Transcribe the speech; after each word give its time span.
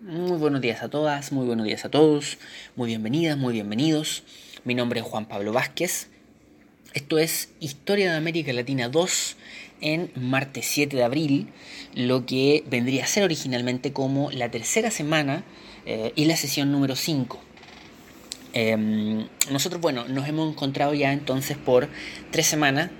Muy 0.00 0.38
buenos 0.38 0.60
días 0.60 0.84
a 0.84 0.88
todas, 0.88 1.32
muy 1.32 1.44
buenos 1.44 1.66
días 1.66 1.84
a 1.84 1.88
todos, 1.88 2.38
muy 2.76 2.86
bienvenidas, 2.86 3.36
muy 3.36 3.52
bienvenidos. 3.52 4.22
Mi 4.62 4.76
nombre 4.76 5.00
es 5.00 5.06
Juan 5.06 5.26
Pablo 5.26 5.52
Vázquez. 5.52 6.06
Esto 6.94 7.18
es 7.18 7.48
Historia 7.58 8.12
de 8.12 8.16
América 8.16 8.52
Latina 8.52 8.88
2 8.88 9.36
en 9.80 10.12
martes 10.14 10.66
7 10.66 10.96
de 10.96 11.02
abril, 11.02 11.48
lo 11.96 12.26
que 12.26 12.62
vendría 12.70 13.02
a 13.02 13.06
ser 13.08 13.24
originalmente 13.24 13.92
como 13.92 14.30
la 14.30 14.52
tercera 14.52 14.92
semana 14.92 15.42
eh, 15.84 16.12
y 16.14 16.26
la 16.26 16.36
sesión 16.36 16.70
número 16.70 16.94
5. 16.94 17.40
Em, 18.52 19.26
nosotros, 19.50 19.82
bueno, 19.82 20.06
nos 20.06 20.28
hemos 20.28 20.52
encontrado 20.52 20.94
ya 20.94 21.12
entonces 21.12 21.56
por 21.56 21.88
tres 22.30 22.46
semanas 22.46 22.92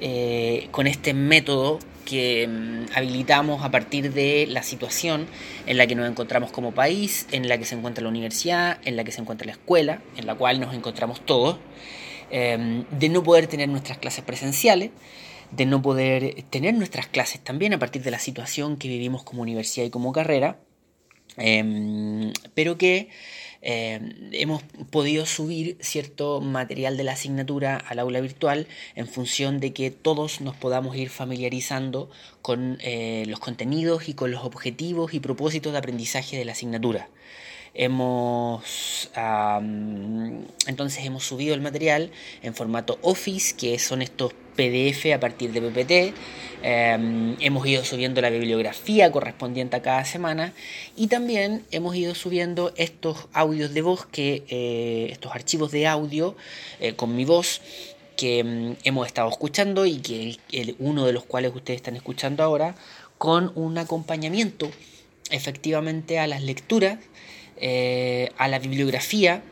eh, 0.00 0.68
con 0.70 0.86
este 0.86 1.14
método 1.14 1.80
que 2.08 2.48
mm, 2.48 2.96
habilitamos 2.96 3.62
a 3.62 3.70
partir 3.70 4.14
de 4.14 4.46
la 4.48 4.62
situación 4.62 5.26
en 5.66 5.76
la 5.76 5.86
que 5.86 5.94
nos 5.94 6.08
encontramos 6.08 6.50
como 6.50 6.72
país, 6.72 7.26
en 7.32 7.48
la 7.50 7.58
que 7.58 7.66
se 7.66 7.74
encuentra 7.74 8.02
la 8.02 8.08
universidad, 8.08 8.78
en 8.86 8.96
la 8.96 9.04
que 9.04 9.12
se 9.12 9.20
encuentra 9.20 9.44
la 9.44 9.52
escuela, 9.52 10.00
en 10.16 10.26
la 10.26 10.34
cual 10.34 10.58
nos 10.58 10.74
encontramos 10.74 11.20
todos, 11.20 11.58
em, 12.30 12.84
de 12.90 13.10
no 13.10 13.22
poder 13.22 13.46
tener 13.46 13.68
nuestras 13.68 13.98
clases 13.98 14.24
presenciales, 14.24 14.90
de 15.50 15.66
no 15.66 15.82
poder 15.82 16.44
tener 16.48 16.72
nuestras 16.74 17.08
clases 17.08 17.44
también 17.44 17.74
a 17.74 17.78
partir 17.78 18.02
de 18.02 18.10
la 18.10 18.18
situación 18.18 18.78
que 18.78 18.88
vivimos 18.88 19.22
como 19.22 19.42
universidad 19.42 19.84
y 19.84 19.90
como 19.90 20.10
carrera, 20.12 20.58
em, 21.36 22.32
pero 22.54 22.78
que 22.78 23.10
eh, 23.60 24.00
hemos 24.32 24.62
podido 24.90 25.26
subir 25.26 25.76
cierto 25.80 26.40
material 26.40 26.96
de 26.96 27.04
la 27.04 27.12
asignatura 27.12 27.76
al 27.76 27.98
aula 27.98 28.20
virtual 28.20 28.66
en 28.94 29.08
función 29.08 29.60
de 29.60 29.72
que 29.72 29.90
todos 29.90 30.40
nos 30.40 30.56
podamos 30.56 30.96
ir 30.96 31.10
familiarizando 31.10 32.10
con 32.42 32.78
eh, 32.80 33.24
los 33.26 33.40
contenidos 33.40 34.08
y 34.08 34.14
con 34.14 34.30
los 34.30 34.44
objetivos 34.44 35.14
y 35.14 35.20
propósitos 35.20 35.72
de 35.72 35.78
aprendizaje 35.78 36.36
de 36.36 36.44
la 36.44 36.52
asignatura. 36.52 37.08
Hemos 37.74 39.10
entonces 40.66 41.04
hemos 41.04 41.24
subido 41.24 41.54
el 41.54 41.60
material 41.60 42.10
en 42.42 42.54
formato 42.54 42.98
Office, 43.02 43.54
que 43.56 43.78
son 43.78 44.02
estos 44.02 44.32
PDF 44.56 45.14
a 45.14 45.20
partir 45.20 45.52
de 45.52 45.60
PPT. 45.60 46.14
Em, 46.62 47.36
hemos 47.40 47.64
ido 47.66 47.84
subiendo 47.84 48.20
la 48.20 48.30
bibliografía 48.30 49.12
correspondiente 49.12 49.76
a 49.76 49.82
cada 49.82 50.04
semana 50.04 50.52
y 50.96 51.06
también 51.06 51.64
hemos 51.70 51.94
ido 51.94 52.16
subiendo 52.16 52.72
estos 52.76 53.28
audios 53.32 53.72
de 53.72 53.82
voz, 53.82 54.06
que, 54.06 54.42
eh, 54.48 55.08
estos 55.12 55.32
archivos 55.32 55.70
de 55.70 55.86
audio 55.86 56.36
eh, 56.80 56.94
con 56.94 57.14
mi 57.14 57.24
voz 57.24 57.60
que 58.16 58.40
em, 58.40 58.76
hemos 58.82 59.06
estado 59.06 59.28
escuchando 59.30 59.86
y 59.86 59.98
que 59.98 60.36
uno 60.80 61.06
de 61.06 61.12
los 61.12 61.24
cuales 61.24 61.54
ustedes 61.54 61.76
están 61.76 61.94
escuchando 61.94 62.42
ahora, 62.42 62.74
con 63.16 63.52
un 63.54 63.78
acompañamiento 63.78 64.68
efectivamente 65.30 66.18
a 66.18 66.26
las 66.26 66.42
lecturas, 66.42 66.98
eh, 67.60 68.30
a 68.38 68.48
la 68.48 68.58
bibliografía 68.58 69.42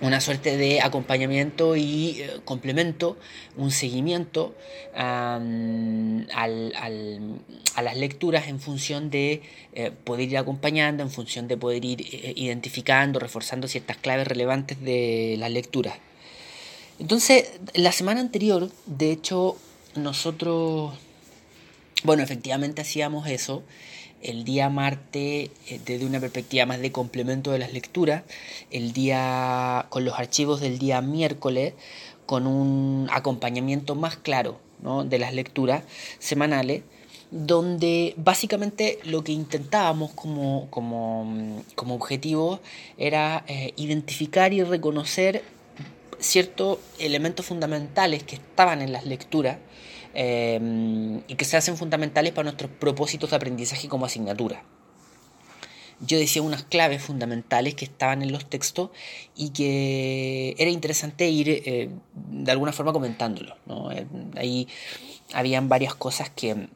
una 0.00 0.20
suerte 0.20 0.56
de 0.56 0.80
acompañamiento 0.80 1.76
y 1.76 2.20
eh, 2.20 2.40
complemento, 2.44 3.16
un 3.56 3.70
seguimiento 3.70 4.54
a 4.94 5.38
las 7.82 7.96
lecturas 7.96 8.48
en 8.48 8.60
función 8.60 9.10
de 9.10 9.42
eh, 9.72 9.90
poder 10.04 10.28
ir 10.28 10.38
acompañando, 10.38 11.02
en 11.02 11.10
función 11.10 11.48
de 11.48 11.56
poder 11.56 11.84
ir 11.84 12.00
identificando, 12.36 13.18
reforzando 13.18 13.68
ciertas 13.68 13.96
claves 13.96 14.26
relevantes 14.26 14.80
de 14.80 15.36
las 15.38 15.50
lecturas. 15.50 15.94
Entonces, 16.98 17.58
la 17.74 17.92
semana 17.92 18.20
anterior, 18.20 18.70
de 18.86 19.12
hecho, 19.12 19.56
nosotros, 19.94 20.94
bueno, 22.02 22.22
efectivamente 22.22 22.82
hacíamos 22.82 23.28
eso 23.28 23.62
el 24.22 24.44
día 24.44 24.68
martes 24.68 25.50
eh, 25.68 25.80
desde 25.84 26.06
una 26.06 26.20
perspectiva 26.20 26.66
más 26.66 26.80
de 26.80 26.92
complemento 26.92 27.52
de 27.52 27.58
las 27.58 27.72
lecturas, 27.72 28.24
el 28.70 28.92
día 28.92 29.86
con 29.90 30.04
los 30.04 30.18
archivos 30.18 30.60
del 30.60 30.78
día 30.78 31.00
miércoles 31.00 31.74
con 32.26 32.46
un 32.46 33.08
acompañamiento 33.10 33.94
más 33.94 34.16
claro 34.16 34.60
de 35.06 35.18
las 35.18 35.32
lecturas 35.34 35.82
semanales, 36.18 36.82
donde 37.30 38.14
básicamente 38.16 38.98
lo 39.04 39.24
que 39.24 39.32
intentábamos 39.32 40.12
como, 40.12 40.68
como, 40.70 41.62
como 41.74 41.94
objetivo 41.94 42.60
era 42.96 43.44
eh, 43.48 43.72
identificar 43.76 44.52
y 44.52 44.62
reconocer 44.62 45.42
ciertos 46.18 46.78
elementos 46.98 47.46
fundamentales 47.46 48.22
que 48.22 48.36
estaban 48.36 48.82
en 48.82 48.92
las 48.92 49.04
lecturas 49.04 49.58
Em, 50.14 51.18
y 51.28 51.34
que 51.36 51.44
se 51.44 51.56
hacen 51.56 51.76
fundamentales 51.76 52.32
para 52.32 52.44
nuestros 52.44 52.70
propósitos 52.70 53.30
de 53.30 53.36
aprendizaje 53.36 53.88
como 53.88 54.06
asignatura. 54.06 54.62
Yo 56.00 56.18
decía 56.18 56.42
unas 56.42 56.62
claves 56.62 57.02
fundamentales 57.02 57.74
que 57.74 57.84
estaban 57.84 58.22
en 58.22 58.32
los 58.32 58.48
textos 58.48 58.90
y 59.34 59.50
que 59.50 60.54
era 60.58 60.70
interesante 60.70 61.28
ir 61.28 61.48
eh, 61.48 61.90
de 62.14 62.52
alguna 62.52 62.72
forma 62.72 62.92
comentándolo. 62.92 63.56
Eh, 63.92 64.06
ahí 64.36 64.68
habían 65.34 65.68
varias 65.68 65.94
cosas 65.94 66.30
que, 66.30 66.68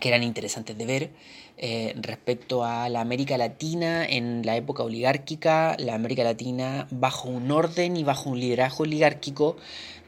que 0.00 0.08
eran 0.08 0.22
interesantes 0.22 0.76
de 0.76 0.86
ver 0.86 1.10
eh, 1.58 1.94
respecto 2.00 2.64
a 2.64 2.88
la 2.88 3.00
América 3.00 3.38
Latina 3.38 4.04
en 4.04 4.44
la 4.44 4.56
época 4.56 4.82
oligárquica, 4.82 5.76
la 5.78 5.94
América 5.94 6.24
Latina 6.24 6.86
bajo 6.90 7.28
un 7.28 7.50
orden 7.50 7.96
y 7.96 8.04
bajo 8.04 8.30
un 8.30 8.40
liderazgo 8.40 8.84
oligárquico 8.84 9.56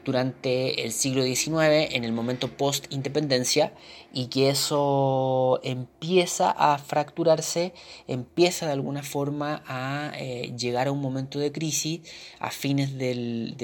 durante 0.05 0.85
el 0.85 0.91
siglo 0.91 1.23
XIX, 1.23 1.91
en 1.91 2.05
el 2.05 2.13
momento 2.13 2.47
post-independencia, 2.47 3.73
y 4.13 4.27
que 4.27 4.49
eso 4.49 5.59
empieza 5.63 6.51
a 6.51 6.77
fracturarse, 6.77 7.73
empieza 8.07 8.67
de 8.67 8.71
alguna 8.71 9.03
forma 9.03 9.63
a 9.65 10.13
eh, 10.15 10.53
llegar 10.57 10.87
a 10.87 10.91
un 10.91 11.01
momento 11.01 11.39
de 11.39 11.51
crisis 11.51 12.01
a 12.39 12.51
fines 12.51 12.97
del, 12.97 13.55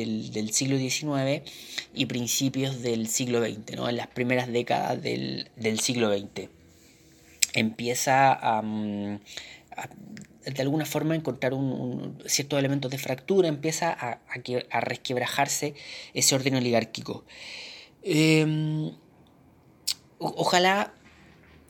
siglo 0.51 0.77
XIX 0.77 1.49
y 1.93 2.07
principios 2.07 2.81
del 2.81 3.07
siglo 3.07 3.41
XX, 3.41 3.75
¿no? 3.77 3.87
en 3.87 3.95
las 3.95 4.07
primeras 4.07 4.51
décadas 4.51 5.01
del, 5.01 5.47
siglo 5.79 6.11
XX. 6.11 6.60
Empieza 7.53 8.31
a 8.31 8.61
de 10.45 10.61
alguna 10.61 10.85
forma 10.85 11.15
encontrar 11.15 11.53
un, 11.53 12.17
ciertos 12.25 12.57
elementos 12.57 12.89
de 12.89 12.97
fractura, 12.97 13.47
empieza 13.47 13.91
a, 13.91 14.19
a, 14.71 14.81
resquebrajarse 14.81 15.75
ese 16.13 16.35
orden 16.35 16.55
oligárquico. 16.55 17.23
Em, 18.01 18.91
ojalá, 20.17 20.93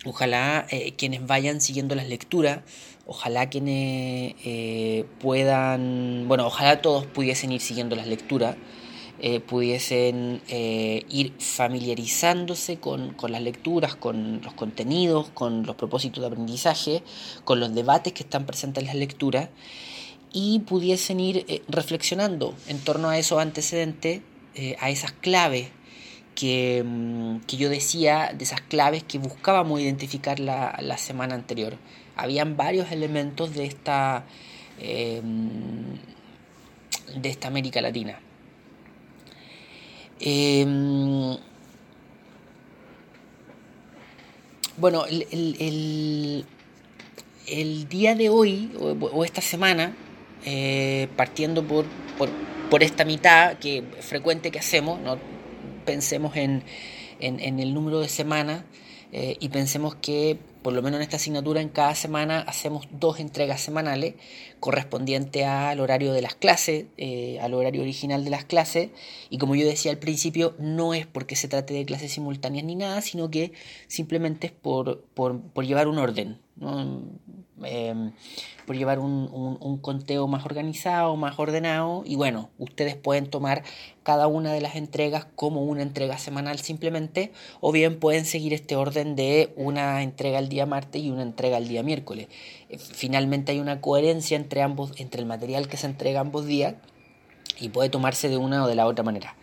ojalá 0.06 0.66
eh, 0.70 0.94
quienes 0.96 1.26
vayan 1.26 1.60
siguiendo 1.60 1.96
las 1.96 2.08
lecturas, 2.08 2.60
ojalá 3.06 3.50
quienes 3.50 4.36
eh, 4.46 5.06
puedan, 5.20 6.26
bueno, 6.28 6.48
ojalá 6.48 6.82
todos 6.82 7.06
pudiesen 7.06 7.52
ir 7.52 7.62
siguiendo 7.62 7.96
las 7.96 8.08
lecturas. 8.08 8.56
Eh, 9.24 9.40
pudiesen 9.40 10.42
eh, 10.48 11.06
ir 11.08 11.34
familiarizándose 11.38 12.80
con, 12.80 13.16
las 13.30 13.42
lecturas, 13.44 13.96
con 13.96 14.42
los 14.42 14.56
contenidos, 14.56 15.30
con 15.30 15.64
los 15.64 15.76
propósitos 15.76 16.22
de 16.22 16.28
aprendizaje, 16.28 17.04
con 17.44 17.60
los 17.60 17.72
debates 17.76 18.14
que 18.14 18.24
están 18.24 18.48
presentes 18.48 18.82
en 18.82 18.88
las 18.88 18.96
lecturas 18.96 19.50
y 20.34 20.62
pudiesen 20.62 21.20
ir 21.20 21.46
eh, 21.48 21.62
reflexionando 21.68 22.56
en 22.68 22.80
torno 22.80 23.10
a 23.10 23.20
esos 23.20 23.40
antecedentes, 23.40 24.22
a 24.80 24.90
esas 24.90 25.12
claves 25.12 25.70
que, 26.34 26.84
mm, 26.84 27.42
que, 27.42 27.58
yo 27.58 27.70
decía, 27.70 28.34
de 28.36 28.44
esas 28.44 28.62
claves 28.62 29.04
que 29.04 29.20
buscábamos 29.20 29.82
identificar 29.82 30.40
la, 30.40 30.80
la 30.82 30.98
semana 30.98 31.36
anterior. 31.36 31.78
Habían 32.16 32.58
varios 32.58 32.92
elementos 32.92 33.54
de 33.54 33.66
esta, 33.66 34.26
de 34.80 35.30
esta 37.30 37.48
América 37.48 37.82
Latina. 37.82 38.20
Em, 40.24 41.36
bueno, 44.78 45.06
el, 45.08 46.46
día 47.90 48.16
de 48.16 48.30
hoy, 48.30 48.72
o, 48.80 49.26
esta 49.26 49.42
semana, 49.42 49.96
eh, 50.46 51.08
partiendo 51.16 51.64
por, 51.64 51.86
por, 52.70 52.84
esta 52.84 53.04
mitad 53.04 53.58
que 53.58 53.84
frecuente 54.00 54.52
que 54.52 54.60
hacemos, 54.60 55.00
no 55.02 55.18
pensemos 55.86 56.36
en, 56.38 56.64
en 57.20 57.60
el 57.60 57.74
número 57.74 58.00
de 58.00 58.08
semanas, 58.08 58.64
eh, 59.12 59.36
y 59.40 59.50
pensemos 59.50 59.96
que 59.96 60.38
por 60.62 60.74
lo 60.74 60.82
menos 60.82 61.00
en 61.00 61.04
esta 61.04 61.18
asignatura 61.18 61.62
en 61.62 61.70
cada 61.70 61.96
semana 61.96 62.40
hacemos 62.42 62.88
dos 62.92 63.20
entregas 63.20 63.62
semanales 63.62 64.16
correspondiente 64.60 65.46
al 65.46 65.80
horario 65.80 66.14
de 66.14 66.22
las 66.22 66.36
clases, 66.36 66.86
eh, 66.98 67.40
al 67.42 67.54
horario 67.54 67.82
original 67.82 68.24
de 68.24 68.30
las 68.30 68.46
clases 68.46 68.92
y 69.30 69.38
como 69.38 69.56
yo 69.56 69.66
decía 69.66 69.92
al 69.92 69.98
principio 69.98 70.56
no 70.60 70.94
es 70.94 71.08
porque 71.08 71.36
se 71.36 71.48
trate 71.48 71.74
de 71.74 71.86
clases 71.86 72.12
simultáneas 72.12 72.66
ni 72.66 72.76
nada, 72.76 73.02
sino 73.02 73.32
que 73.32 73.54
simplemente 73.88 74.48
es 74.48 74.54
por, 74.54 75.02
por, 75.14 75.42
por 75.42 75.66
llevar 75.66 75.88
un 75.88 75.98
orden. 75.98 76.40
Em, 76.62 78.12
por 78.66 78.76
llevar 78.76 79.00
un, 79.00 79.80
conteo 79.82 80.28
más 80.28 80.46
organizado, 80.46 81.16
más 81.16 81.38
ordenado. 81.40 82.04
Y 82.06 82.16
bueno, 82.16 82.50
ustedes 82.58 82.96
pueden 82.96 83.30
tomar 83.30 83.64
cada 84.04 84.28
una 84.28 84.54
de 84.54 84.62
las 84.62 84.76
entregas 84.76 85.28
como 85.36 85.64
una 85.64 85.82
entrega 85.82 86.18
semanal 86.18 86.60
simplemente, 86.60 87.32
o 87.60 87.72
bien 87.72 88.00
pueden 88.00 88.26
seguir 88.26 88.54
este 88.54 88.76
orden 88.76 89.16
de 89.16 89.54
una 89.56 90.04
entrega 90.04 90.40
el 90.40 90.50
día 90.50 90.66
martes 90.66 91.02
y 91.02 91.12
una 91.12 91.24
entrega 91.24 91.58
el 91.58 91.68
día 91.68 91.84
miércoles. 91.84 92.28
Eh, 92.70 92.78
finalmente 92.78 93.52
hay 93.52 93.60
una 93.60 93.82
coherencia 93.82 94.38
entre 94.38 94.62
ambos, 94.62 94.94
entre 94.98 95.22
el 95.22 95.28
material 95.28 95.68
que 95.68 95.78
se 95.78 95.88
entrega 95.88 96.20
ambos 96.20 96.46
días, 96.46 96.76
y 97.60 97.70
puede 97.70 97.90
tomarse 97.90 98.30
de 98.30 98.38
una 98.38 98.64
o 98.64 98.68
de 98.68 98.76
la 98.76 98.88
otra 98.88 99.04
manera. 99.04 99.36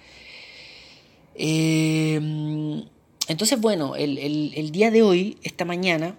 Em, 1.35 2.85
entonces, 3.29 3.61
bueno, 3.61 3.94
el, 3.94 4.70
día 4.73 4.91
de 4.91 5.03
hoy, 5.03 5.38
esta 5.44 5.65
mañana, 5.65 6.17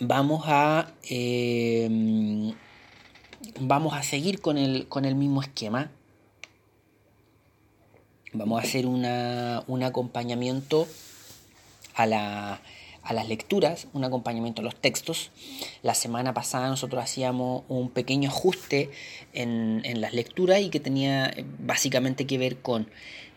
vamos 0.00 0.44
a, 0.46 0.92
em, 1.08 2.52
vamos 3.60 3.94
a 3.94 4.02
seguir 4.02 4.40
con 4.40 4.58
el, 4.58 4.86
con 4.88 5.04
el 5.04 5.14
mismo 5.14 5.42
esquema. 5.42 5.90
Vamos 8.32 8.60
a 8.60 8.66
hacer 8.66 8.86
una, 8.86 9.62
un 9.68 9.82
acompañamiento 9.82 10.88
a, 11.94 12.06
la, 12.06 12.60
a 13.02 13.12
las 13.12 13.28
lecturas, 13.28 13.86
un 13.92 14.04
acompañamiento 14.04 14.60
a 14.60 14.64
los 14.64 14.74
textos. 14.74 15.30
La 15.82 15.94
semana 15.94 16.34
pasada 16.34 16.68
nosotros 16.68 17.02
hacíamos 17.02 17.62
un 17.68 17.90
pequeño 17.90 18.30
ajuste 18.30 18.90
en, 19.32 19.82
en 19.84 20.00
las 20.00 20.14
lecturas 20.14 20.60
y 20.60 20.70
que 20.70 20.80
tenía 20.80 21.32
básicamente 21.60 22.26
que 22.26 22.38
ver 22.38 22.58
con 22.58 22.88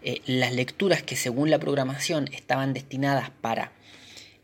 eh, 0.04 0.22
las 0.26 0.54
lecturas 0.54 1.04
que 1.04 1.16
según 1.16 1.50
la 1.50 1.60
programación 1.60 2.30
estaban 2.32 2.74
destinadas 2.74 3.30
para 3.30 3.72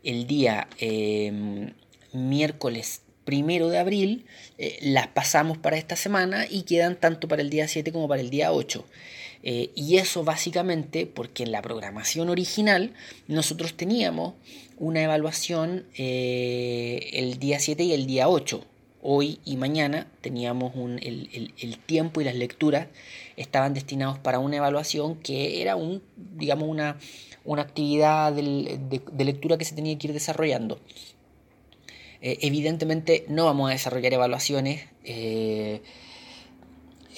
el 0.02 0.26
día 0.26 0.68
em, 0.78 1.72
miércoles 2.14 3.02
primero 3.24 3.68
de 3.68 3.78
abril, 3.78 4.26
eh, 4.58 4.78
las 4.82 5.08
pasamos 5.08 5.58
para 5.58 5.76
esta 5.76 5.96
semana 5.96 6.46
y 6.48 6.62
quedan 6.62 6.96
tanto 6.96 7.26
para 7.28 7.42
el 7.42 7.50
día 7.50 7.68
7 7.68 7.92
como 7.92 8.08
para 8.08 8.20
el 8.20 8.30
día 8.30 8.52
8. 8.52 8.84
Eh, 9.42 9.70
y 9.74 9.96
eso 9.98 10.24
básicamente 10.24 11.06
porque 11.06 11.42
en 11.42 11.52
la 11.52 11.60
programación 11.60 12.30
original 12.30 12.94
nosotros 13.28 13.74
teníamos 13.74 14.34
una 14.78 15.02
evaluación 15.02 15.86
el 15.96 17.38
día 17.38 17.60
7 17.60 17.82
y 17.84 17.92
el 17.92 18.06
día 18.06 18.28
8 18.28 18.64
hoy 19.06 19.38
y 19.44 19.58
mañana 19.58 20.06
teníamos 20.22 20.72
el, 21.02 21.78
tiempo 21.84 22.22
y 22.22 22.24
las 22.24 22.34
lecturas 22.34 22.88
estaban 23.36 23.74
destinados 23.74 24.18
para 24.18 24.38
una 24.38 24.56
evaluación 24.56 25.16
que 25.16 25.60
era 25.60 25.76
un, 25.76 26.02
digamos, 26.16 26.66
una, 26.66 26.96
una 27.44 27.62
actividad 27.62 28.32
de, 28.32 29.02
lectura 29.18 29.58
que 29.58 29.66
se 29.66 29.74
tenía 29.74 29.96
que 29.98 30.08
ir 30.08 30.14
desarrollando. 30.14 30.80
Eh, 32.26 32.38
evidentemente 32.40 33.26
no 33.28 33.44
vamos 33.44 33.68
a 33.68 33.74
desarrollar 33.74 34.14
evaluaciones, 34.14 34.86
eh, 35.04 35.82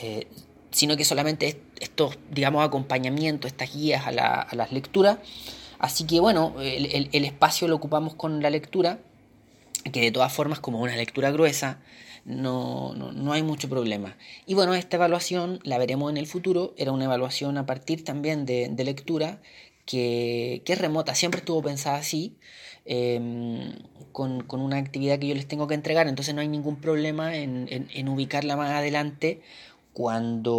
eh, 0.03 0.27
sino 0.73 0.97
que 0.97 1.05
solamente 1.05 1.63
estos, 1.79 2.19
digamos, 2.29 2.67
acompañamientos, 2.67 3.53
estas 3.53 3.73
guías 3.73 4.05
a, 4.09 4.11
las 4.11 4.73
lecturas. 4.73 5.19
Así 5.79 6.09
que 6.09 6.19
bueno, 6.19 6.57
el 6.61 7.25
espacio 7.25 7.69
lo 7.69 7.77
ocupamos 7.77 8.17
con 8.17 8.43
la 8.43 8.51
lectura 8.51 8.99
que 9.93 10.01
de 10.01 10.11
todas 10.11 10.33
formas 10.33 10.59
como 10.59 10.81
una 10.81 10.97
lectura 10.97 11.31
gruesa 11.31 11.79
no, 12.25 12.93
no, 12.95 13.33
hay 13.33 13.45
mucho 13.45 13.69
problema. 13.69 14.17
Y 14.45 14.55
bueno, 14.55 14.75
esta 14.75 14.97
evaluación 14.97 15.61
la 15.63 15.79
veremos 15.79 16.11
en 16.11 16.17
el 16.17 16.27
futuro, 16.27 16.75
era 16.77 16.91
una 16.91 17.05
evaluación 17.05 17.57
a 17.59 17.67
partir 17.67 18.03
también 18.03 18.45
de, 18.45 18.75
lectura 18.85 19.41
que, 19.85 20.65
es 20.67 20.79
remota, 20.79 21.15
siempre 21.15 21.39
estuvo 21.39 21.63
pensada 21.63 21.99
así, 21.99 22.37
em, 22.85 23.73
con, 24.17 24.47
una 24.63 24.79
actividad 24.79 25.19
que 25.19 25.27
yo 25.27 25.35
les 25.35 25.47
tengo 25.47 25.67
que 25.67 25.75
entregar, 25.75 26.09
entonces 26.09 26.35
no 26.35 26.41
hay 26.41 26.49
ningún 26.49 26.77
problema 26.77 27.37
en, 27.37 28.09
ubicarla 28.09 28.57
más 28.57 28.71
adelante 28.71 29.43
cuando 29.93 30.55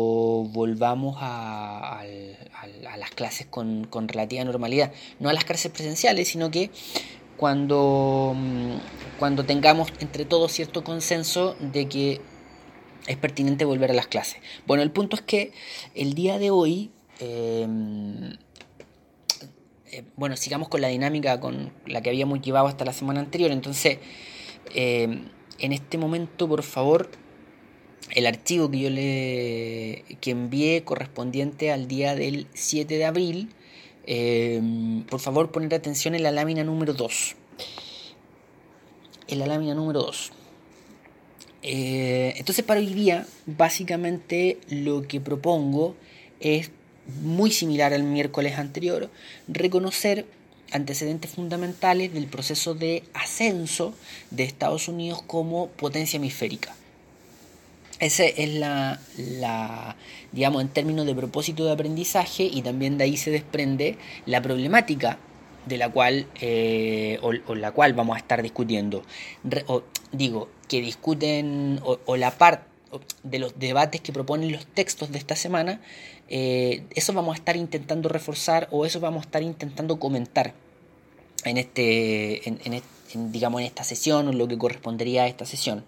volvamos 0.52 1.18
a, 1.20 2.04
las 3.00 3.10
clases 3.10 3.48
con, 3.48 3.88
relativa 4.08 4.44
normalidad. 4.44 4.92
No 5.20 5.30
a 5.30 5.34
las 5.34 5.44
clases 5.44 5.72
presenciales, 5.72 6.28
sino 6.28 6.52
que 6.52 6.70
cuando, 7.36 8.36
mm, 8.36 9.18
cuando 9.18 9.44
tengamos 9.44 9.92
entre 10.02 10.26
todos 10.26 10.52
cierto 10.52 10.84
consenso 10.84 11.56
de 11.60 11.88
que 11.88 12.22
es 13.08 13.18
pertinente 13.18 13.66
volver 13.66 13.90
a 13.90 13.96
las 13.96 14.06
clases. 14.06 14.38
Bueno, 14.68 14.84
el 14.84 14.92
punto 14.92 15.16
es 15.16 15.24
que 15.24 15.52
el 15.96 16.14
día 16.14 16.38
de 16.38 16.52
hoy, 16.52 16.92
em, 17.20 18.38
eh, 19.92 20.04
bueno, 20.16 20.38
sigamos 20.38 20.70
con 20.70 20.82
la 20.82 20.88
dinámica 20.88 21.40
con 21.40 21.72
la 21.86 22.02
que 22.02 22.10
habíamos 22.10 22.42
llevado 22.42 22.68
hasta 22.68 22.86
la 22.86 22.94
semana 22.94 23.20
anterior. 23.20 23.52
Entonces, 23.52 24.00
em, 24.74 25.30
en 25.60 25.74
este 25.74 25.98
momento, 25.98 26.48
por 26.48 26.64
favor, 26.64 27.10
el 28.12 28.26
archivo 28.26 28.70
que 28.72 28.80
yo 28.80 28.90
le 28.90 30.06
que 30.22 30.32
envié 30.32 30.84
correspondiente 30.84 31.72
al 31.72 31.88
día 31.88 32.16
del 32.16 32.48
7 32.54 32.98
de 32.98 33.06
abril 33.06 33.50
Em, 34.10 35.04
por 35.04 35.20
favor, 35.20 35.52
poner 35.52 35.74
atención 35.76 36.16
en 36.16 36.24
la 36.24 36.32
lámina 36.32 36.64
número 36.64 36.94
2. 36.94 37.36
En 39.28 39.40
la 39.40 39.48
lámina 39.48 39.76
número 39.76 40.02
2. 40.02 40.32
Eh, 41.62 42.34
entonces, 42.38 42.64
para 42.64 42.80
hoy 42.80 42.94
día, 42.94 43.28
básicamente 43.46 44.60
lo 44.70 45.06
que 45.06 45.20
propongo 45.20 45.98
es 46.40 46.72
muy 47.22 47.52
similar 47.52 47.94
al 47.94 48.04
miércoles 48.04 48.58
anterior, 48.58 49.10
reconocer 49.48 50.26
antecedentes 50.72 51.32
fundamentales 51.32 52.14
del 52.14 52.28
proceso 52.28 52.74
de 52.76 53.04
ascenso 53.14 53.94
de 54.32 54.44
Estados 54.44 54.88
Unidos 54.88 55.22
como 55.22 55.68
potencia 55.70 56.18
hemisférica. 56.18 56.76
Ese 58.00 58.44
es 58.44 58.54
la, 58.54 59.00
la, 59.18 59.96
digamos, 60.32 60.62
en 60.62 60.70
términos 60.70 61.06
de 61.06 61.16
propósito 61.16 61.66
de 61.66 61.72
aprendizaje 61.72 62.44
y 62.44 62.62
también 62.62 62.98
de 62.98 63.06
ahí 63.06 63.18
se 63.18 63.32
desprende 63.32 63.98
la 64.26 64.42
problemática 64.42 65.18
de 65.68 65.78
la 65.78 65.90
cual, 65.90 66.28
eh, 66.40 67.20
o, 67.22 67.56
la 67.56 67.72
cual 67.72 67.94
vamos 67.94 68.16
a 68.16 68.20
estar 68.20 68.42
discutiendo. 68.42 69.04
o, 69.68 69.84
digo, 70.12 70.50
que 70.68 70.82
discuten, 70.82 71.80
o, 71.84 72.18
la 72.18 72.32
parte 72.32 72.66
de 73.24 73.40
los 73.40 73.60
debates 73.60 74.00
que 74.00 74.14
proponen 74.14 74.52
los 74.52 74.66
textos 74.66 75.12
de 75.12 75.18
esta 75.18 75.36
semana, 75.36 75.82
eh, 76.30 76.84
eso 76.96 77.14
vamos 77.14 77.36
a 77.36 77.38
estar 77.38 77.56
intentando 77.56 78.10
reforzar 78.10 78.68
o 78.72 78.86
eso 78.86 79.00
vamos 79.00 79.24
a 79.24 79.26
estar 79.26 79.44
intentando 79.44 80.00
comentar 80.00 80.54
en, 81.44 81.58
este, 81.58 82.42
digamos, 83.14 83.62
en 83.62 83.68
esta 83.68 83.84
sesión 83.84 84.28
o 84.28 84.34
lo 84.34 84.48
que 84.48 84.58
correspondería 84.58 85.24
a 85.24 85.28
esta 85.28 85.46
sesión 85.46 85.86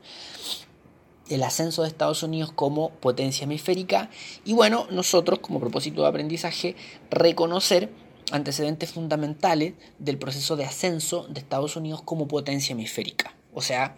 el 1.30 1.44
ascenso 1.44 1.84
de 1.84 1.90
Estados 1.90 2.24
Unidos 2.24 2.52
como 2.52 2.90
potencia 2.90 3.44
hemisférica 3.44 4.10
y 4.44 4.54
bueno, 4.54 4.88
nosotros 4.90 5.40
como 5.40 5.60
propósito 5.60 6.02
de 6.02 6.08
aprendizaje 6.08 6.76
reconocer 7.12 7.92
antecedentes 8.32 8.92
fundamentales 8.92 9.74
del 9.98 10.18
proceso 10.18 10.56
de 10.56 10.66
ascenso 10.66 11.28
de 11.28 11.40
Estados 11.40 11.76
Unidos 11.76 12.02
como 12.02 12.28
potencia 12.28 12.74
hemisférica. 12.74 13.36
O 13.54 13.62
sea, 13.62 13.96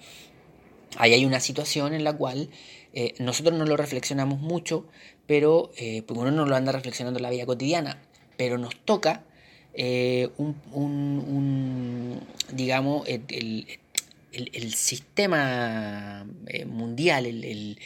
ahí 0.98 1.14
hay 1.14 1.26
una 1.26 1.40
situación 1.40 1.94
en 1.94 2.04
la 2.04 2.14
cual 2.14 2.50
eh, 2.94 3.14
nosotros 3.20 3.58
no 3.58 3.66
lo 3.66 3.78
reflexionamos 3.78 4.40
mucho, 4.40 4.86
pero 5.28 5.72
eh, 5.78 6.04
porque 6.04 6.22
uno 6.22 6.32
no 6.32 6.46
lo 6.46 6.56
anda 6.56 6.72
reflexionando 6.72 7.20
en 7.20 7.24
la 7.24 7.30
vida 7.30 7.46
cotidiana, 7.46 8.02
pero 8.38 8.58
nos 8.58 8.76
toca 8.76 9.24
eh, 9.74 10.30
un, 10.38 12.20
digamos, 12.52 13.08
el, 13.08 13.68
el, 14.34 14.74
sistema 14.74 16.26
eh, 16.48 16.66
mundial, 16.66 17.26
el, 17.26 17.78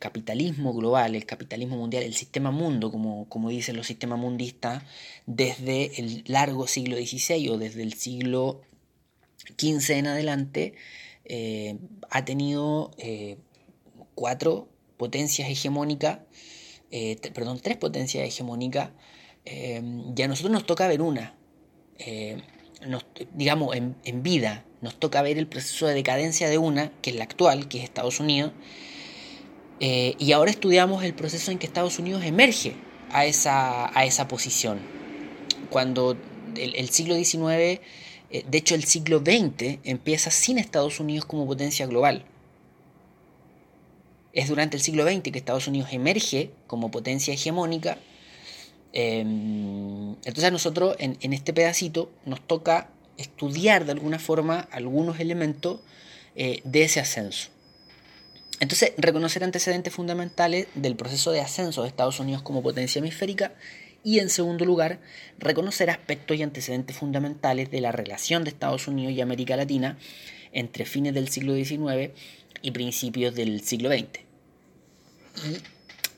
capitalismo 0.00 0.74
global, 0.74 1.14
el 1.14 1.26
capitalismo 1.26 1.76
mundial, 1.76 2.02
el 2.02 2.14
sistema 2.14 2.50
mundo, 2.50 2.90
como, 2.90 3.28
como 3.28 3.50
dicen 3.50 3.76
los 3.76 3.86
sistemas 3.86 4.18
mundistas, 4.18 4.82
desde 5.26 6.00
el 6.00 6.24
largo 6.26 6.66
siglo 6.66 6.96
XVI 6.96 7.48
o 7.50 7.58
desde 7.58 7.82
el 7.82 7.92
siglo 7.94 8.62
XV 9.58 9.90
en 9.90 10.06
adelante, 10.08 10.74
eh, 11.24 11.76
ha 12.10 12.24
tenido 12.24 12.90
cuatro 14.14 14.71
potencias 15.04 15.48
hegemónicas, 15.48 16.20
perdón, 17.34 17.58
tres 17.60 17.76
potencias 17.76 18.26
hegemónicas, 18.26 18.90
y 19.44 20.22
a 20.22 20.28
nosotros 20.28 20.52
nos 20.52 20.66
toca 20.66 20.86
ver 20.86 21.02
una 21.02 21.34
digamos, 23.34 23.76
en, 23.76 24.22
vida 24.22 24.64
nos 24.80 24.98
toca 24.98 25.22
ver 25.22 25.38
el 25.38 25.46
proceso 25.46 25.86
de 25.86 25.94
decadencia 25.94 26.48
de 26.48 26.58
una, 26.58 26.90
que 27.02 27.10
es 27.10 27.16
la 27.16 27.24
actual, 27.24 27.68
que 27.68 27.78
es 27.78 27.84
Estados 27.84 28.18
Unidos, 28.20 28.52
eh, 29.80 30.14
y 30.18 30.32
ahora 30.32 30.50
estudiamos 30.50 31.04
el 31.04 31.14
proceso 31.14 31.50
en 31.50 31.58
que 31.58 31.66
Estados 31.66 31.98
Unidos 31.98 32.24
emerge 32.24 32.74
a 33.10 33.24
esa, 33.26 33.96
a 33.96 34.04
esa 34.04 34.28
posición. 34.28 34.80
Cuando 35.70 36.16
el, 36.56 36.88
siglo 36.90 37.14
XIX, 37.14 37.48
eh, 37.48 37.80
de 38.30 38.58
hecho 38.58 38.74
el 38.74 38.84
siglo 38.84 39.20
XX, 39.20 39.78
empieza 39.84 40.30
sin 40.30 40.58
Estados 40.58 41.00
Unidos 41.00 41.24
como 41.26 41.46
potencia 41.46 41.86
global. 41.86 42.24
Es 44.32 44.48
durante 44.48 44.76
el 44.76 44.82
siglo 44.82 45.04
XX 45.04 45.22
que 45.22 45.38
Estados 45.38 45.66
Unidos 45.66 45.90
emerge 45.92 46.50
como 46.66 46.90
potencia 46.90 47.34
hegemónica 47.34 47.98
Em, 48.92 50.12
entonces 50.12 50.44
a 50.44 50.50
nosotros 50.50 50.96
en, 50.98 51.32
este 51.32 51.54
pedacito 51.54 52.12
nos 52.26 52.46
toca 52.46 52.90
estudiar 53.16 53.86
de 53.86 53.92
alguna 53.92 54.18
forma 54.18 54.68
algunos 54.70 55.18
elementos 55.18 55.80
eh, 56.36 56.60
de 56.64 56.82
ese 56.82 57.00
ascenso. 57.00 57.48
Entonces, 58.60 58.92
reconocer 58.96 59.42
antecedentes 59.42 59.92
fundamentales 59.92 60.68
del 60.74 60.94
proceso 60.94 61.32
de 61.32 61.40
ascenso 61.40 61.82
de 61.82 61.88
Estados 61.88 62.20
Unidos 62.20 62.42
como 62.42 62.62
potencia 62.62 63.00
hemisférica 63.00 63.54
y, 64.04 64.20
en 64.20 64.28
segundo 64.28 64.64
lugar, 64.64 65.00
reconocer 65.38 65.90
aspectos 65.90 66.36
y 66.36 66.42
antecedentes 66.42 66.96
fundamentales 66.96 67.70
de 67.70 67.80
la 67.80 67.92
relación 67.92 68.44
de 68.44 68.50
Estados 68.50 68.86
Unidos 68.86 69.14
y 69.14 69.20
América 69.20 69.56
Latina 69.56 69.98
entre 70.52 70.84
fines 70.84 71.14
del 71.14 71.28
siglo 71.28 71.54
XIX 71.54 72.12
y 72.62 72.70
principios 72.70 73.34
del 73.34 73.62
siglo 73.62 73.90
XX. 73.90 74.20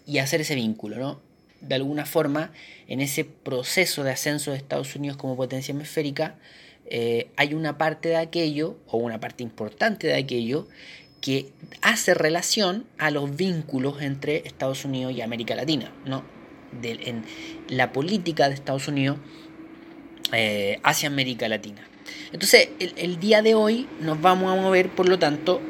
Y, 0.06 0.18
hacer 0.18 0.40
ese 0.40 0.54
vínculo, 0.54 0.96
¿no? 0.96 1.20
De 1.60 1.74
alguna 1.76 2.04
forma, 2.04 2.52
en 2.88 3.00
ese 3.00 3.24
proceso 3.24 4.04
de 4.04 4.10
ascenso 4.10 4.50
de 4.50 4.58
Estados 4.58 4.94
Unidos 4.96 5.16
como 5.16 5.36
potencia 5.36 5.72
hemisférica, 5.72 6.36
eh, 6.86 7.28
hay 7.36 7.54
una 7.54 7.78
parte 7.78 8.10
de 8.10 8.16
aquello, 8.16 8.76
o 8.86 8.98
una 8.98 9.18
parte 9.20 9.42
importante 9.42 10.08
de 10.08 10.14
aquello, 10.14 10.68
que 11.22 11.48
hace 11.80 12.12
relación 12.12 12.84
a 12.98 13.10
los 13.10 13.34
vínculos 13.34 14.02
entre 14.02 14.46
Estados 14.46 14.84
Unidos 14.84 15.14
y 15.14 15.22
América 15.22 15.54
Latina, 15.54 15.90
¿no? 16.04 16.22
en 16.82 17.24
la 17.68 17.92
política 17.92 18.48
de 18.48 18.54
Estados 18.54 18.88
Unidos 18.88 19.18
eh, 20.32 20.80
hacia 20.82 21.08
América 21.08 21.48
Latina. 21.48 21.86
Entonces, 22.32 22.68
el, 22.78 23.20
día 23.20 23.42
de 23.42 23.54
hoy 23.54 23.88
nos 24.00 24.20
vamos 24.20 24.52
a 24.52 24.60
mover, 24.60 24.90
por 24.90 25.08
lo 25.08 25.18
tanto, 25.18 25.60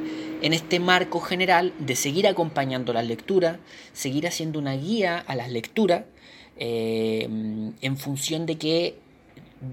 en 0.42 0.52
este 0.52 0.80
marco 0.80 1.20
general 1.20 1.72
de 1.78 1.96
seguir 1.96 2.26
acompañando 2.26 2.92
las 2.92 3.06
lecturas, 3.06 3.58
seguir 3.92 4.26
haciendo 4.26 4.58
una 4.58 4.74
guía 4.74 5.18
a 5.18 5.36
las 5.36 5.50
lecturas, 5.50 6.04
eh, 6.56 7.28
en 7.80 7.96
función 7.96 8.46
de 8.46 8.56
que 8.56 8.96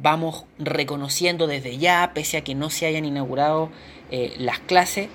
vamos 0.02 0.46
reconociendo 0.58 1.48
desde 1.48 1.78
ya, 1.78 2.12
pese 2.14 2.38
a 2.38 2.44
que 2.44 2.56
no 2.56 2.70
se 2.70 2.86
hayan 2.86 3.06
inaugurado 3.06 3.70
eh, 4.10 4.34
las 4.38 4.60
clases, 4.60 5.10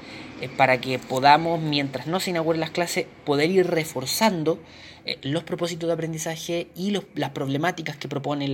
para 0.57 0.81
que 0.81 0.99
podamos, 0.99 1.63
mientras 1.63 2.07
no 2.07 2.21
se 2.21 2.31
inauguren 2.31 2.61
las 2.61 2.71
clases, 2.71 3.07
poder 3.25 3.51
ir 3.51 3.67
reforzando 3.67 4.59
eh, 5.07 5.19
los 5.23 5.45
propósitos 5.45 5.87
de 5.87 5.95
aprendizaje 5.95 6.67
y 6.75 6.91
las 7.15 7.31
problemáticas 7.31 7.97
que 7.97 8.09
propone 8.09 8.45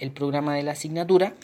el 0.00 0.10
programa 0.12 0.54
de 0.54 0.62
la 0.62 0.72
asignatura 0.72 1.34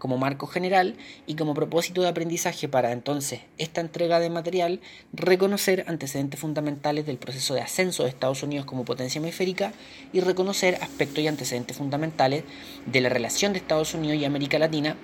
como 0.00 0.18
marco 0.18 0.48
general 0.48 0.96
y 1.28 1.36
como 1.36 1.54
propósito 1.54 2.02
de 2.02 2.08
aprendizaje 2.08 2.68
para 2.68 2.90
entonces 2.90 3.42
esta 3.58 3.80
entrega 3.80 4.18
de 4.18 4.30
material 4.30 4.80
reconocer 5.12 5.84
antecedentes 5.86 6.40
fundamentales 6.40 7.06
del 7.06 7.18
proceso 7.18 7.54
de 7.54 7.60
ascenso 7.60 8.02
de 8.02 8.08
Estados 8.08 8.42
Unidos 8.42 8.66
como 8.66 8.84
potencia 8.84 9.20
hemisférica 9.20 9.72
y 10.12 10.18
reconocer 10.18 10.76
aspectos 10.80 11.22
y 11.22 11.28
antecedentes 11.28 11.76
fundamentales 11.76 12.42
de 12.86 13.00
la 13.00 13.08
relación 13.10 13.52
de 13.52 13.60
Estados 13.60 13.94
Unidos 13.94 14.18
y 14.18 14.24
América 14.24 14.58
Latina 14.58 14.96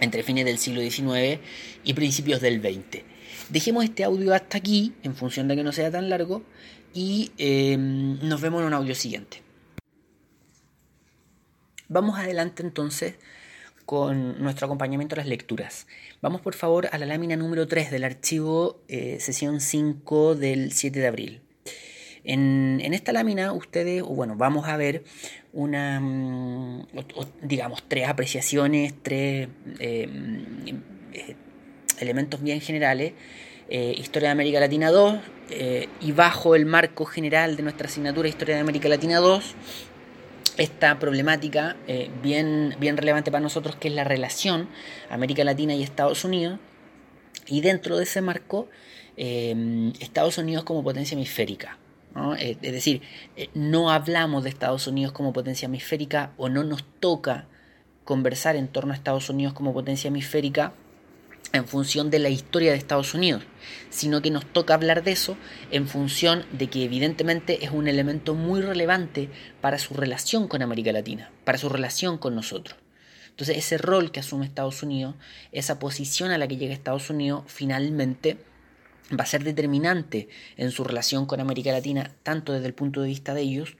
entre 0.00 0.22
fines 0.22 0.44
del 0.44 0.58
siglo 0.58 0.80
XIX 0.80 1.40
y 1.82 1.94
principios 1.94 2.40
del 2.40 2.60
XX. 2.60 3.02
Dejemos 3.48 3.84
este 3.84 4.04
audio 4.04 4.34
hasta 4.34 4.58
aquí, 4.58 4.92
en 5.02 5.16
función 5.16 5.48
de 5.48 5.56
que 5.56 5.64
no 5.64 5.72
sea 5.72 5.90
tan 5.90 6.08
largo, 6.10 6.42
y 6.92 7.32
em, 7.38 8.18
nos 8.28 8.40
vemos 8.40 8.60
en 8.60 8.68
un 8.68 8.74
audio 8.74 8.94
siguiente. 8.94 9.42
Vamos 11.88 12.18
adelante 12.18 12.62
entonces 12.62 13.14
con 13.88 14.38
nuestro 14.42 14.66
acompañamiento 14.66 15.14
a 15.14 15.16
las 15.16 15.26
lecturas. 15.26 15.86
Vamos 16.20 16.42
por 16.42 16.54
favor 16.54 16.90
a 16.92 16.98
la 16.98 17.06
lámina 17.06 17.36
número 17.36 17.66
3 17.66 17.90
del 17.90 18.04
archivo 18.04 18.82
eh, 18.86 19.16
sesión 19.18 19.62
5 19.62 20.34
del 20.34 20.72
7 20.72 21.00
de 21.00 21.06
abril. 21.06 21.40
En, 22.22 22.82
esta 22.92 23.12
lámina 23.12 23.50
ustedes, 23.54 24.02
bueno, 24.02 24.34
vamos 24.36 24.68
a 24.68 24.76
ver 24.76 25.04
una, 25.54 26.00
mm, 26.00 26.86
digamos, 27.40 27.82
tres 27.88 28.08
apreciaciones, 28.08 28.92
tres 29.02 29.48
em, 29.78 30.82
eh, 31.14 31.36
elementos 31.98 32.42
bien 32.42 32.60
generales 32.60 33.14
eh, 33.70 33.94
Historia 33.98 34.28
de 34.28 34.32
América 34.32 34.60
Latina 34.60 34.90
2 34.90 35.18
eh, 35.50 35.88
y 36.00 36.12
bajo 36.12 36.54
el 36.54 36.66
marco 36.66 37.06
general 37.06 37.56
de 37.56 37.62
nuestra 37.62 37.86
asignatura 37.86 38.28
Historia 38.28 38.54
de 38.54 38.60
América 38.60 38.88
Latina 38.88 39.18
2 39.18 39.54
esta 40.58 40.98
problemática 40.98 41.76
eh, 41.86 42.10
bien, 42.22 42.76
bien 42.78 42.96
relevante 42.96 43.30
para 43.30 43.42
nosotros 43.42 43.76
que 43.76 43.88
es 43.88 43.94
la 43.94 44.04
relación 44.04 44.68
América 45.10 45.44
Latina 45.44 45.74
y 45.74 45.82
Estados 45.82 46.24
Unidos 46.24 46.58
y 47.46 47.60
dentro 47.60 47.96
de 47.96 48.04
ese 48.04 48.20
marco 48.20 48.68
Estados 49.16 50.38
Unidos 50.38 50.62
como 50.62 50.84
potencia 50.84 51.16
hemisférica. 51.16 51.76
es 52.38 52.60
decir, 52.60 53.02
no 53.52 53.90
hablamos 53.90 54.44
de 54.44 54.50
Estados 54.50 54.86
Unidos 54.86 55.12
como 55.12 55.32
potencia 55.32 55.66
hemisférica 55.66 56.30
o 56.36 56.48
no 56.48 56.62
nos 56.62 56.84
toca 57.00 57.48
conversar 58.04 58.54
en 58.54 58.68
torno 58.68 58.92
a 58.92 58.96
Estados 58.96 59.28
Unidos 59.28 59.54
como 59.54 59.72
potencia 59.72 60.06
hemisférica 60.06 60.72
en 61.52 61.66
función 61.66 62.10
de 62.10 62.18
la 62.18 62.28
historia 62.28 62.72
de 62.72 62.78
Estados 62.78 63.14
Unidos, 63.14 63.42
sino 63.90 64.22
que 64.22 64.30
nos 64.30 64.44
toca 64.46 64.74
hablar 64.74 65.02
de 65.02 65.12
eso 65.12 65.36
en 65.70 65.88
función 65.88 66.44
de 66.52 66.68
que 66.68 66.84
evidentemente 66.84 67.64
es 67.64 67.70
un 67.70 67.88
elemento 67.88 68.34
muy 68.34 68.60
relevante 68.60 69.30
para 69.60 69.78
su 69.78 69.94
relación 69.94 70.48
con 70.48 70.62
América 70.62 70.92
Latina, 70.92 71.30
para 71.44 71.58
su 71.58 71.68
relación 71.68 72.18
con 72.18 72.34
nosotros. 72.34 72.78
Entonces 73.30 73.56
ese 73.56 73.78
rol 73.78 74.10
que 74.10 74.20
asume 74.20 74.46
Estados 74.46 74.82
Unidos, 74.82 75.14
esa 75.52 75.78
posición 75.78 76.30
a 76.30 76.38
la 76.38 76.48
que 76.48 76.56
llega 76.56 76.74
Estados 76.74 77.08
Unidos, 77.08 77.44
finalmente 77.46 78.38
va 79.18 79.24
a 79.24 79.26
ser 79.26 79.44
determinante 79.44 80.28
en 80.56 80.70
su 80.70 80.84
relación 80.84 81.24
con 81.24 81.40
América 81.40 81.72
Latina, 81.72 82.14
tanto 82.22 82.52
desde 82.52 82.66
el 82.66 82.74
punto 82.74 83.00
de 83.00 83.08
vista 83.08 83.34
de 83.34 83.42
ellos 83.42 83.76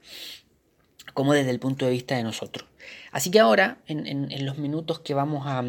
como 1.13 1.33
desde 1.33 1.49
el 1.49 1.59
punto 1.59 1.85
de 1.85 1.91
vista 1.91 2.15
de 2.15 2.23
nosotros. 2.23 2.67
Así 3.11 3.29
que 3.29 3.39
ahora, 3.39 3.79
en, 3.87 4.07
en 4.07 4.45
los 4.45 4.57
minutos 4.57 4.99
que 4.99 5.13
vamos 5.13 5.45
a 5.45 5.61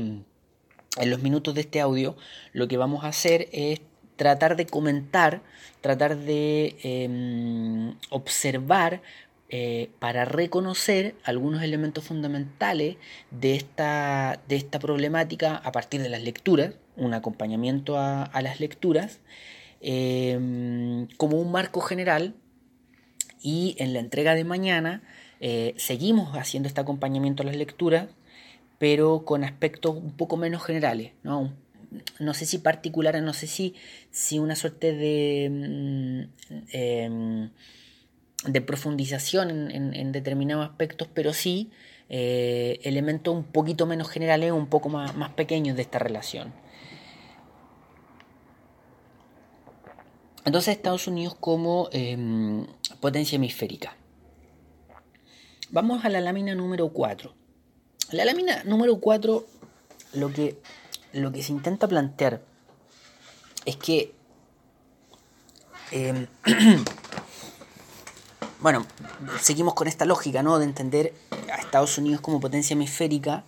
en 0.99 1.11
los 1.11 1.23
minutos 1.23 1.55
de 1.55 1.61
este 1.63 1.81
audio, 1.81 2.17
lo 2.53 2.67
que 2.69 2.77
vamos 2.77 3.05
a 3.05 3.09
hacer 3.09 3.49
es 3.53 3.81
tratar 4.17 4.57
de 4.57 4.67
comentar, 4.67 5.43
tratar 5.81 6.17
de 6.17 6.77
em, 6.83 7.95
observar 8.11 9.01
eh, 9.49 9.91
para 9.99 10.25
reconocer 10.25 11.15
algunos 11.25 11.63
elementos 11.63 12.05
fundamentales 12.05 12.97
de 13.31 13.55
esta, 13.55 14.41
de 14.49 14.57
esta 14.57 14.79
problemática 14.79 15.57
a 15.57 15.73
partir 15.73 16.03
de 16.03 16.09
las 16.09 16.23
lecturas, 16.23 16.75
un 16.97 17.15
acompañamiento 17.15 17.99
a, 17.99 18.29
las 18.43 18.61
lecturas, 18.61 19.21
em, 19.81 21.07
como 21.17 21.39
un 21.41 21.51
marco 21.51 21.81
general. 21.81 22.35
Y 23.43 23.75
en 23.79 23.95
la 23.95 24.01
entrega 24.01 24.35
de 24.35 24.45
mañana 24.45 25.03
eh, 25.41 25.73
seguimos 25.79 26.37
haciendo 26.37 26.69
este 26.69 26.81
acompañamiento 26.81 27.43
a 27.43 27.47
las 27.47 27.57
lecturas 27.57 28.09
pero 28.81 29.27
con 29.27 29.45
aspectos 29.45 29.95
un 29.95 30.13
poco 30.13 30.39
menos 30.39 30.65
generales, 30.65 31.13
¿no? 31.23 31.53
No 32.19 32.33
sé 32.33 32.47
si 32.47 32.57
particulares, 32.57 33.23
no 33.23 33.35
sé 33.35 33.47
si, 33.47 33.75
si 34.11 34.39
una 34.39 34.57
suerte 34.57 34.95
de, 34.95 35.51
mm, 35.51 36.23
em, 36.73 37.51
de 38.47 38.61
profundización 38.63 39.71
en, 39.71 40.13
determinados 40.13 40.67
aspectos, 40.67 41.09
pero 41.13 41.35
sí 41.35 41.71
eh, 42.09 42.81
elementos 42.83 43.35
un 43.35 43.45
poquito 43.45 43.85
menos 43.85 44.09
generales, 44.09 44.51
un 44.51 44.69
poco 44.69 44.89
más, 44.89 45.15
más 45.15 45.33
pequeños 45.35 45.77
de 45.77 45.83
esta 45.83 45.99
relación. 45.99 46.55
Entonces 50.47 50.75
Estados 50.75 51.07
Unidos 51.07 51.37
como 51.39 51.91
em, 51.93 52.67
potencia 53.01 53.37
hemisférica. 53.37 53.95
Vamos 55.69 56.03
a 56.07 56.09
la 56.09 56.23
lámina 56.23 56.55
número 56.55 56.89
4. 56.89 57.40
La 58.13 58.25
lámina 58.25 58.65
número 58.65 58.99
4 58.99 59.47
lo 60.15 60.33
que, 60.33 60.59
lo 61.13 61.31
que 61.31 61.43
se 61.43 61.53
intenta 61.53 61.87
plantear 61.87 62.41
es 63.65 63.77
que, 63.77 64.13
em, 65.93 66.27
bueno, 68.61 68.85
seguimos 69.41 69.75
con 69.75 69.87
esta 69.87 70.07
lógica, 70.07 70.43
¿no? 70.43 70.59
De 70.59 70.65
entender 70.65 71.15
a 71.53 71.61
Estados 71.61 71.99
Unidos 71.99 72.21
como 72.21 72.41
potencia 72.41 72.75
hemisférica, 72.75 73.45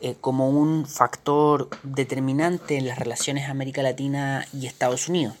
eh, 0.00 0.14
como 0.20 0.50
un 0.50 0.86
factor 0.86 1.68
determinante 1.82 2.76
en 2.76 2.86
las 2.86 2.98
relaciones 2.98 3.48
América 3.48 3.82
Latina 3.82 4.46
y 4.52 4.66
Estados 4.66 5.08
Unidos. 5.08 5.34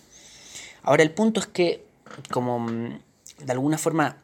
Ahora 0.82 1.04
el 1.04 1.12
punto 1.12 1.38
es 1.38 1.46
que, 1.46 1.84
como 2.32 2.58
mm, 2.58 2.98
de 3.44 3.52
alguna 3.52 3.78
forma 3.78 4.16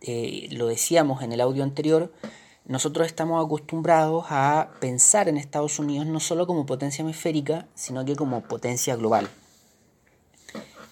eh, 0.00 0.48
lo 0.52 0.68
decíamos 0.68 1.22
en 1.22 1.32
el 1.32 1.40
audio 1.40 1.64
anterior, 1.64 2.12
nosotros 2.68 3.06
estamos 3.06 3.42
acostumbrados 3.42 4.26
a 4.28 4.68
pensar 4.78 5.28
en 5.30 5.38
Estados 5.38 5.78
Unidos 5.78 6.06
no 6.06 6.20
solo 6.20 6.46
como 6.46 6.66
potencia 6.66 7.02
hemisférica, 7.02 7.66
sino 7.74 8.04
que 8.04 8.14
como 8.14 8.42
potencia 8.42 8.94
global. 8.94 9.30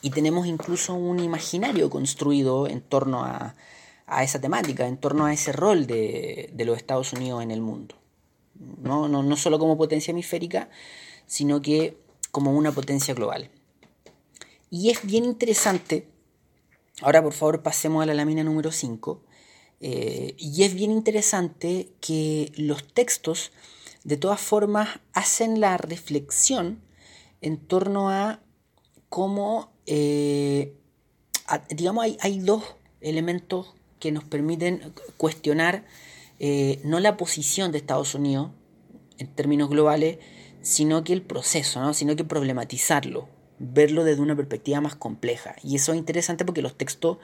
Y 0.01 0.09
tenemos 0.11 0.47
incluso 0.47 0.95
un 0.95 1.21
imaginario 1.21 1.91
construido 1.91 2.67
en 2.67 2.81
torno 2.81 3.25
a, 3.25 3.55
esa 4.23 4.41
temática, 4.41 4.87
en 4.87 4.97
torno 4.97 5.27
a 5.27 5.35
ese 5.35 5.53
rol 5.53 5.87
de, 5.87 6.51
los 6.65 6.79
Estados 6.79 7.13
Unidos 7.13 7.43
en 7.43 7.51
el 7.51 7.61
mundo. 7.61 7.95
No, 8.55 9.07
no, 9.07 9.23
no 9.23 9.37
solo 9.37 9.59
como 9.59 9.77
potencia 9.77 10.13
hemisférica, 10.13 10.71
sino 11.27 11.61
que 11.61 11.99
como 12.31 12.53
una 12.53 12.73
potencia 12.73 13.13
global. 13.13 13.51
Y 14.71 14.89
es 14.89 15.05
bien 15.05 15.27
interesante, 15.27 16.09
ahora 17.03 17.23
por 17.23 17.35
favor 17.35 17.63
pasemos 17.63 18.03
a 18.03 18.07
la 18.07 18.15
lámina 18.15 18.43
número 18.43 18.73
5, 18.73 19.21
eh, 19.81 20.35
y 20.39 20.63
es 20.63 20.75
bien 20.75 20.91
interesante 20.91 21.91
que 22.01 22.53
los 22.57 22.87
textos 22.93 23.53
de 24.05 24.17
todas 24.17 24.41
formas 24.41 25.01
hacen 25.13 25.61
la 25.61 25.77
reflexión 25.77 26.81
en 27.41 27.59
torno 27.59 28.11
a 28.11 28.41
cómo, 29.09 29.73
eh, 29.87 30.75
digamos, 31.71 32.05
hay, 32.05 32.17
hay, 32.21 32.39
dos 32.39 32.63
elementos 33.01 33.75
que 34.01 34.13
nos 34.13 34.25
permiten 34.25 34.93
cuestionar 35.17 35.85
eh, 36.39 36.81
no 36.85 37.01
la 37.01 37.17
posición 37.17 37.73
de 37.73 37.79
Estados 37.79 38.15
Unidos 38.15 38.51
en 39.19 39.29
términos 39.29 39.71
globales, 39.71 40.19
sino 40.61 41.03
que 41.03 41.13
el 41.13 41.23
proceso, 41.23 41.81
¿no? 41.81 41.95
sino 41.95 42.15
que 42.17 42.25
problematizarlo, 42.25 43.29
verlo 43.59 44.05
desde 44.05 44.21
una 44.21 44.37
perspectiva 44.37 44.81
más 44.81 44.97
compleja. 44.97 45.57
Y 45.63 45.77
eso 45.77 45.93
es 45.93 45.99
interesante 45.99 46.45
porque 46.45 46.61
los 46.61 46.77
textos, 46.77 47.19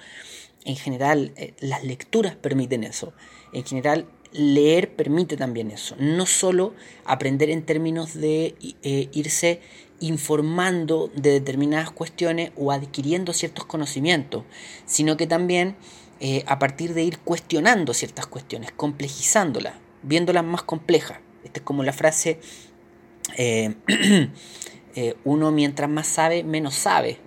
en 0.65 0.77
general, 0.77 1.33
eh, 1.37 1.55
las 1.61 1.85
lecturas 1.85 2.37
permiten 2.37 2.85
eso. 2.85 3.13
En 3.53 3.65
general, 3.65 4.07
leer 4.33 4.95
permite 4.95 5.37
también 5.37 5.71
eso. 5.71 5.97
No 5.99 6.27
solo 6.27 6.75
aprender 7.05 7.51
en 7.51 7.65
términos 7.65 8.15
de 8.15 8.55
eh, 8.83 9.09
irse 9.13 9.61
informando 10.01 11.11
de 11.15 11.33
determinadas 11.33 11.91
cuestiones 11.91 12.51
o 12.57 12.73
adquiriendo 12.73 13.33
ciertos 13.33 13.67
conocimientos, 13.67 14.45
sino 14.85 15.17
que 15.17 15.27
también 15.27 15.77
eh, 16.21 16.45
a 16.47 16.59
partir 16.59 16.95
de 16.95 17.03
ir 17.03 17.19
cuestionando 17.19 17.95
ciertas 17.95 18.27
cuestiones, 18.27 18.73
complejizándolas, 18.73 19.75
viéndolas 20.03 20.45
más 20.45 20.63
complejas. 20.63 21.19
Esta 21.45 21.61
es 21.61 21.65
como 21.65 21.83
la 21.83 21.93
frase, 21.93 22.41
uno 25.25 25.51
mientras 25.53 25.91
más 25.91 26.07
sabe, 26.07 26.45
menos 26.45 26.75
sabe. 26.75 27.19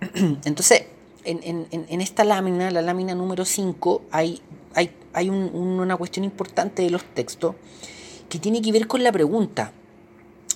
Entonces, 0.44 0.84
en, 1.24 2.00
esta 2.00 2.24
lámina, 2.24 2.70
la 2.70 2.82
lámina 2.82 3.14
número 3.14 3.44
5, 3.44 4.02
hay, 4.10 4.40
hay, 4.74 4.90
hay 5.12 5.30
una 5.30 5.96
cuestión 5.96 6.24
importante 6.24 6.82
de 6.82 6.90
los 6.90 7.04
textos 7.04 7.54
que 8.28 8.38
tiene 8.38 8.62
que 8.62 8.72
ver 8.72 8.86
con 8.86 9.02
la 9.02 9.12
pregunta 9.12 9.72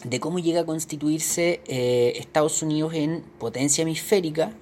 de 0.05 0.21
cómo 0.21 0.39
llega 0.39 0.61
a 0.61 0.67
constituirse 0.67 1.61
eh, 1.67 2.15
Estados 2.17 2.63
Unidos 2.63 2.95
en 2.95 3.23
potencia 3.39 3.83
hemisférica, 3.83 4.53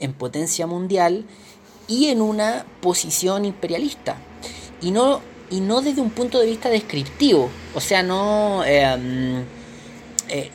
en 0.00 0.12
potencia 0.12 0.66
mundial 0.66 1.24
y 1.86 2.06
en 2.06 2.20
una 2.20 2.66
posición 2.80 3.44
imperialista. 3.44 4.16
Y 4.80 4.90
no, 4.90 5.20
y 5.50 5.60
no 5.60 5.82
desde 5.82 6.00
un 6.00 6.10
punto 6.10 6.40
de 6.40 6.46
vista 6.46 6.68
descriptivo, 6.68 7.50
o 7.74 7.80
sea, 7.80 8.02
no 8.02 8.64
eh, 8.64 9.44
eh, 10.28 10.50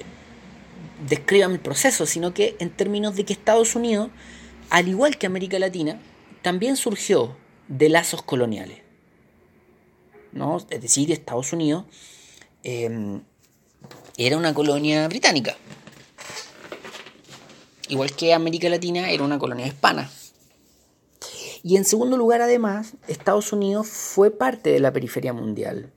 describan 1.07 1.51
el 1.51 1.59
proceso, 1.59 2.05
sino 2.05 2.33
que 2.33 2.55
en 2.59 2.69
términos 2.69 3.15
de 3.15 3.25
que 3.25 3.33
Estados 3.33 3.75
Unidos 3.75 4.09
al 4.69 4.87
igual 4.87 5.17
que 5.17 5.27
América 5.27 5.59
Latina, 5.59 5.99
también 6.41 6.77
surgió 6.77 7.35
de 7.67 7.89
lazos 7.89 8.21
coloniales. 8.21 8.89
¿no? 10.31 10.57
Es 10.69 10.81
decir, 10.81 11.11
Estados 11.11 11.53
Unidos 11.53 11.85
em, 12.63 13.21
era 14.17 14.37
una 14.37 14.53
colonia 14.53 15.07
británica. 15.07 15.55
Igual 17.87 18.11
que 18.15 18.33
América 18.33 18.69
Latina 18.69 19.09
era 19.09 19.23
una 19.23 19.39
colonia 19.39 19.67
hispana. 19.67 20.09
Y 21.63 21.75
en 21.75 21.85
segundo 21.85 22.17
lugar, 22.17 22.41
además, 22.41 22.93
Estados 23.07 23.51
Unidos 23.51 23.87
fue 23.87 24.31
parte 24.31 24.71
de 24.71 24.79
la 24.79 24.93
periferia 24.93 25.33
mundial. 25.33 25.91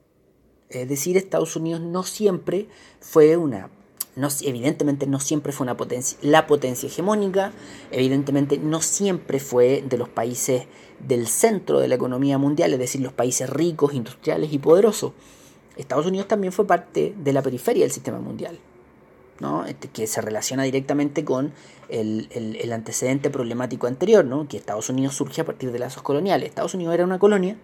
Es 0.69 0.89
decir, 0.89 1.15
Estados 1.17 1.55
Unidos 1.55 1.81
no 1.81 2.03
siempre 2.03 2.67
fue 2.99 3.37
una 3.37 3.69
evidentemente 4.41 5.07
no 5.07 5.19
siempre 5.19 5.51
fue 5.51 5.65
una 5.65 5.77
potencia, 5.77 6.17
la 6.21 6.45
potencia 6.47 6.87
hegemónica, 6.87 7.51
evidentemente 7.91 8.57
no 8.57 8.81
siempre 8.81 9.39
fue 9.39 9.83
de 9.87 9.97
los 9.97 10.09
países 10.09 10.63
del 10.99 11.27
centro 11.27 11.79
de 11.79 11.87
la 11.87 11.95
economía 11.95 12.37
mundial, 12.37 12.73
es 12.73 12.79
decir, 12.79 13.01
los 13.01 13.13
países 13.13 13.49
ricos, 13.49 13.93
industriales 13.93 14.53
y 14.53 14.59
poderosos. 14.59 15.13
Estados 15.75 16.05
Unidos 16.05 16.27
también 16.27 16.53
fue 16.53 16.67
parte 16.67 17.15
de 17.17 17.33
la 17.33 17.41
periferia 17.41 17.83
del 17.83 17.91
sistema 17.91 18.19
mundial, 18.19 18.59
¿no? 19.39 19.65
Este, 19.65 19.87
que 19.87 20.05
se 20.05 20.21
relaciona 20.21 20.63
directamente 20.63 21.25
con 21.25 21.51
el, 21.89 22.29
el, 22.31 22.71
antecedente 22.71 23.29
problemático 23.29 23.87
anterior, 23.87 24.23
¿no? 24.25 24.47
que 24.47 24.57
Estados 24.57 24.89
Unidos 24.89 25.15
surge 25.15 25.41
a 25.41 25.45
partir 25.45 25.71
de 25.71 25.79
lazos 25.79 26.01
coloniales. 26.01 26.49
Estados 26.49 26.73
Unidos 26.73 26.93
era 26.93 27.03
una 27.03 27.19
colonia 27.19 27.57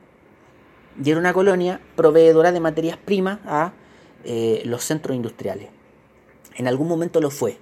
y 1.03 1.10
era 1.10 1.20
una 1.20 1.34
colonia 1.34 1.79
proveedora 1.96 2.51
de 2.51 2.60
materias 2.60 2.98
primas 2.98 3.39
a 3.46 3.74
eh, 4.25 4.62
los 4.65 4.84
centros 4.84 5.15
industriales. 5.15 5.70
En 6.60 6.68
algún 6.68 6.89
momento 6.89 7.22
lo 7.22 7.32
fue. 7.32 7.58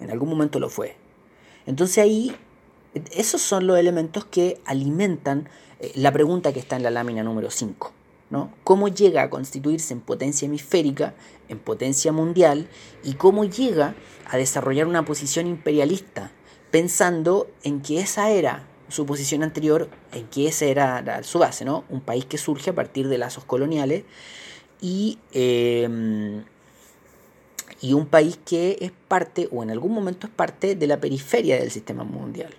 En 0.00 0.10
algún 0.10 0.28
momento 0.28 0.58
lo 0.58 0.68
fue. 0.68 0.96
Entonces 1.64 1.98
ahí, 1.98 2.34
esos 3.12 3.40
son 3.40 3.68
los 3.68 3.78
elementos 3.78 4.24
que 4.24 4.60
alimentan 4.64 5.48
eh, 5.78 5.92
la 5.94 6.12
pregunta 6.12 6.52
que 6.52 6.58
está 6.58 6.74
en 6.74 6.82
la 6.82 6.90
lámina 6.90 7.22
número 7.22 7.52
5. 7.52 7.92
¿no? 8.30 8.52
¿Cómo 8.64 8.88
llega 8.88 9.22
a 9.22 9.30
constituirse 9.30 9.94
en 9.94 10.00
potencia 10.00 10.46
hemisférica, 10.46 11.14
en 11.48 11.60
potencia 11.60 12.10
mundial, 12.10 12.68
y 13.04 13.14
cómo 13.14 13.44
llega 13.44 13.94
a 14.26 14.36
desarrollar 14.36 14.88
una 14.88 15.04
posición 15.04 15.46
imperialista, 15.46 16.32
pensando 16.72 17.48
en 17.62 17.80
que 17.80 18.00
esa 18.00 18.30
era 18.30 18.66
su 18.88 19.06
posición 19.06 19.44
anterior, 19.44 19.88
en 20.12 20.26
que 20.26 20.48
esa 20.48 20.64
era 20.64 21.22
su 21.22 21.38
base, 21.38 21.64
¿no? 21.64 21.84
un 21.90 22.00
país 22.00 22.24
que 22.24 22.38
surge 22.38 22.70
a 22.70 22.74
partir 22.74 23.06
de 23.06 23.18
lazos 23.18 23.44
coloniales 23.44 24.02
y 24.80 25.18
em, 25.32 26.42
y 27.80 27.92
un 27.92 28.06
país 28.06 28.38
que 28.44 28.76
es 28.80 28.92
parte, 29.08 29.48
o 29.52 29.62
en 29.62 29.70
algún 29.70 29.92
momento 29.92 30.26
es 30.26 30.32
parte, 30.32 30.74
de 30.74 30.86
la 30.86 31.00
periferia 31.00 31.58
del 31.58 31.70
sistema 31.70 32.04
mundial. 32.04 32.54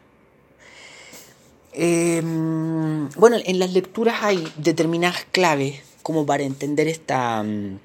Em, 1.74 3.10
bueno, 3.10 3.38
en 3.44 3.60
las 3.60 3.74
lecturas 3.74 4.18
hay 4.22 4.46
determinadas 4.58 5.26
claves 5.32 5.82
como 6.02 6.26
para 6.26 6.44
entender 6.44 6.88
esta 6.88 7.44
mm, 7.44 7.80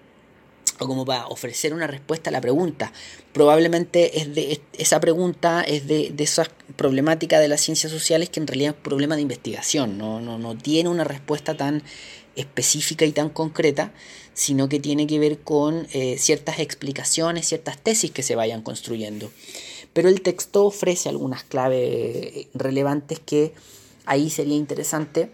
o 0.80 0.86
como 0.86 1.04
para 1.04 1.26
ofrecer 1.26 1.74
una 1.74 1.86
respuesta 1.86 2.30
a 2.30 2.32
la 2.32 2.40
pregunta. 2.40 2.92
Probablemente 3.32 4.20
es 4.20 4.34
de, 4.34 4.60
esa 4.72 5.00
pregunta 5.00 5.62
es 5.62 5.86
de, 5.86 6.10
de 6.10 6.24
esas 6.24 6.50
problemáticas 6.76 7.40
de 7.40 7.48
las 7.48 7.60
ciencias 7.60 7.92
sociales 7.92 8.30
que 8.30 8.40
en 8.40 8.46
realidad 8.46 8.70
es 8.70 8.76
un 8.76 8.82
problema 8.82 9.16
de 9.16 9.22
investigación, 9.22 9.98
no, 9.98 10.20
no, 10.20 10.38
no 10.38 10.56
tiene 10.56 10.88
una 10.88 11.04
respuesta 11.04 11.56
tan 11.56 11.82
específica 12.36 13.04
y 13.04 13.12
tan 13.12 13.30
concreta, 13.30 13.92
sino 14.34 14.68
que 14.68 14.80
tiene 14.80 15.06
que 15.06 15.18
ver 15.18 15.40
con 15.40 15.86
eh, 15.92 16.16
ciertas 16.18 16.58
explicaciones, 16.58 17.46
ciertas 17.46 17.78
tesis 17.78 18.10
que 18.10 18.22
se 18.22 18.36
vayan 18.36 18.62
construyendo. 18.62 19.30
Pero 19.92 20.08
el 20.08 20.22
texto 20.22 20.64
ofrece 20.66 21.08
algunas 21.08 21.44
claves 21.44 22.48
relevantes 22.54 23.20
que 23.20 23.52
ahí 24.06 24.30
sería 24.30 24.56
interesante 24.56 25.30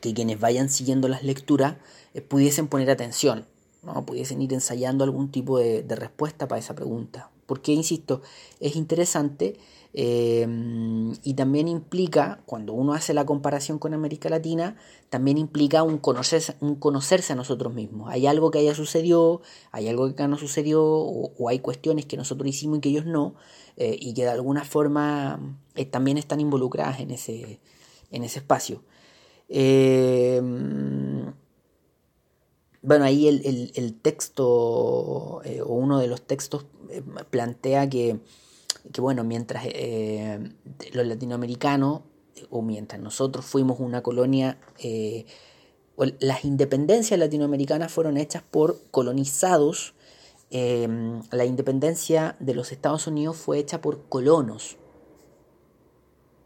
que 0.00 0.14
quienes 0.14 0.40
vayan 0.40 0.68
siguiendo 0.68 1.08
las 1.08 1.22
lecturas 1.22 1.76
eh, 2.14 2.20
pudiesen 2.20 2.68
poner 2.68 2.90
atención, 2.90 3.46
¿no? 3.82 4.04
pudiesen 4.06 4.40
ir 4.40 4.52
ensayando 4.52 5.04
algún 5.04 5.30
tipo 5.30 5.58
de 5.58 5.96
respuesta 5.96 6.48
para 6.48 6.60
esa 6.60 6.74
pregunta. 6.74 7.30
Porque, 7.48 7.72
insisto, 7.72 8.20
es 8.60 8.76
interesante 8.76 9.56
Em, 10.00 11.14
y 11.24 11.34
también 11.34 11.66
implica, 11.66 12.40
cuando 12.46 12.72
uno 12.72 12.92
hace 12.92 13.14
la 13.14 13.26
comparación 13.26 13.80
con 13.80 13.94
América 13.94 14.28
Latina, 14.28 14.76
también 15.10 15.38
implica 15.38 15.82
un 15.82 15.98
conocerse, 15.98 16.54
un 16.60 16.76
conocerse 16.76 17.32
a 17.32 17.36
nosotros 17.36 17.74
mismos. 17.74 18.08
Hay 18.08 18.28
algo 18.28 18.52
que 18.52 18.60
haya 18.60 18.76
sucedido, 18.76 19.42
hay 19.72 19.88
algo 19.88 20.14
que 20.14 20.28
no 20.28 20.38
sucedió, 20.38 20.84
o, 20.84 21.48
hay 21.48 21.58
cuestiones 21.58 22.06
que 22.06 22.16
nosotros 22.16 22.48
hicimos 22.48 22.78
y 22.78 22.80
que 22.80 22.90
ellos 22.90 23.06
no, 23.06 23.34
eh, 23.76 23.96
y 23.98 24.14
que 24.14 24.22
de 24.22 24.28
alguna 24.28 24.62
forma 24.62 25.58
eh, 25.74 25.84
también 25.84 26.16
están 26.16 26.38
involucradas 26.38 27.00
en 27.00 27.10
ese, 27.10 27.58
en 28.12 28.22
ese 28.22 28.38
espacio. 28.38 28.84
Em, 29.48 31.32
bueno, 32.82 33.04
ahí 33.04 33.26
el, 33.26 33.72
el 33.74 33.94
texto, 34.00 35.40
eh, 35.44 35.60
o 35.60 35.74
uno 35.74 35.98
de 35.98 36.06
los 36.06 36.22
textos, 36.22 36.66
plantea 37.30 37.88
que 37.90 38.20
que 38.92 39.00
bueno, 39.00 39.24
mientras 39.24 39.64
eh, 39.66 40.38
los 40.92 41.06
latinoamericanos, 41.06 42.00
o 42.50 42.62
mientras 42.62 43.00
nosotros 43.00 43.44
fuimos 43.44 43.80
una 43.80 44.02
colonia, 44.02 44.58
eh, 44.78 45.26
las 46.20 46.44
independencias 46.44 47.18
latinoamericanas 47.18 47.90
fueron 47.92 48.16
hechas 48.16 48.42
por 48.42 48.78
colonizados, 48.90 49.94
em, 50.50 51.22
la 51.32 51.44
independencia 51.44 52.36
de 52.38 52.54
los 52.54 52.72
Estados 52.72 53.06
Unidos 53.06 53.36
fue 53.36 53.58
hecha 53.58 53.80
por 53.80 54.04
colonos, 54.08 54.76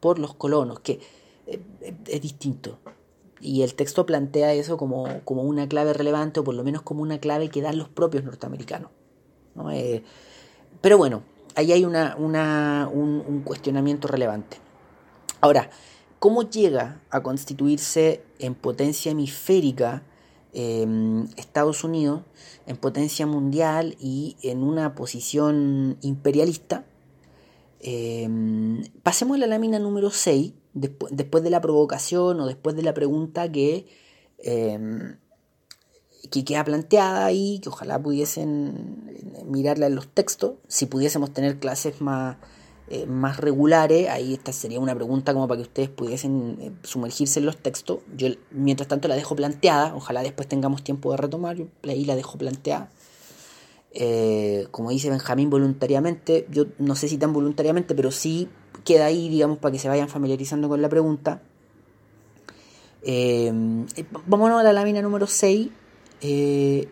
por 0.00 0.18
los 0.18 0.35
colonos, 0.35 0.81
que 0.81 1.00
eh, 1.46 1.61
es 2.07 2.20
distinto. 2.20 2.78
Y 3.40 3.62
el 3.62 3.74
texto 3.74 4.07
plantea 4.07 4.55
eso 4.55 4.76
como, 4.76 5.07
como, 5.24 5.42
una 5.42 5.68
clave 5.68 5.92
relevante, 5.92 6.40
o 6.40 6.44
por 6.44 6.55
lo 6.55 6.64
menos 6.64 6.83
como 6.83 7.02
una 7.02 7.18
clave 7.18 7.48
que 7.50 7.61
dan 7.61 7.76
los 7.76 7.88
propios 7.88 8.24
norteamericanos. 8.24 8.90
pero 10.81 10.96
bueno, 10.98 11.22
ahí 11.54 11.72
hay 11.72 11.84
un, 11.84 13.42
cuestionamiento 13.44 14.08
relevante. 14.08 14.58
Ahora, 15.40 15.70
¿cómo 16.18 16.42
llega 16.42 17.00
a 17.10 17.22
constituirse 17.22 18.22
en 18.38 18.54
potencia 18.54 19.12
hemisférica 19.12 20.02
em, 20.52 21.24
Estados 21.36 21.84
Unidos, 21.84 22.22
en 22.66 22.76
potencia 22.76 23.26
mundial 23.26 23.96
y 23.98 24.36
en 24.42 24.62
una 24.62 24.94
posición 24.94 25.98
imperialista? 26.02 26.84
Em, 27.80 28.84
pasemos 29.02 29.36
a 29.36 29.40
la 29.40 29.46
lámina 29.48 29.78
número 29.80 30.10
6, 30.10 30.52
después 30.72 31.42
de 31.42 31.50
la 31.50 31.60
provocación 31.60 32.40
o 32.40 32.46
después 32.46 32.76
de 32.76 32.82
la 32.82 32.94
pregunta 32.94 33.50
que, 33.50 33.86
em, 34.38 35.16
que 36.30 36.44
queda 36.44 36.64
planteada 36.64 37.26
ahí, 37.26 37.58
que 37.61 37.68
ojalá 37.68 38.00
pudiesen 38.00 39.08
eh, 39.08 39.44
mirarla 39.44 39.87
en 39.87 39.94
los 39.94 40.08
textos, 40.08 40.52
si 40.68 40.87
pudiésemos 40.87 41.32
tener 41.32 41.58
clases 41.58 42.00
más, 42.00 42.37
eh, 42.88 43.06
más 43.06 43.38
regulares, 43.38 44.08
ahí 44.08 44.35
esta 44.35 44.52
sería 44.52 44.78
una 44.78 44.94
pregunta 44.94 45.35
como 45.35 45.48
para 45.48 45.58
que 45.58 45.62
ustedes 45.62 45.88
pudiesen 45.88 46.58
eh, 46.61 46.72
sumergirse 46.85 47.40
en 47.40 47.46
los 47.46 47.56
textos. 47.56 48.00
Yo 48.16 48.28
mientras 48.50 48.88
tanto 48.88 49.08
la 49.08 49.16
dejo 49.16 49.35
planteada, 49.35 49.94
ojalá 49.94 50.22
después 50.22 50.48
tengamos 50.48 50.85
tiempo 50.85 51.11
de 51.11 51.16
retomar, 51.16 51.56
yo 51.56 51.66
ahí 51.88 52.04
la 52.04 52.14
dejo 52.16 52.38
planteada. 52.38 52.90
como 54.70 54.90
dice 54.90 55.11
Benjamín, 55.11 55.50
voluntariamente, 55.50 56.46
yo 56.50 56.66
no 56.78 56.94
sé 56.94 57.08
si 57.08 57.18
tan 57.18 57.32
voluntariamente, 57.32 57.94
pero 57.94 58.11
sí 58.11 58.48
queda 58.85 59.06
ahí, 59.06 59.28
digamos, 59.28 59.58
para 59.58 59.72
que 59.72 59.78
se 59.78 59.88
vayan 59.88 60.08
familiarizando 60.08 60.68
con 60.68 60.80
la 60.80 60.88
pregunta. 60.88 61.42
vámonos 64.26 64.61
a 64.61 64.62
la 64.62 64.72
lámina 64.72 65.02
número 65.02 65.26
6 65.26 65.82
eh, 66.22 66.88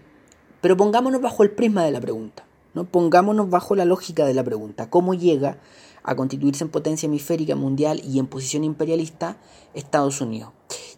pero 0.60 0.76
pongámonos 0.76 1.22
bajo 1.22 1.44
el 1.44 1.52
prisma 1.52 1.84
de 1.84 1.92
la 1.92 2.00
pregunta, 2.00 2.44
¿no? 2.74 2.84
pongámonos 2.84 3.48
bajo 3.48 3.76
la 3.76 3.84
lógica 3.84 4.26
de 4.26 4.34
la 4.34 4.44
pregunta. 4.44 4.90
¿Cómo 4.90 5.14
llega 5.14 5.58
a 6.02 6.16
constituirse 6.16 6.64
en 6.64 6.70
potencia 6.70 7.06
hemisférica 7.06 7.54
mundial 7.54 8.02
y 8.04 8.18
en 8.18 8.26
posición 8.26 8.64
imperialista 8.64 9.36
Estados 9.72 10.20
Unidos? 10.20 10.50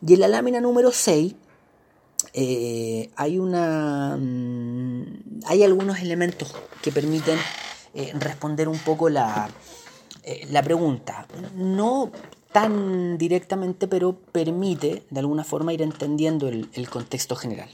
Y 0.04 0.14
en 0.14 0.20
la 0.20 0.28
lámina 0.28 0.60
número 0.60 0.90
6 0.92 1.34
eh, 2.32 3.10
hay, 3.16 3.38
una, 3.38 4.16
mm, 4.18 5.42
hay 5.46 5.62
algunos 5.62 6.00
elementos 6.00 6.54
que 6.82 6.90
permiten 6.90 7.38
eh, 7.94 8.12
responder 8.18 8.68
un 8.68 8.78
poco 8.78 9.10
la, 9.10 9.50
la 10.50 10.62
pregunta. 10.62 11.26
No 11.54 12.10
tan 12.50 13.18
directamente, 13.18 13.88
pero 13.88 14.16
permite 14.16 15.04
de 15.10 15.20
alguna 15.20 15.44
forma 15.44 15.74
ir 15.74 15.82
entendiendo 15.82 16.48
el 16.48 16.88
contexto 16.90 17.36
general. 17.36 17.68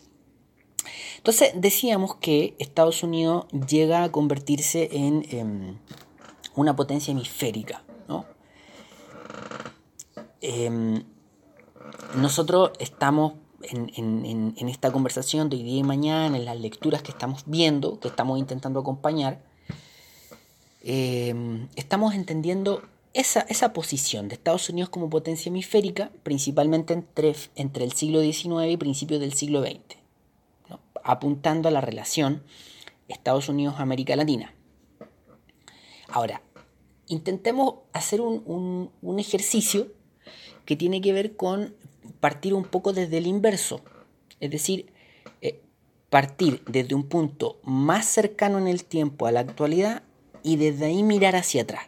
Entonces 1.18 1.50
decíamos 1.54 2.14
que 2.14 2.54
Estados 2.58 3.02
Unidos 3.02 3.46
llega 3.68 4.04
a 4.04 4.12
convertirse 4.12 4.88
en 4.92 5.26
em, 5.30 5.78
una 6.54 6.74
potencia 6.74 7.12
hemisférica. 7.12 7.82
Em, 10.40 11.02
nosotros 12.14 12.70
estamos 12.78 13.32
en, 13.62 14.54
esta 14.68 14.92
conversación 14.92 15.50
de 15.50 15.56
hoy 15.56 15.64
día 15.64 15.80
y 15.80 15.82
mañana, 15.82 16.36
en 16.36 16.44
las 16.44 16.58
lecturas 16.60 17.02
que 17.02 17.10
estamos 17.10 17.42
viendo, 17.46 17.98
que 17.98 18.06
estamos 18.06 18.38
intentando 18.38 18.78
acompañar, 18.78 19.42
em, 20.84 21.66
estamos 21.74 22.14
entendiendo 22.14 22.82
esa, 23.14 23.40
esa, 23.40 23.72
posición 23.72 24.28
de 24.28 24.36
Estados 24.36 24.68
Unidos 24.70 24.90
como 24.90 25.10
potencia 25.10 25.50
hemisférica, 25.50 26.12
principalmente 26.22 26.94
entre, 26.94 27.34
entre 27.56 27.84
el 27.84 27.92
siglo 27.92 28.20
XIX 28.22 28.70
y 28.70 28.76
principios 28.76 29.20
del 29.20 29.32
siglo 29.32 29.62
XX 29.62 29.97
apuntando 31.08 31.68
a 31.68 31.72
la 31.72 31.80
relación 31.80 32.42
Estados 33.08 33.48
Unidos-América 33.48 34.14
Latina. 34.14 34.52
Ahora, 36.06 36.42
intentemos 37.06 37.76
hacer 37.94 38.20
un, 38.20 38.90
ejercicio 39.18 39.88
que 40.66 40.76
tiene 40.76 41.00
que 41.00 41.14
ver 41.14 41.34
con 41.34 41.74
partir 42.20 42.52
un 42.52 42.64
poco 42.64 42.92
desde 42.92 43.16
el 43.16 43.26
inverso, 43.26 43.80
es 44.38 44.50
decir, 44.50 44.92
eh, 45.40 45.62
partir 46.10 46.62
desde 46.66 46.94
un 46.94 47.04
punto 47.04 47.58
más 47.62 48.04
cercano 48.04 48.58
en 48.58 48.68
el 48.68 48.84
tiempo 48.84 49.26
a 49.26 49.32
la 49.32 49.40
actualidad 49.40 50.02
y 50.42 50.56
desde 50.56 50.86
ahí 50.86 51.02
mirar 51.02 51.36
hacia 51.36 51.62
atrás. 51.62 51.86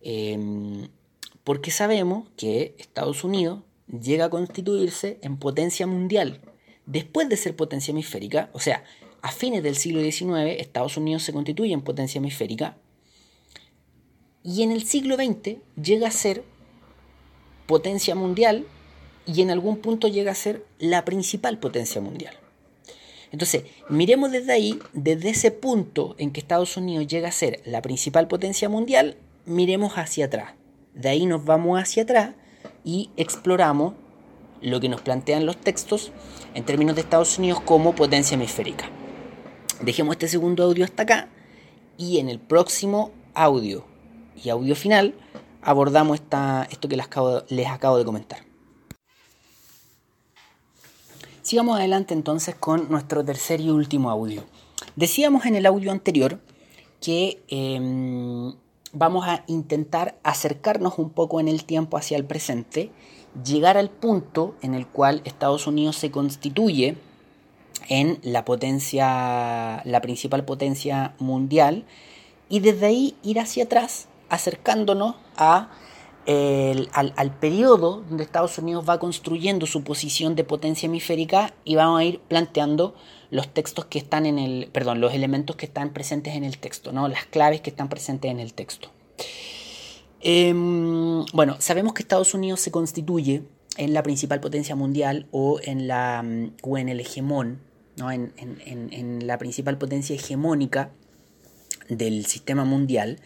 Em, 0.00 0.88
porque 1.44 1.70
sabemos 1.70 2.30
que 2.34 2.74
Estados 2.78 3.24
Unidos 3.24 3.60
llega 3.88 4.24
a 4.24 4.30
constituirse 4.30 5.18
en 5.20 5.36
potencia 5.36 5.86
mundial 5.86 6.40
Después 6.86 7.28
de 7.28 7.36
ser 7.36 7.54
potencia 7.54 7.92
hemisférica, 7.92 8.50
o 8.52 8.60
sea, 8.60 8.84
a 9.22 9.30
fines 9.30 9.62
del 9.62 9.76
siglo 9.76 10.00
XIX, 10.00 10.58
Estados 10.58 10.96
Unidos 10.96 11.22
se 11.22 11.32
constituye 11.32 11.72
en 11.72 11.82
potencia 11.82 12.18
hemisférica 12.18 12.76
y 14.42 14.62
en 14.62 14.72
el 14.72 14.84
siglo 14.84 15.14
XX 15.16 15.58
llega 15.80 16.08
a 16.08 16.10
ser 16.10 16.44
potencia 17.66 18.14
mundial 18.14 18.66
y 19.26 19.42
en 19.42 19.50
algún 19.50 19.78
punto 19.78 20.08
llega 20.08 20.32
a 20.32 20.36
ser 20.36 20.66
la 20.78 21.04
principal 21.04 21.58
potencia 21.58 22.00
mundial. 22.00 22.34
Entonces, 23.30 23.64
miremos 23.88 24.30
desde 24.30 24.52
ahí, 24.52 24.78
desde 24.92 25.30
ese 25.30 25.52
punto 25.52 26.16
en 26.18 26.32
que 26.32 26.40
Estados 26.40 26.76
Unidos 26.76 27.06
llega 27.06 27.28
a 27.28 27.32
ser 27.32 27.62
la 27.64 27.80
principal 27.80 28.28
potencia 28.28 28.68
mundial, 28.68 29.16
miremos 29.46 29.94
hacia 29.94 30.26
atrás. 30.26 30.54
De 30.94 31.08
ahí 31.08 31.24
nos 31.24 31.44
vamos 31.44 31.80
hacia 31.80 32.02
atrás 32.02 32.34
y 32.84 33.10
exploramos 33.16 33.94
lo 34.62 34.80
que 34.80 34.88
nos 34.88 35.00
plantean 35.00 35.46
los 35.46 35.56
textos 35.56 36.12
en 36.54 36.64
términos 36.64 36.94
de 36.94 37.02
Estados 37.02 37.38
Unidos 37.38 37.60
como 37.60 37.94
potencia 37.94 38.34
hemisférica. 38.34 38.88
Dejemos 39.80 40.14
este 40.14 40.28
segundo 40.28 40.64
audio 40.64 40.84
hasta 40.84 41.02
acá 41.02 41.28
y 41.98 42.18
en 42.18 42.28
el 42.28 42.38
próximo 42.38 43.10
audio 43.34 43.84
y 44.42 44.48
audio 44.48 44.74
final 44.74 45.14
abordamos 45.60 46.20
esta, 46.20 46.66
esto 46.70 46.88
que 46.88 46.96
les 46.96 47.06
acabo, 47.06 47.42
les 47.48 47.68
acabo 47.68 47.98
de 47.98 48.04
comentar. 48.04 48.40
Sigamos 51.42 51.78
adelante 51.78 52.14
entonces 52.14 52.54
con 52.54 52.88
nuestro 52.88 53.24
tercer 53.24 53.60
y 53.60 53.70
último 53.70 54.10
audio. 54.10 54.44
Decíamos 54.94 55.44
en 55.46 55.56
el 55.56 55.66
audio 55.66 55.90
anterior 55.90 56.40
que 57.00 57.42
em, 57.48 58.54
vamos 58.92 59.26
a 59.26 59.42
intentar 59.48 60.18
acercarnos 60.22 60.98
un 60.98 61.10
poco 61.10 61.40
en 61.40 61.48
el 61.48 61.64
tiempo 61.64 61.96
hacia 61.96 62.16
el 62.16 62.24
presente 62.24 62.90
llegar 63.44 63.76
al 63.76 63.90
punto 63.90 64.54
en 64.62 64.74
el 64.74 64.86
cual 64.86 65.22
Estados 65.24 65.66
Unidos 65.66 65.96
se 65.96 66.10
constituye 66.10 66.96
en 67.88 68.18
la 68.22 68.44
potencia, 68.44 69.82
la 69.84 70.00
principal 70.00 70.44
potencia 70.44 71.14
mundial, 71.18 71.84
y 72.48 72.60
desde 72.60 72.86
ahí 72.86 73.16
ir 73.22 73.40
hacia 73.40 73.64
atrás, 73.64 74.08
acercándonos 74.28 75.16
al, 75.36 75.68
al, 76.94 77.38
periodo 77.38 78.02
donde 78.08 78.24
Estados 78.24 78.58
Unidos 78.58 78.84
va 78.88 78.98
construyendo 78.98 79.66
su 79.66 79.82
posición 79.82 80.36
de 80.36 80.44
potencia 80.44 80.86
hemisférica 80.86 81.54
y 81.64 81.74
vamos 81.74 82.00
a 82.00 82.04
ir 82.04 82.20
planteando 82.20 82.94
los 83.30 83.48
textos 83.48 83.86
que 83.86 83.98
están 83.98 84.26
en 84.26 84.38
el, 84.38 84.68
perdón, 84.70 85.00
los 85.00 85.14
elementos 85.14 85.56
que 85.56 85.66
están 85.66 85.92
presentes 85.92 86.34
en 86.36 86.44
el 86.44 86.58
texto, 86.58 86.92
¿no? 86.92 87.08
las 87.08 87.24
claves 87.24 87.62
que 87.62 87.70
están 87.70 87.88
presentes 87.88 88.30
en 88.30 88.38
el 88.38 88.52
texto. 88.52 88.90
Em, 90.24 91.24
bueno, 91.32 91.56
sabemos 91.58 91.94
que 91.94 92.02
Estados 92.02 92.32
Unidos 92.32 92.60
se 92.60 92.70
constituye 92.70 93.42
en 93.76 93.92
la 93.92 94.04
principal 94.04 94.38
potencia 94.38 94.76
mundial 94.76 95.26
o 95.32 95.58
en, 95.64 95.88
la, 95.88 96.22
mm, 96.22 96.76
en 96.76 96.88
el 96.88 97.00
hegemón, 97.00 97.58
¿no? 97.96 98.12
en, 98.12 98.32
en, 98.38 99.26
la 99.26 99.36
principal 99.38 99.78
potencia 99.78 100.14
hegemónica 100.14 100.92
del 101.88 102.24
sistema 102.26 102.64
mundial 102.64 103.18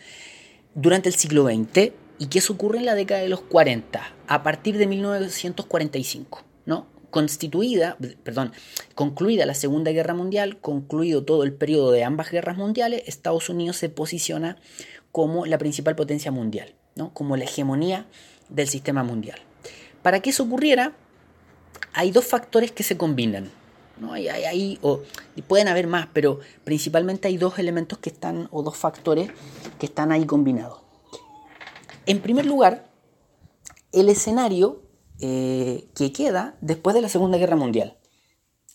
durante 0.75 1.11
el 1.11 1.15
siglo 1.17 1.45
XX 1.45 1.93
y 2.19 2.27
que 2.29 2.39
eso 2.39 2.55
ocurre 2.55 2.79
en 2.79 2.87
la 2.87 2.95
década 2.95 3.21
de 3.21 3.29
los 3.29 3.43
40, 3.43 4.01
a 4.27 4.43
partir 4.43 4.79
de 4.79 4.87
1945, 4.87 6.45
¿no? 6.65 6.87
Constituida, 7.11 7.99
perdón, 8.25 8.53
concluida 8.95 9.45
la 9.45 9.55
Segunda 9.55 9.93
Guerra 9.93 10.15
Mundial, 10.15 10.59
concluido 10.61 11.25
todo 11.25 11.45
el 11.45 11.53
periodo 11.53 11.93
de 11.93 12.05
ambas 12.05 12.31
guerras 12.31 12.57
mundiales, 12.57 13.03
Estados 13.07 13.51
Unidos 13.51 13.77
se 13.77 13.91
posiciona 13.91 14.57
como 15.13 15.45
la 15.45 15.59
principal 15.59 15.95
potencia 15.95 16.33
mundial 16.33 16.75
como 17.13 17.37
la 17.37 17.45
hegemonía 17.45 18.07
del 18.49 18.69
sistema 18.69 19.03
mundial. 19.03 19.39
Para 20.03 20.21
que 20.21 20.31
eso 20.31 20.45
ocurriera, 20.45 20.93
hay 21.93 22.11
dos 22.11 22.25
factores 22.25 22.73
que 22.73 22.83
se 22.83 22.97
combinan. 22.97 23.51
¿no? 23.99 24.13
Hay, 24.13 24.29
hay, 24.29 24.79
o, 24.83 25.01
y 25.35 25.43
pueden 25.43 25.69
haber 25.69 25.87
más, 25.87 26.09
pero 26.13 26.41
principalmente 26.65 27.29
hay 27.29 27.37
dos 27.39 27.59
elementos 27.59 27.99
que 27.99 28.11
están, 28.11 28.49
o 28.51 28.63
dos 28.63 28.77
factores 28.77 29.31
que 29.79 29.87
están 29.87 30.13
ahí 30.13 30.27
combinados. 30.27 30.81
En 32.07 32.21
primer 32.21 32.47
lugar, 32.47 32.89
el 33.93 34.09
escenario 34.09 34.83
eh, 35.19 35.89
que 35.95 36.13
queda 36.13 36.57
después 36.61 36.95
de 36.95 37.01
la 37.01 37.09
Segunda 37.09 37.39
Guerra 37.39 37.57
Mundial. 37.57 37.97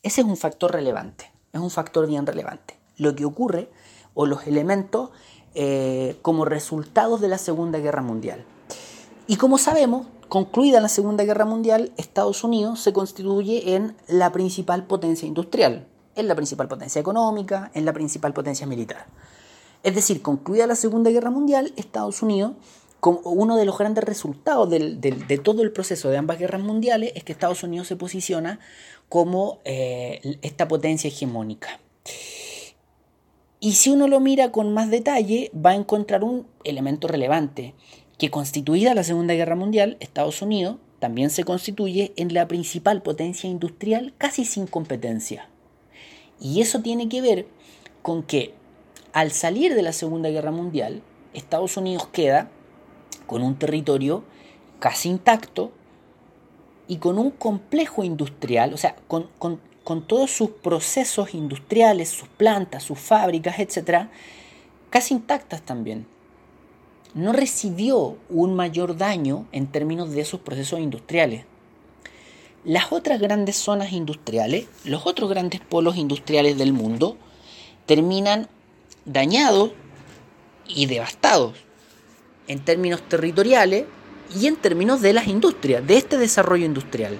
Ese 0.01 0.21
es 0.21 0.27
un 0.27 0.37
factor 0.37 0.71
relevante, 0.71 1.31
es 1.53 1.61
un 1.61 1.69
factor 1.69 2.07
bien 2.07 2.25
relevante. 2.25 2.79
Lo 2.97 3.15
que 3.15 3.25
ocurre 3.25 3.69
o 4.15 4.25
los 4.25 4.47
elementos 4.47 5.11
eh, 5.55 6.17
como 6.21 6.45
resultados 6.45 7.21
de 7.21 7.27
la 7.27 7.37
Segunda 7.37 7.79
Guerra 7.79 8.01
Mundial. 8.01 8.45
Y 9.27 9.37
como 9.37 9.57
sabemos, 9.57 10.07
concluida 10.29 10.79
la 10.79 10.89
Segunda 10.89 11.23
Guerra 11.23 11.45
Mundial, 11.45 11.91
Estados 11.97 12.43
Unidos 12.43 12.79
se 12.79 12.93
constituye 12.93 13.75
en 13.75 13.95
la 14.07 14.31
principal 14.31 14.85
potencia 14.85 15.27
industrial, 15.27 15.87
en 16.15 16.27
la 16.27 16.35
principal 16.35 16.67
potencia 16.67 16.99
económica, 16.99 17.71
en 17.73 17.85
la 17.85 17.93
principal 17.93 18.33
potencia 18.33 18.65
militar. 18.65 19.05
Es 19.83 19.95
decir, 19.95 20.21
concluida 20.21 20.67
la 20.67 20.75
Segunda 20.75 21.09
Guerra 21.11 21.31
Mundial, 21.31 21.73
Estados 21.75 22.21
Unidos, 22.21 22.53
como 22.99 23.19
uno 23.31 23.57
de 23.57 23.65
los 23.65 23.77
grandes 23.77 24.03
resultados 24.03 24.69
de 24.69 25.41
todo 25.43 25.63
el 25.63 25.71
proceso 25.71 26.09
de 26.09 26.17
ambas 26.17 26.37
guerras 26.37 26.61
mundiales, 26.61 27.11
es 27.15 27.23
que 27.23 27.31
Estados 27.31 27.63
Unidos 27.63 27.87
se 27.87 27.95
posiciona 27.95 28.59
como 29.09 29.59
eh, 29.65 30.37
esta 30.43 30.67
potencia 30.67 31.07
hegemónica. 31.07 31.79
Y 33.63 33.73
si 33.73 33.91
uno 33.91 34.07
lo 34.07 34.19
mira 34.19 34.51
con 34.51 34.73
más 34.73 34.89
detalle, 34.89 35.51
va 35.53 35.69
a 35.69 35.75
encontrar 35.75 36.23
un 36.23 36.47
elemento 36.63 37.07
relevante, 37.07 37.75
que 38.17 38.31
constituida 38.31 38.95
la 38.95 39.03
Segunda 39.03 39.35
Guerra 39.35 39.55
Mundial, 39.55 39.97
Estados 39.99 40.41
Unidos 40.41 40.77
también 40.97 41.29
se 41.29 41.43
constituye 41.43 42.11
en 42.15 42.33
la 42.33 42.47
principal 42.47 43.03
potencia 43.03 43.47
industrial 43.47 44.13
casi 44.17 44.45
sin 44.45 44.65
competencia. 44.65 45.47
Y 46.39 46.61
eso 46.61 46.81
tiene 46.81 47.07
que 47.07 47.21
ver 47.21 47.47
con 48.01 48.23
que 48.23 48.55
al 49.13 49.29
salir 49.29 49.75
de 49.75 49.83
la 49.83 49.93
Segunda 49.93 50.29
Guerra 50.29 50.51
Mundial, 50.51 51.03
Estados 51.35 51.77
Unidos 51.77 52.07
queda 52.11 52.49
con 53.27 53.43
un 53.43 53.59
territorio 53.59 54.23
casi 54.79 55.09
intacto 55.09 55.71
y 56.87 56.97
con 56.97 57.19
un 57.19 57.29
complejo 57.29 58.03
industrial, 58.03 58.73
o 58.73 58.77
sea, 58.77 58.95
con, 59.07 59.29
todos 59.99 60.31
sus 60.31 60.49
procesos 60.49 61.33
industriales, 61.33 62.09
sus 62.09 62.29
plantas, 62.29 62.83
sus 62.83 62.97
fábricas, 62.97 63.59
etcétera, 63.59 64.09
casi 64.89 65.13
intactas 65.13 65.61
también. 65.61 66.07
No 67.13 67.33
recibió 67.33 68.15
un 68.29 68.55
mayor 68.55 68.95
daño 68.95 69.45
en 69.51 69.67
términos 69.67 70.11
de 70.11 70.23
sus 70.23 70.39
procesos 70.39 70.79
industriales. 70.79 71.43
Las 72.63 72.93
otras 72.93 73.19
grandes 73.19 73.57
zonas 73.57 73.91
industriales, 73.91 74.67
los 74.85 75.05
otros 75.05 75.29
grandes 75.29 75.59
polos 75.59 75.97
industriales 75.97 76.57
del 76.57 76.71
mundo, 76.71 77.17
terminan 77.85 78.47
dañados 79.03 79.71
y 80.67 80.85
devastados 80.85 81.55
en 82.47 82.63
términos 82.63 83.01
territoriales 83.01 83.85
y 84.39 84.47
en 84.47 84.55
términos 84.55 85.01
de 85.01 85.13
las 85.13 85.27
industrias, 85.27 85.85
de 85.85 85.97
este 85.97 86.17
desarrollo 86.17 86.65
industrial. 86.65 87.17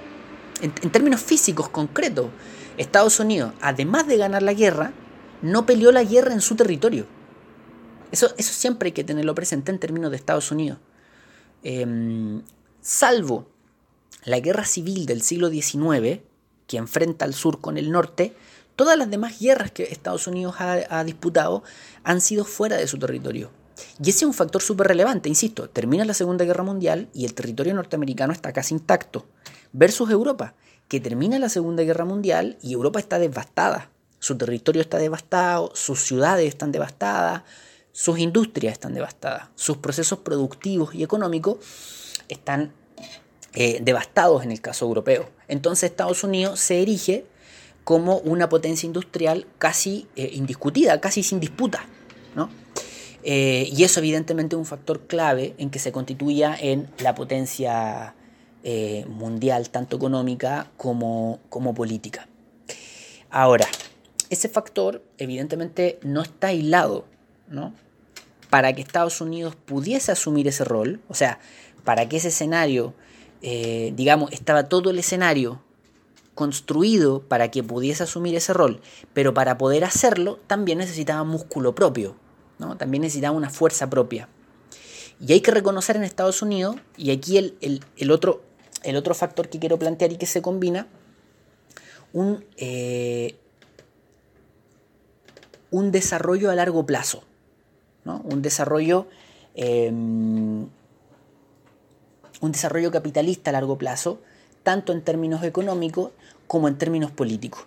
En, 0.62 0.72
términos 0.72 1.22
físicos 1.22 1.70
concretos, 1.70 2.28
Estados 2.82 3.20
Unidos, 3.20 3.54
además 3.62 4.08
de 4.08 4.18
ganar 4.18 4.44
la 4.44 4.54
guerra, 4.54 4.94
no 5.42 5.66
peleó 5.66 5.92
la 5.92 6.04
guerra 6.04 6.34
en 6.34 6.42
su 6.42 6.56
territorio. 6.56 7.06
Eso, 8.12 8.34
eso 8.38 8.54
siempre 8.54 8.88
hay 8.88 8.92
que 8.92 9.04
tenerlo 9.04 9.34
presente 9.36 9.72
en 9.72 9.80
términos 9.80 10.12
de 10.12 10.18
Estados 10.18 10.52
Unidos. 10.52 10.80
Em, 11.64 12.42
salvo 12.82 13.48
la 14.26 14.40
guerra 14.40 14.66
civil 14.66 15.06
del 15.06 15.22
siglo 15.22 15.50
XIX, 15.50 16.22
que 16.68 16.78
enfrenta 16.78 17.26
al 17.26 17.34
sur 17.34 17.62
con 17.62 17.78
el 17.78 17.92
norte, 17.92 18.36
todas 18.76 18.98
las 18.98 19.10
demás 19.10 19.40
guerras 19.40 19.72
que 19.72 19.84
Estados 19.84 20.28
Unidos 20.28 20.56
ha 20.60 21.04
disputado 21.04 21.64
han 22.04 22.22
sido 22.22 22.46
fuera 22.46 22.78
de 22.78 22.88
su 22.88 22.98
territorio. 22.98 23.52
Y 24.04 24.10
ese 24.10 24.20
es 24.20 24.24
un 24.24 24.34
factor 24.34 24.62
súper 24.62 24.88
relevante, 24.88 25.30
insisto, 25.30 25.70
termina 25.70 26.06
la 26.06 26.14
Segunda 26.14 26.46
Guerra 26.46 26.64
Mundial 26.64 27.10
y 27.14 27.26
el 27.26 27.34
territorio 27.34 27.74
norteamericano 27.74 28.34
está 28.34 28.54
casi 28.54 28.74
intacto, 28.74 29.26
versus 29.72 30.10
Europa, 30.10 30.56
que 30.92 31.00
termina 31.00 31.40
la 31.40 31.48
Segunda 31.48 31.84
Guerra 31.84 32.04
Mundial 32.04 32.58
y 32.62 32.74
Europa 32.74 33.00
está 33.00 33.18
devastada. 33.18 33.90
Su 34.20 34.38
territorio 34.38 34.82
está 34.82 34.98
devastado, 34.98 35.72
sus 35.74 36.04
ciudades 36.04 36.50
están 36.50 36.74
devastadas, 36.74 37.44
sus 37.94 38.20
industrias 38.20 38.74
están 38.74 38.94
devastadas, 38.94 39.48
sus 39.56 39.78
procesos 39.78 40.20
productivos 40.20 40.94
y 40.94 41.02
económicos 41.02 41.60
están 42.28 42.74
eh, 43.54 43.80
devastados 43.82 44.44
en 44.44 44.52
el 44.52 44.60
caso 44.60 44.84
europeo. 44.84 45.30
Entonces 45.48 45.92
Estados 45.92 46.26
Unidos 46.26 46.60
se 46.60 46.82
erige 46.82 47.24
como 47.86 48.18
una 48.18 48.50
potencia 48.50 48.86
industrial 48.86 49.48
casi 49.60 50.10
eh, 50.18 50.32
indiscutida, 50.34 51.00
casi 51.00 51.24
sin 51.24 51.40
disputa. 51.40 51.86
¿no? 52.36 52.50
Eh, 53.24 53.70
y 53.72 53.86
eso 53.86 54.02
evidentemente 54.02 54.58
es 54.58 54.60
un 54.60 54.66
factor 54.66 55.08
clave 55.08 55.56
en 55.58 55.70
que 55.70 55.80
se 55.80 55.94
constituya 55.94 56.54
en 56.60 56.90
la 57.00 57.16
potencia 57.16 58.14
eh, 58.64 59.06
mundial, 59.08 59.70
tanto 59.70 59.98
económica 59.98 60.70
como, 60.78 61.40
como 61.50 61.74
política. 61.74 62.28
Ahora, 63.30 63.68
ese 64.30 64.50
factor 64.50 65.04
evidentemente 65.18 66.00
no 66.04 66.22
está 66.22 66.48
aislado, 66.48 67.06
¿no? 67.48 67.74
Para 68.50 68.74
que 68.74 68.82
Estados 68.82 69.22
Unidos 69.22 69.56
pudiese 69.56 70.12
asumir 70.12 70.48
ese 70.48 70.64
rol, 70.64 71.00
o 71.08 71.14
sea, 71.14 71.40
para 71.84 72.08
que 72.08 72.18
ese 72.18 72.30
escenario, 72.30 72.94
eh, 73.42 73.94
digamos, 73.96 74.32
estaba 74.32 74.70
todo 74.70 74.90
el 74.90 75.00
escenario 75.00 75.62
construido 76.36 77.22
para 77.22 77.52
que 77.52 77.64
pudiese 77.64 78.04
asumir 78.04 78.36
ese 78.36 78.54
rol, 78.54 78.82
pero 79.14 79.34
para 79.34 79.58
poder 79.58 79.84
hacerlo 79.84 80.40
también 80.48 80.78
necesitaba 80.78 81.24
músculo 81.24 81.76
propio, 81.76 82.16
también 82.78 83.02
necesitaba 83.02 83.36
una 83.36 83.50
fuerza 83.50 83.90
propia. 83.90 84.30
Y 85.20 85.34
hay 85.34 85.42
que 85.42 85.52
reconocer 85.52 85.96
en 85.96 86.04
Estados 86.04 86.42
Unidos, 86.42 86.78
y 86.98 87.12
aquí 87.12 87.38
el, 87.38 88.12
otro, 88.12 88.42
el 88.84 88.96
otro 88.96 89.14
factor 89.14 89.50
que 89.50 89.60
quiero 89.60 89.78
plantear 89.78 90.12
y 90.12 90.18
que 90.18 90.26
se 90.26 90.42
combina, 90.42 90.88
un, 92.14 92.46
eh, 92.58 93.36
un 95.70 95.92
desarrollo 95.92 96.52
a 96.52 96.56
largo 96.56 96.86
plazo, 96.86 97.24
un 98.06 98.42
desarrollo 98.42 99.08
em, 99.56 100.68
un 102.42 102.52
desarrollo 102.52 102.92
capitalista 102.92 103.52
a 103.52 103.54
largo 103.54 103.78
plazo, 103.78 104.20
tanto 104.64 104.92
en 104.92 105.02
términos 105.02 105.44
económicos 105.44 106.12
como 106.48 106.68
en 106.68 106.78
términos 106.78 107.12
políticos. 107.12 107.66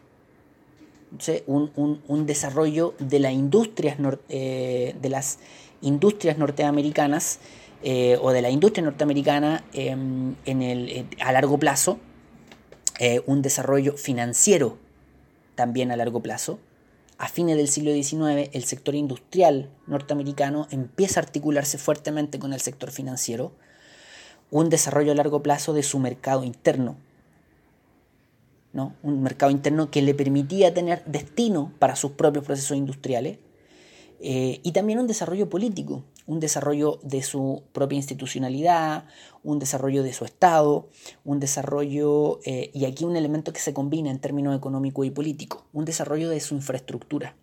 Un, 1.46 2.26
desarrollo 2.26 2.94
de, 2.98 3.20
la 3.20 3.30
industrias 3.30 3.98
eh, 4.28 4.96
de 5.00 5.08
las 5.08 5.38
industrias 5.80 6.38
norteamericanas 6.38 7.38
eh, 7.86 8.18
o 8.22 8.32
de 8.32 8.40
la 8.40 8.48
industria 8.48 8.82
norteamericana 8.82 9.62
em, 9.74 10.36
en 10.46 10.62
el, 10.62 10.88
eh, 10.88 11.06
a 11.20 11.32
largo 11.32 11.58
plazo, 11.58 11.98
un 13.26 13.42
desarrollo 13.42 13.96
financiero 13.96 14.78
también 15.54 15.90
a 15.90 15.96
largo 15.96 16.20
plazo. 16.22 16.58
A 17.18 17.28
fines 17.28 17.56
del 17.56 17.68
siglo 17.68 17.92
XIX, 17.92 18.48
el 18.52 18.64
sector 18.64 18.94
industrial 18.94 19.68
norteamericano 19.86 20.66
empieza 20.70 21.20
a 21.20 21.24
articularse 21.24 21.76
fuertemente 21.76 22.38
con 22.38 22.52
el 22.54 22.60
sector 22.60 22.90
financiero, 22.90 23.52
un 24.50 24.70
desarrollo 24.70 25.12
a 25.12 25.16
largo 25.16 25.42
plazo 25.42 25.74
de 25.74 25.82
su 25.82 25.98
mercado 25.98 26.42
interno, 26.42 26.96
un 29.02 29.22
mercado 29.22 29.52
interno 29.52 29.90
que 29.90 30.00
le 30.00 30.14
permitía 30.14 30.72
tener 30.72 31.04
destino 31.04 31.72
para 31.78 31.96
sus 31.96 32.12
propios 32.12 32.44
procesos 32.44 32.78
industriales, 32.78 33.38
eh, 34.20 34.60
y 34.62 34.72
también 34.72 34.98
un 34.98 35.06
desarrollo 35.06 35.50
político, 35.50 36.02
un 36.26 36.40
desarrollo 36.40 37.00
de 37.02 37.22
su 37.22 37.64
propia 37.72 37.96
institucionalidad, 37.96 39.04
un 39.42 39.58
desarrollo 39.58 40.02
de 40.02 40.12
su 40.12 40.24
Estado, 40.24 40.88
un 41.24 41.40
desarrollo, 41.40 42.40
eh, 42.44 42.70
y 42.72 42.86
aquí 42.86 43.04
un 43.04 43.16
elemento 43.16 43.52
que 43.52 43.60
se 43.60 43.74
combina 43.74 44.10
en 44.10 44.20
términos 44.20 44.56
económico 44.56 45.04
y 45.04 45.10
político, 45.10 45.66
un 45.72 45.84
desarrollo 45.84 46.30
de 46.30 46.40
su 46.40 46.54
infraestructura. 46.54 47.36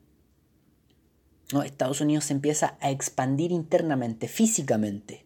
Estados 1.60 2.00
Unidos 2.00 2.26
se 2.26 2.34
empieza 2.34 2.78
a 2.80 2.92
expandir 2.92 3.52
internamente, 3.52 4.30
físicamente, 4.30 5.26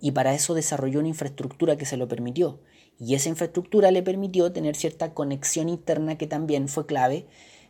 y 0.00 0.10
para 0.10 0.34
eso 0.34 0.54
desarrolló 0.54 0.98
una 0.98 1.08
infraestructura 1.08 1.76
que 1.76 1.86
se 1.86 1.96
lo 1.96 2.08
permitió. 2.08 2.60
Y 2.98 3.14
esa 3.14 3.28
infraestructura 3.28 3.90
le 3.90 4.02
permitió 4.02 4.52
tener 4.52 4.74
cierta 4.74 5.14
conexión 5.14 5.68
interna 5.68 6.18
que 6.18 6.26
también 6.26 6.68
fue 6.68 6.86
clave 6.86 7.26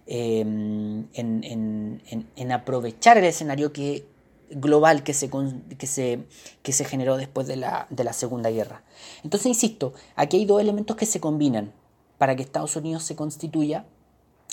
em, 0.06 1.06
en, 1.12 2.52
aprovechar 2.52 3.18
el 3.18 3.24
escenario 3.24 3.72
que, 3.72 4.06
global 4.50 5.02
que 5.02 5.14
se, 5.14 5.30
que 5.78 5.86
se, 5.86 6.26
que 6.62 6.72
se 6.72 6.84
generó 6.84 7.16
después 7.16 7.46
de 7.46 7.56
la, 7.56 7.86
de 7.90 8.04
la 8.04 8.12
Segunda 8.12 8.50
Guerra. 8.50 8.82
Entonces, 9.22 9.46
insisto, 9.46 9.92
aquí 10.16 10.38
hay 10.38 10.44
dos 10.44 10.60
elementos 10.60 10.96
que 10.96 11.06
se 11.06 11.20
combinan 11.20 11.72
para 12.18 12.36
que 12.36 12.42
Estados 12.42 12.76
Unidos 12.76 13.04
se 13.04 13.16
constituya 13.16 13.86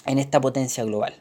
en 0.05 0.19
esta 0.19 0.39
potencia 0.39 0.83
global. 0.83 1.15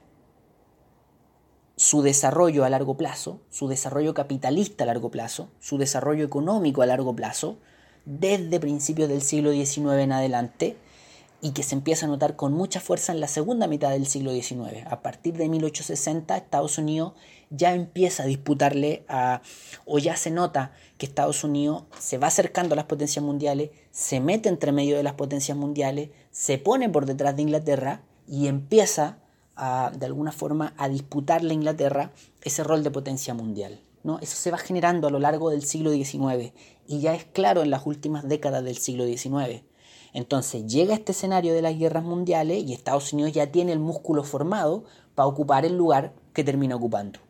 Su 1.77 2.03
desarrollo 2.03 2.65
a 2.65 2.71
largo 2.71 2.97
plazo, 2.97 3.41
su 3.51 3.69
desarrollo 3.69 4.15
capitalista 4.15 4.85
a 4.85 4.87
largo 4.87 5.11
plazo, 5.11 5.51
su 5.61 5.77
desarrollo 5.77 6.25
económico 6.25 6.83
a 6.83 6.87
largo 6.87 7.15
plazo, 7.15 7.59
desde 8.05 8.61
principios 8.61 9.09
del 9.09 9.21
siglo 9.21 9.51
XIX 9.51 9.99
en 9.99 10.13
adelante 10.13 10.77
y 11.41 11.53
que 11.53 11.63
se 11.63 11.75
empieza 11.75 12.07
a 12.07 12.09
notar 12.09 12.37
con 12.37 12.53
mucha 12.53 12.81
fuerza 12.81 13.13
en 13.13 13.21
la 13.21 13.29
segunda 13.29 13.67
mitad 13.67 13.91
del 13.91 14.07
siglo 14.07 14.33
XIX. 14.33 14.87
A 14.89 15.03
partir 15.03 15.37
de 15.37 15.49
1860 15.49 16.37
Estados 16.37 16.79
Unidos 16.79 17.13
ya 17.51 17.75
empieza 17.75 18.23
a 18.25 18.27
disputarle 18.27 19.05
a, 19.09 19.43
o 19.85 19.99
ya 19.99 20.17
se 20.17 20.31
nota 20.31 20.73
que 20.99 21.07
Estados 21.07 21.45
Unidos 21.45 21.85
se 21.99 22.19
va 22.19 22.29
acercando 22.29 22.75
a 22.75 22.77
las 22.77 22.87
potencias 22.87 23.25
mundiales, 23.25 23.71
se 23.91 24.21
mete 24.21 24.49
entre 24.49 24.73
medio 24.73 24.97
de 24.97 25.03
las 25.03 25.15
potencias 25.15 25.57
mundiales, 25.57 26.11
se 26.31 26.59
pone 26.59 26.89
por 26.89 27.07
detrás 27.07 27.37
de 27.37 27.43
Inglaterra 27.43 28.03
y 28.27 28.49
empieza 28.49 29.19
de 29.57 30.05
alguna 30.07 30.33
forma 30.33 30.75
a 30.77 30.89
disputarle 30.89 31.53
a 31.53 31.55
Inglaterra 31.55 32.13
ese 32.43 32.63
rol 32.63 32.83
de 32.83 32.91
potencia 32.91 33.33
mundial. 33.33 33.81
Eso 34.21 34.37
se 34.37 34.51
va 34.51 34.59
generando 34.59 35.09
a 35.09 35.11
lo 35.11 35.19
largo 35.19 35.51
del 35.51 35.65
siglo 35.65 35.91
XIX 35.91 36.53
y 36.87 37.01
ya 37.01 37.15
es 37.15 37.25
claro 37.25 37.63
en 37.63 37.71
las 37.71 37.87
últimas 37.87 38.29
décadas 38.29 38.63
del 38.63 38.77
siglo 38.77 39.05
XIX. 39.05 39.65
Entonces 40.17 40.67
llega 40.67 40.95
este 40.95 41.13
escenario 41.13 41.53
de 41.53 41.61
las 41.61 41.79
guerras 41.79 42.03
mundiales 42.03 42.65
y 42.65 42.73
Estados 42.73 43.13
Unidos 43.13 43.33
ya 43.33 43.53
tiene 43.53 43.73
el 43.73 43.81
músculo 43.81 44.25
formado 44.25 44.83
para 45.15 45.27
ocupar 45.27 45.67
el 45.67 45.77
lugar 45.77 46.15
que 46.33 46.43
termina 46.43 46.75
ocupando. 46.75 47.21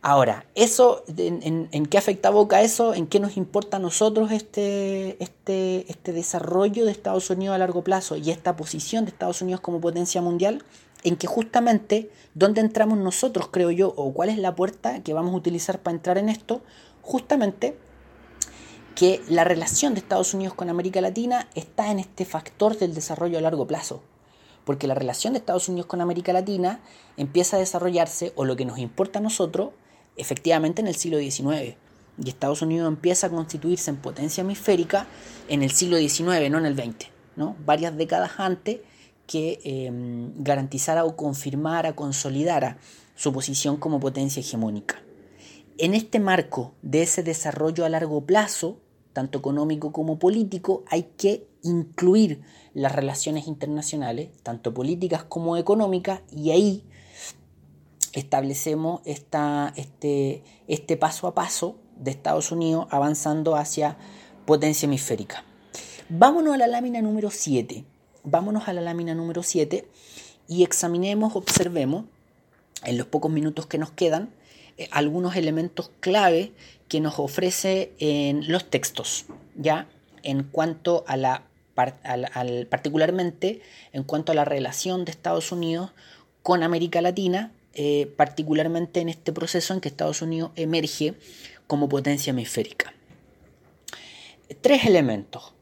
Ahora, 0.00 0.46
eso, 0.54 1.04
en, 1.14 1.86
qué 1.86 1.98
afecta 1.98 2.28
a 2.28 2.32
Boca 2.32 2.62
eso? 2.62 2.94
¿En 2.94 3.06
qué 3.06 3.20
nos 3.20 3.36
importa 3.36 3.76
a 3.76 3.80
nosotros 3.80 4.32
este, 4.32 5.22
este, 5.22 5.84
este 5.90 6.14
desarrollo 6.14 6.86
de 6.86 6.90
Estados 6.90 7.28
Unidos 7.28 7.54
a 7.54 7.58
largo 7.58 7.84
plazo 7.84 8.16
y 8.16 8.30
esta 8.30 8.56
posición 8.56 9.04
de 9.04 9.10
Estados 9.10 9.42
Unidos 9.42 9.60
como 9.60 9.78
potencia 9.78 10.22
mundial? 10.22 10.64
en 11.04 11.16
que 11.16 11.26
justamente 11.26 12.12
dónde 12.34 12.60
entramos 12.60 12.96
nosotros, 12.96 13.48
creo 13.50 13.72
yo, 13.72 13.92
o 13.96 14.12
cuál 14.12 14.28
es 14.28 14.38
la 14.38 14.54
puerta 14.54 15.02
que 15.02 15.12
vamos 15.12 15.34
a 15.34 15.36
utilizar 15.36 15.80
para 15.80 15.96
entrar 15.96 16.16
en 16.16 16.28
esto, 16.28 16.62
justamente 17.02 17.76
que 18.94 19.22
la 19.28 19.44
relación 19.44 19.94
de 19.94 20.00
Estados 20.00 20.34
Unidos 20.34 20.54
con 20.54 20.68
América 20.68 21.00
Latina 21.00 21.48
está 21.54 21.90
en 21.90 21.98
este 21.98 22.24
factor 22.24 22.76
del 22.78 22.94
desarrollo 22.94 23.38
a 23.38 23.40
largo 23.40 23.66
plazo. 23.66 24.02
Porque 24.64 24.86
la 24.86 24.94
relación 24.94 25.32
de 25.32 25.40
Estados 25.40 25.68
Unidos 25.68 25.86
con 25.86 26.00
América 26.00 26.32
Latina 26.32 26.80
empieza 27.16 27.56
a 27.56 27.60
desarrollarse, 27.60 28.32
o 28.36 28.44
lo 28.44 28.56
que 28.56 28.64
nos 28.64 28.78
importa 28.78 29.18
a 29.18 29.22
nosotros, 29.22 29.70
efectivamente 30.16 30.80
en 30.82 30.88
el 30.88 30.94
siglo 30.94 31.18
XIX. 31.18 31.76
Y 32.22 32.28
Estados 32.28 32.62
Unidos 32.62 32.86
empieza 32.86 33.28
a 33.28 33.30
constituirse 33.30 33.90
en 33.90 33.96
potencia 33.96 34.42
hemisférica 34.42 35.06
en 35.48 35.62
el 35.62 35.72
siglo 35.72 35.96
XIX, 35.96 36.50
no 36.50 36.58
en 36.58 36.66
el 36.66 36.76
XX. 36.76 37.10
¿no? 37.36 37.56
Varias 37.64 37.96
décadas 37.96 38.32
antes 38.36 38.80
que 39.26 39.60
em, 39.64 40.32
garantizara 40.42 41.04
o 41.04 41.16
confirmara, 41.16 41.94
consolidara 41.94 42.76
su 43.14 43.32
posición 43.32 43.76
como 43.76 44.00
potencia 44.00 44.40
hegemónica. 44.40 45.02
En 45.82 45.94
este 45.94 46.20
marco 46.20 46.74
de 46.82 47.02
ese 47.02 47.24
desarrollo 47.24 47.84
a 47.84 47.88
largo 47.88 48.24
plazo, 48.24 48.78
tanto 49.12 49.40
económico 49.40 49.90
como 49.90 50.16
político, 50.16 50.84
hay 50.86 51.10
que 51.16 51.48
incluir 51.64 52.40
las 52.72 52.92
relaciones 52.92 53.48
internacionales, 53.48 54.28
tanto 54.44 54.72
políticas 54.72 55.24
como 55.24 55.56
económicas, 55.56 56.20
y 56.30 56.52
ahí 56.52 56.84
establecemos 58.12 59.00
esta, 59.06 59.72
este, 59.74 60.44
este 60.68 60.96
paso 60.96 61.26
a 61.26 61.34
paso 61.34 61.78
de 61.96 62.12
Estados 62.12 62.52
Unidos 62.52 62.86
avanzando 62.90 63.56
hacia 63.56 63.96
potencia 64.46 64.86
hemisférica. 64.86 65.44
Vámonos 66.08 66.54
a 66.54 66.58
la 66.58 66.68
lámina 66.68 67.02
número 67.02 67.28
7. 67.32 67.84
Vámonos 68.22 68.68
a 68.68 68.72
la 68.72 68.82
lámina 68.82 69.16
número 69.16 69.42
7 69.42 69.88
y 70.46 70.62
examinemos, 70.62 71.34
observemos, 71.34 72.04
en 72.84 72.98
los 72.98 73.08
pocos 73.08 73.32
minutos 73.32 73.66
que 73.66 73.78
nos 73.78 73.90
quedan, 73.90 74.32
eh, 74.78 74.88
algunos 74.90 75.36
elementos 75.36 75.90
clave 76.00 76.52
que 76.88 77.00
nos 77.00 77.18
ofrece 77.18 77.92
en 77.98 78.50
los 78.50 78.68
textos, 78.68 79.26
ya 79.54 79.88
en 80.22 80.42
cuanto 80.42 81.04
a 81.06 81.16
la, 81.16 81.44
particularmente 82.68 83.62
en 83.92 84.02
cuanto 84.02 84.32
a 84.32 84.34
la 84.34 84.44
relación 84.44 85.04
de 85.04 85.10
Estados 85.10 85.52
Unidos 85.52 85.92
con 86.42 86.62
América 86.62 87.00
Latina, 87.00 87.52
eh, 87.74 88.12
particularmente 88.16 89.00
en 89.00 89.08
este 89.08 89.32
proceso 89.32 89.72
en 89.72 89.80
que 89.80 89.88
Estados 89.88 90.20
Unidos 90.20 90.50
emerge 90.56 91.14
como 91.66 91.88
potencia 91.88 92.30
hemisférica. 92.30 92.92
Tres 94.60 94.84
elementos. 94.84 95.54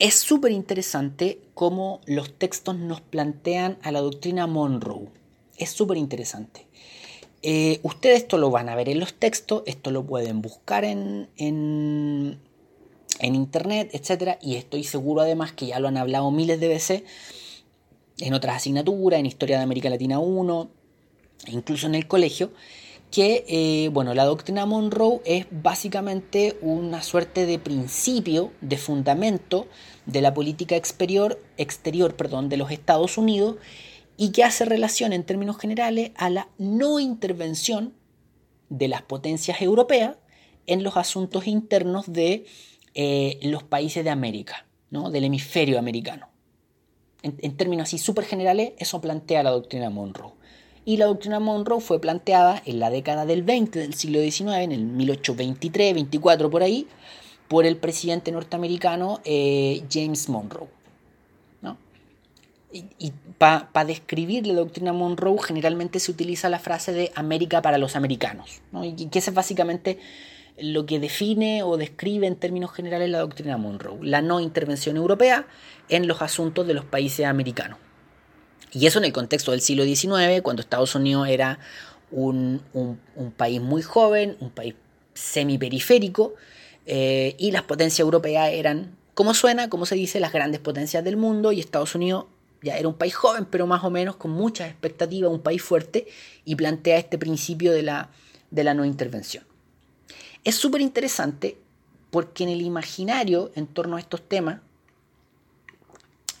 Es 0.00 0.14
súper 0.14 0.50
interesante 0.50 1.38
cómo 1.54 2.00
los 2.06 2.36
textos 2.36 2.76
nos 2.76 3.00
plantean 3.00 3.78
a 3.82 3.92
la 3.92 4.00
doctrina 4.00 4.48
Monroe. 4.48 5.08
Es 5.56 5.70
súper 5.70 5.96
interesante. 5.96 6.66
Eh, 7.42 7.80
ustedes 7.82 8.22
esto 8.22 8.38
lo 8.38 8.50
van 8.50 8.68
a 8.68 8.76
ver 8.76 8.88
en 8.88 9.00
los 9.00 9.14
textos, 9.14 9.64
esto 9.66 9.90
lo 9.90 10.04
pueden 10.04 10.42
buscar 10.42 10.84
en, 10.84 11.28
en, 11.36 12.38
internet, 13.20 13.90
etc. 13.92 14.38
Y 14.40 14.54
estoy 14.54 14.84
seguro 14.84 15.22
además 15.22 15.52
que 15.52 15.66
ya 15.66 15.80
lo 15.80 15.88
han 15.88 15.96
hablado 15.96 16.30
miles 16.30 16.60
de 16.60 16.68
veces 16.68 17.02
en 18.18 18.34
otras 18.34 18.56
asignaturas, 18.56 19.18
en 19.18 19.26
Historia 19.26 19.56
de 19.58 19.64
América 19.64 19.90
Latina 19.90 20.20
1, 20.20 20.70
incluso 21.48 21.88
en 21.88 21.96
el 21.96 22.06
colegio, 22.06 22.52
que 23.10 23.44
eh, 23.48 23.88
bueno, 23.88 24.14
la 24.14 24.24
doctrina 24.24 24.64
Monroe 24.64 25.20
es 25.24 25.46
básicamente 25.50 26.56
una 26.62 27.02
suerte 27.02 27.44
de 27.44 27.58
principio, 27.58 28.52
de 28.60 28.78
fundamento 28.78 29.66
de 30.06 30.22
la 30.22 30.32
política 30.32 30.76
exterior, 30.76 31.42
exterior 31.56 32.14
perdón, 32.14 32.48
de 32.48 32.56
los 32.56 32.70
Estados 32.70 33.18
Unidos 33.18 33.56
y 34.22 34.30
que 34.30 34.44
hace 34.44 34.64
relación 34.64 35.12
en 35.12 35.24
términos 35.24 35.58
generales 35.58 36.12
a 36.14 36.30
la 36.30 36.46
no 36.56 37.00
intervención 37.00 37.92
de 38.68 38.86
las 38.86 39.02
potencias 39.02 39.60
europeas 39.60 40.14
en 40.68 40.84
los 40.84 40.96
asuntos 40.96 41.48
internos 41.48 42.12
de 42.12 42.46
eh, 42.94 43.40
los 43.42 43.64
países 43.64 44.04
de 44.04 44.10
América, 44.10 44.64
¿no? 44.90 45.10
del 45.10 45.24
hemisferio 45.24 45.76
americano. 45.76 46.28
En, 47.24 47.56
términos 47.56 47.88
así 47.88 47.98
súper 47.98 48.24
generales, 48.24 48.74
eso 48.78 49.00
plantea 49.00 49.42
la 49.42 49.50
doctrina 49.50 49.90
Monroe. 49.90 50.34
Y 50.84 50.98
la 50.98 51.06
doctrina 51.06 51.40
Monroe 51.40 51.80
fue 51.80 52.00
planteada 52.00 52.62
en 52.64 52.78
la 52.78 52.90
década 52.90 53.26
del 53.26 53.42
20 53.42 53.80
del 53.80 53.94
siglo 53.94 54.20
XIX, 54.20 54.58
en 54.58 54.70
el 54.70 54.84
1823, 54.84 55.94
24 55.94 56.48
por 56.48 56.62
ahí, 56.62 56.86
por 57.48 57.66
el 57.66 57.76
presidente 57.76 58.30
norteamericano 58.30 59.20
eh, 59.24 59.82
James 59.90 60.28
Monroe. 60.28 60.81
Y, 62.72 63.12
para 63.38 63.84
describir 63.84 64.46
la 64.46 64.54
doctrina 64.54 64.92
Monroe 64.92 65.36
generalmente 65.42 65.98
se 65.98 66.10
utiliza 66.10 66.48
la 66.48 66.58
frase 66.58 66.92
de 66.92 67.12
América 67.14 67.60
para 67.60 67.76
los 67.76 67.96
americanos, 67.96 68.62
y 68.82 69.08
que 69.08 69.18
es 69.18 69.34
básicamente 69.34 69.98
lo 70.58 70.86
que 70.86 71.00
define 71.00 71.62
o 71.62 71.76
describe 71.76 72.26
en 72.26 72.36
términos 72.36 72.72
generales 72.72 73.10
la 73.10 73.18
doctrina 73.18 73.56
Monroe, 73.56 73.98
la 74.02 74.22
no 74.22 74.40
intervención 74.40 74.96
europea 74.96 75.46
en 75.88 76.06
los 76.06 76.22
asuntos 76.22 76.66
de 76.66 76.74
los 76.74 76.84
países 76.84 77.26
americanos. 77.26 77.78
Y 78.72 78.86
eso 78.86 78.98
en 78.98 79.04
el 79.04 79.12
contexto 79.12 79.50
del 79.50 79.60
siglo 79.60 79.84
XIX, 79.84 80.40
cuando 80.42 80.62
Estados 80.62 80.94
Unidos 80.94 81.28
era 81.28 81.58
un, 82.10 82.62
país 83.36 83.60
muy 83.60 83.82
joven, 83.82 84.36
un 84.40 84.50
país 84.50 84.74
semiperiférico, 85.14 86.34
eh, 86.86 87.34
y 87.38 87.50
las 87.50 87.62
potencias 87.62 88.00
europeas 88.00 88.50
eran, 88.52 88.96
como 89.14 89.34
suena, 89.34 89.68
como 89.68 89.86
se 89.86 89.94
dice, 89.94 90.20
las 90.20 90.32
grandes 90.32 90.60
potencias 90.60 91.04
del 91.04 91.16
mundo, 91.16 91.52
y 91.52 91.60
Estados 91.60 91.94
Unidos 91.94 92.26
ya 92.62 92.78
era 92.78 92.88
un 92.88 92.94
país 92.94 93.14
joven, 93.14 93.44
pero 93.44 93.66
más 93.66 93.84
o 93.84 93.90
menos 93.90 94.16
con 94.16 94.30
muchas 94.30 94.70
expectativas, 94.70 95.30
un 95.30 95.40
país 95.40 95.62
fuerte, 95.62 96.06
y 96.44 96.54
plantea 96.54 96.98
este 96.98 97.18
principio 97.18 97.72
de 97.72 97.82
la, 97.82 98.10
de 98.50 98.64
la 98.64 98.74
no 98.74 98.84
intervención. 98.84 99.44
Es 100.44 100.54
súper 100.54 100.80
interesante 100.80 101.58
porque 102.10 102.44
en 102.44 102.50
el 102.50 102.62
imaginario 102.62 103.52
en 103.54 103.66
torno 103.66 103.96
a 103.96 104.00
estos 104.00 104.22
temas 104.22 104.60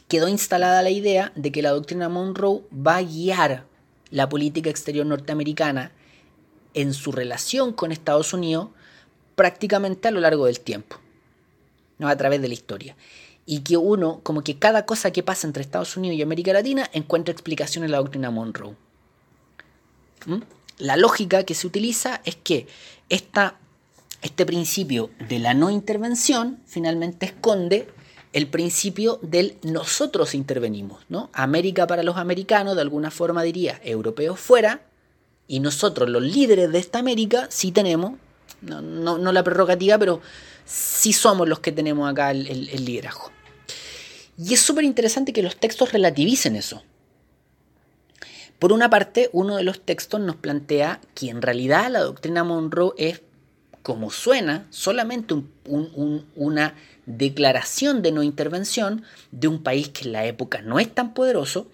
quedó 0.08 0.28
instalada 0.28 0.82
la 0.82 0.90
idea 0.90 1.32
de 1.34 1.50
que 1.50 1.62
la 1.62 1.70
doctrina 1.70 2.08
Monroe 2.08 2.62
va 2.74 2.96
a 2.96 3.02
guiar 3.02 3.64
la 4.10 4.28
política 4.28 4.68
exterior 4.68 5.06
norteamericana 5.06 5.92
en 6.74 6.92
su 6.92 7.12
relación 7.12 7.72
con 7.72 7.92
Estados 7.92 8.32
Unidos 8.32 8.68
prácticamente 9.34 10.08
a 10.08 10.10
lo 10.10 10.20
largo 10.20 10.46
del 10.46 10.60
tiempo, 10.60 10.96
¿no? 11.98 12.08
a 12.08 12.16
través 12.16 12.42
de 12.42 12.48
la 12.48 12.54
historia 12.54 12.96
y 13.46 13.60
que 13.60 13.76
uno, 13.76 14.20
como 14.22 14.42
que 14.42 14.58
cada 14.58 14.86
cosa 14.86 15.10
que 15.10 15.22
pasa 15.22 15.46
entre 15.46 15.62
Estados 15.62 15.96
Unidos 15.96 16.16
y 16.16 16.22
América 16.22 16.52
Latina, 16.52 16.88
encuentra 16.92 17.32
explicación 17.32 17.84
en 17.84 17.90
la 17.90 17.98
doctrina 17.98 18.30
Monroe. 18.30 18.76
¿Mm? 20.26 20.42
La 20.78 20.96
lógica 20.96 21.44
que 21.44 21.54
se 21.54 21.66
utiliza 21.66 22.20
es 22.24 22.36
que 22.36 22.66
esta, 23.08 23.56
este 24.22 24.46
principio 24.46 25.10
de 25.28 25.38
la 25.38 25.54
no 25.54 25.70
intervención 25.70 26.60
finalmente 26.66 27.26
esconde 27.26 27.88
el 28.32 28.48
principio 28.48 29.18
del 29.22 29.58
nosotros 29.62 30.34
intervenimos. 30.34 31.04
¿no? 31.08 31.30
América 31.32 31.86
para 31.86 32.02
los 32.02 32.16
americanos, 32.16 32.76
de 32.76 32.82
alguna 32.82 33.10
forma 33.10 33.42
diría, 33.42 33.80
europeos 33.84 34.40
fuera, 34.40 34.82
y 35.48 35.60
nosotros, 35.60 36.08
los 36.08 36.22
líderes 36.22 36.72
de 36.72 36.78
esta 36.78 37.00
América, 37.00 37.46
sí 37.50 37.72
tenemos, 37.72 38.12
no, 38.62 38.80
no 38.80 39.32
la 39.32 39.42
prerrogativa, 39.42 39.98
pero 39.98 40.22
sí 40.72 41.12
somos 41.12 41.48
los 41.48 41.60
que 41.60 41.72
tenemos 41.72 42.10
acá 42.10 42.30
el, 42.30 42.84
liderazgo. 42.84 43.30
Y 44.38 44.54
es 44.54 44.60
súper 44.60 44.84
interesante 44.84 45.32
que 45.32 45.42
los 45.42 45.56
textos 45.56 45.92
relativicen 45.92 46.56
eso. 46.56 46.82
Por 48.58 48.72
una 48.72 48.88
parte, 48.88 49.28
uno 49.32 49.56
de 49.56 49.64
los 49.64 49.80
textos 49.80 50.20
nos 50.20 50.36
plantea 50.36 51.00
que 51.14 51.28
en 51.28 51.42
realidad 51.42 51.90
la 51.90 52.00
doctrina 52.00 52.44
Monroe 52.44 52.94
es, 52.96 53.20
como 53.82 54.10
suena, 54.10 54.66
solamente 54.70 55.34
una 56.36 56.74
declaración 57.04 58.00
de 58.00 58.12
no 58.12 58.22
intervención 58.22 59.02
de 59.32 59.48
un 59.48 59.62
país 59.62 59.88
que 59.88 60.04
en 60.04 60.12
la 60.12 60.24
época 60.24 60.62
no 60.62 60.78
es 60.78 60.94
tan 60.94 61.12
poderoso 61.12 61.66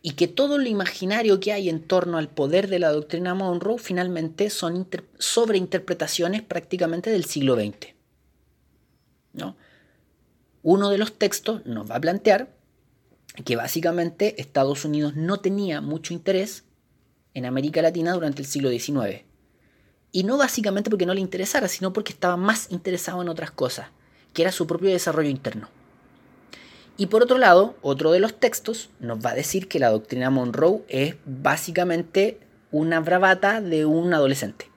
y 0.00 0.12
que 0.12 0.28
todo 0.28 0.58
lo 0.58 0.68
imaginario 0.68 1.40
que 1.40 1.52
hay 1.52 1.68
en 1.68 1.82
torno 1.82 2.16
al 2.16 2.28
poder 2.28 2.68
de 2.68 2.78
la 2.78 2.92
doctrina 2.92 3.34
Monroe 3.34 3.78
finalmente 3.78 4.50
son 4.50 4.86
sobreinterpretaciones 5.18 6.42
prácticamente 6.42 7.10
del 7.10 7.24
siglo 7.24 7.56
XX. 7.56 7.95
Uno 10.62 10.90
de 10.90 10.98
los 10.98 11.18
textos 11.18 11.64
nos 11.64 11.90
va 11.90 11.96
a 11.96 12.00
plantear 12.00 12.48
que 13.44 13.56
básicamente 13.56 14.40
Estados 14.40 14.84
Unidos 14.84 15.14
no 15.14 15.38
tenía 15.38 15.80
mucho 15.80 16.14
interés 16.14 16.64
en 17.34 17.44
América 17.44 17.82
Latina 17.82 18.12
durante 18.12 18.40
el 18.40 18.48
siglo 18.48 18.70
XIX. 18.70 19.24
Y 20.12 20.24
no 20.24 20.38
básicamente 20.38 20.88
porque 20.90 21.06
no 21.06 21.14
le 21.14 21.20
interesara, 21.20 21.68
sino 21.68 21.92
porque 21.92 22.12
estaba 22.12 22.36
más 22.36 22.70
interesado 22.70 23.20
en 23.20 23.28
otras 23.28 23.50
cosas, 23.50 23.88
que 24.32 24.42
era 24.42 24.52
su 24.52 24.66
propio 24.66 24.90
desarrollo 24.90 25.28
interno. 25.28 25.68
Y 26.96 27.06
por 27.06 27.22
otro 27.22 27.36
lado, 27.36 27.76
otro 27.82 28.10
de 28.12 28.20
los 28.20 28.40
textos 28.40 28.88
nos 29.00 29.18
va 29.24 29.30
a 29.30 29.34
decir 29.34 29.68
que 29.68 29.78
la 29.78 29.90
doctrina 29.90 30.30
Monroe 30.30 30.82
es 30.88 31.16
básicamente 31.26 32.40
una 32.70 33.00
bravata 33.00 33.60
de 33.60 33.84
un 33.84 34.14
adolescente. 34.14 34.70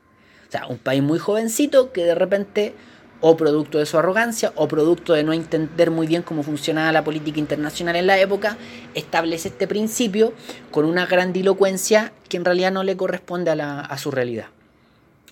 O 0.49 0.51
sea, 0.51 0.67
un 0.67 0.79
país 0.79 1.01
muy 1.01 1.19
jovencito 1.19 1.93
que 1.93 2.03
de 2.03 2.15
repente 2.15 2.75
o 3.21 3.35
producto 3.35 3.77
de 3.77 3.85
su 3.85 3.97
arrogancia, 3.97 4.53
o 4.55 4.67
producto 4.67 5.13
de 5.13 5.23
no 5.23 5.33
entender 5.33 5.91
muy 5.91 6.07
bien 6.07 6.21
cómo 6.21 6.43
funcionaba 6.43 6.91
la 6.91 7.03
política 7.03 7.39
internacional 7.39 7.95
en 7.95 8.07
la 8.07 8.19
época, 8.19 8.57
establece 8.95 9.49
este 9.49 9.67
principio 9.67 10.33
con 10.71 10.85
una 10.85 11.05
grandilocuencia 11.05 12.13
que 12.29 12.37
en 12.37 12.45
realidad 12.45 12.71
no 12.71 12.83
le 12.83 12.95
corresponde 12.95 13.51
a, 13.51 13.97
su 13.97 14.11
realidad. 14.11 14.47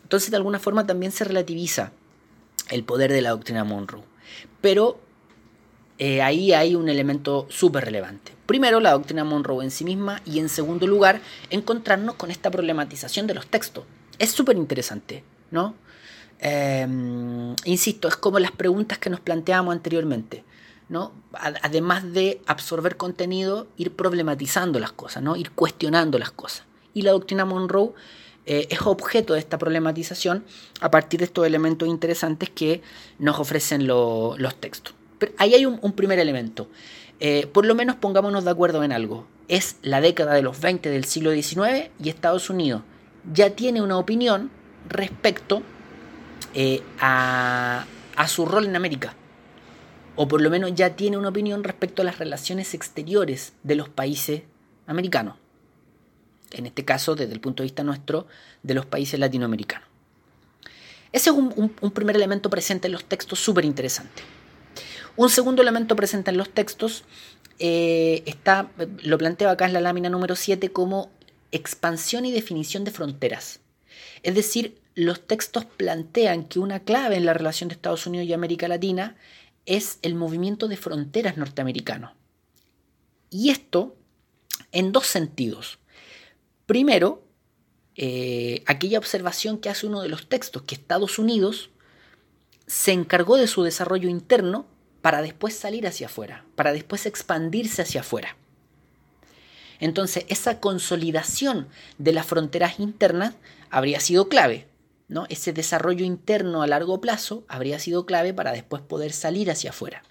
Entonces, 0.04 0.32
de 0.32 0.38
alguna 0.38 0.60
forma, 0.60 0.86
también 0.86 1.12
se 1.12 1.24
relativiza 1.24 1.92
el 2.70 2.84
poder 2.84 3.12
de 3.12 3.22
la 3.22 3.30
doctrina 3.30 3.64
Monroe. 3.64 4.04
Pero 4.62 5.00
eh, 5.98 6.22
ahí 6.22 6.54
hay 6.54 6.76
un 6.76 6.90
elemento 6.90 7.48
súper 7.50 7.86
relevante. 7.86 8.34
Primero, 8.46 8.80
la 8.80 8.92
doctrina 8.92 9.24
Monroe 9.24 9.64
en 9.64 9.72
sí 9.72 9.84
misma 9.84 10.22
y 10.26 10.40
en 10.40 10.50
segundo 10.50 10.88
lugar, 10.88 11.22
encontrarnos 11.50 12.16
con 12.16 12.32
esta 12.32 12.52
problematización 12.52 13.28
de 13.28 13.34
los 13.34 13.48
textos. 13.48 13.86
Es 14.20 14.32
súper 14.32 14.58
interesante, 14.58 15.24
¿no? 15.52 15.76
Em, 16.40 17.56
insisto, 17.66 18.08
es 18.08 18.16
como 18.16 18.40
las 18.40 18.52
preguntas 18.52 18.98
que 18.98 19.10
nos 19.10 19.20
planteábamos 19.20 19.74
anteriormente. 19.74 20.44
¿no? 20.90 21.12
Además 21.34 22.14
de 22.14 22.42
absorber 22.46 22.98
contenido, 22.98 23.68
ir 23.78 23.92
problematizando 23.96 24.80
las 24.80 24.92
cosas, 24.92 25.22
¿no? 25.22 25.36
ir 25.36 25.52
cuestionando 25.52 26.18
las 26.18 26.32
cosas. 26.32 26.64
Y 26.94 27.02
la 27.02 27.12
doctrina 27.12 27.46
Monroe 27.46 27.92
eh, 28.46 28.68
es 28.70 28.82
objeto 28.84 29.34
de 29.34 29.40
esta 29.40 29.58
problematización 29.58 30.46
a 30.80 30.90
partir 30.90 31.20
de 31.20 31.26
estos 31.26 31.46
elementos 31.46 31.88
interesantes 31.88 32.50
que 32.50 32.82
nos 33.20 33.40
ofrecen 33.40 33.86
los 33.86 34.56
textos. 34.60 34.96
Pero 35.20 35.34
ahí 35.38 35.54
hay 35.54 35.66
un, 35.66 35.92
primer 35.94 36.20
elemento. 36.20 36.70
Eh, 37.20 37.48
por 37.52 37.66
lo 37.66 37.76
menos 37.76 37.98
pongámonos 37.98 38.46
de 38.46 38.52
acuerdo 38.52 38.84
en 38.84 38.92
algo. 38.92 39.28
Es 39.48 39.78
la 39.82 40.02
década 40.02 40.34
de 40.34 40.42
los 40.42 40.62
20 40.62 40.90
del 40.90 41.06
siglo 41.06 41.32
XIX 41.32 41.90
y 42.02 42.10
Estados 42.10 42.50
Unidos 42.50 42.84
ya 43.34 43.50
tiene 43.52 43.82
una 43.82 43.98
opinión 43.98 44.52
respecto 44.88 45.62
eh, 46.60 46.82
a, 47.00 47.86
su 48.28 48.48
rol 48.48 48.66
en 48.66 48.76
América. 48.76 49.14
O 50.16 50.28
por 50.28 50.42
lo 50.42 50.50
menos 50.50 50.74
ya 50.74 50.96
tiene 50.96 51.16
una 51.16 51.30
opinión 51.30 51.64
respecto 51.64 52.02
a 52.02 52.06
las 52.06 52.18
relaciones 52.18 52.74
exteriores 52.74 53.54
de 53.62 53.76
los 53.76 53.90
países 53.90 54.42
americanos. 54.88 55.36
En 56.50 56.66
este 56.66 56.84
caso, 56.84 57.14
desde 57.14 57.34
el 57.34 57.42
punto 57.42 57.62
de 57.62 57.66
vista 57.66 57.84
nuestro, 57.84 58.26
de 58.64 58.74
los 58.74 58.88
países 58.88 59.20
latinoamericanos. 59.20 59.88
Ese 61.12 61.30
es 61.30 61.36
un, 61.36 61.70
primer 61.94 62.16
elemento 62.16 62.50
presente 62.50 62.88
en 62.88 62.94
los 62.94 63.06
textos 63.06 63.40
súper 63.40 63.64
interesante. 63.64 64.24
Un 65.16 65.30
segundo 65.30 65.62
elemento 65.62 65.96
presente 65.96 66.32
en 66.32 66.38
los 66.38 66.50
textos 66.50 67.04
eh, 67.60 68.24
está, 68.26 68.72
lo 69.04 69.20
planteo 69.20 69.52
acá 69.52 69.66
en 69.66 69.74
la 69.74 69.82
lámina 69.82 70.10
número 70.10 70.36
7 70.36 70.72
como 70.72 71.12
expansión 71.52 72.26
y 72.26 72.32
definición 72.32 72.84
de 72.84 72.90
fronteras. 72.90 73.60
Es 74.24 74.34
decir, 74.34 74.80
los 74.98 75.28
textos 75.28 75.64
plantean 75.64 76.46
que 76.46 76.58
una 76.58 76.80
clave 76.80 77.18
en 77.18 77.26
la 77.28 77.36
relación 77.36 77.70
de 77.70 77.76
Estados 77.76 78.08
Unidos 78.08 78.26
y 78.26 78.34
América 78.34 78.68
Latina 78.68 79.16
es 79.68 80.00
el 80.02 80.16
movimiento 80.16 80.68
de 80.68 80.76
fronteras 80.76 81.38
norteamericano. 81.38 82.16
Y 83.30 83.52
esto 83.52 83.96
en 84.72 84.92
dos 84.92 85.06
sentidos. 85.06 85.78
Primero, 86.66 87.24
eh, 87.96 88.64
aquella 88.66 88.98
observación 88.98 89.60
que 89.60 89.70
hace 89.70 89.86
uno 89.86 90.02
de 90.02 90.10
los 90.10 90.28
textos, 90.30 90.64
que 90.64 90.74
Estados 90.74 91.20
Unidos 91.20 91.70
se 92.66 92.92
encargó 92.92 93.38
de 93.38 93.46
su 93.46 93.62
desarrollo 93.62 94.10
interno 94.10 94.66
para 95.04 95.22
después 95.22 95.56
salir 95.56 95.86
hacia 95.86 96.08
afuera, 96.08 96.44
para 96.56 96.74
después 96.74 97.06
expandirse 97.06 97.84
hacia 97.84 98.02
afuera. 98.02 98.36
Entonces, 99.80 100.26
esa 100.28 100.60
consolidación 100.60 101.68
de 102.00 102.14
las 102.14 102.26
fronteras 102.26 102.80
internas 102.80 103.36
habría 103.70 104.00
sido 104.00 104.28
clave. 104.28 104.66
¿No? 105.08 105.26
Ese 105.30 105.54
desarrollo 105.54 106.06
interno 106.06 106.62
a 106.62 106.68
largo 106.68 107.00
plazo 107.02 107.46
habría 107.48 107.80
sido 107.80 108.06
clave 108.06 108.34
para 108.34 108.52
después 108.52 108.82
poder 108.82 109.14
salir 109.14 109.50
hacia 109.50 109.70
afuera. 109.70 110.04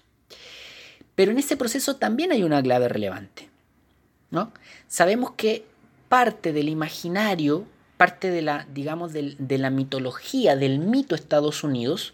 Pero 1.15 1.31
en 1.31 1.39
ese 1.39 1.57
proceso 1.57 1.95
también 1.95 2.31
hay 2.31 2.43
una 2.43 2.61
clave 2.61 2.87
relevante. 2.87 3.49
¿no? 4.29 4.51
Sabemos 4.87 5.31
que 5.31 5.65
parte 6.09 6.53
del 6.53 6.69
imaginario, 6.69 7.65
parte 7.97 8.29
de 8.29 8.41
la, 8.41 8.67
digamos, 8.73 9.13
de 9.13 9.57
la 9.57 9.69
mitología, 9.69 10.55
del 10.55 10.79
mito 10.79 11.15
Estados 11.15 11.63
Unidos, 11.63 12.13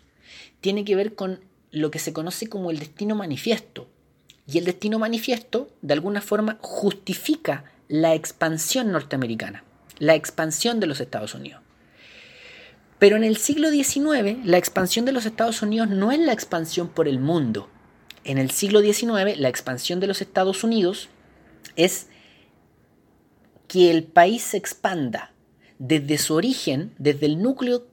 tiene 0.61 0.85
que 0.85 0.95
ver 0.95 1.15
con 1.15 1.41
lo 1.71 1.91
que 1.91 1.99
se 1.99 2.13
conoce 2.13 2.47
como 2.47 2.71
el 2.71 2.79
destino 2.79 3.15
manifiesto. 3.15 3.87
Y 4.45 4.57
el 4.57 4.65
destino 4.65 4.99
manifiesto, 4.99 5.69
de 5.81 5.93
alguna 5.93 6.21
forma, 6.21 6.57
justifica 6.61 7.65
la 7.87 8.13
expansión 8.13 8.91
norteamericana, 8.91 9.63
la 9.99 10.15
expansión 10.15 10.79
de 10.79 10.87
los 10.87 10.99
Estados 10.99 11.33
Unidos. 11.33 11.62
Pero 13.03 13.17
en 13.17 13.25
el 13.25 13.35
siglo 13.35 13.69
XIX, 13.69 14.45
la 14.45 14.57
expansión 14.57 15.03
de 15.03 15.11
los 15.11 15.25
Estados 15.25 15.61
Unidos 15.61 15.89
no 15.89 16.13
es 16.13 16.19
la 16.19 16.31
expansión 16.31 16.87
por 16.87 17.09
el 17.09 17.19
mundo. 17.19 17.69
En 18.23 18.37
el 18.37 18.49
siglo 18.49 18.79
XIX, 18.79 19.37
la 19.37 19.49
expansión 19.49 19.99
de 19.99 20.07
los 20.07 20.21
Estados 20.21 20.63
Unidos 20.63 21.09
es 21.75 22.07
que 23.67 23.91
el 23.91 24.05
país 24.05 24.41
se 24.41 24.55
expanda 24.55 25.33
desde 25.79 26.17
su 26.17 26.33
origen, 26.33 26.93
desde 26.97 27.25
el 27.25 27.41
núcleo 27.41 27.85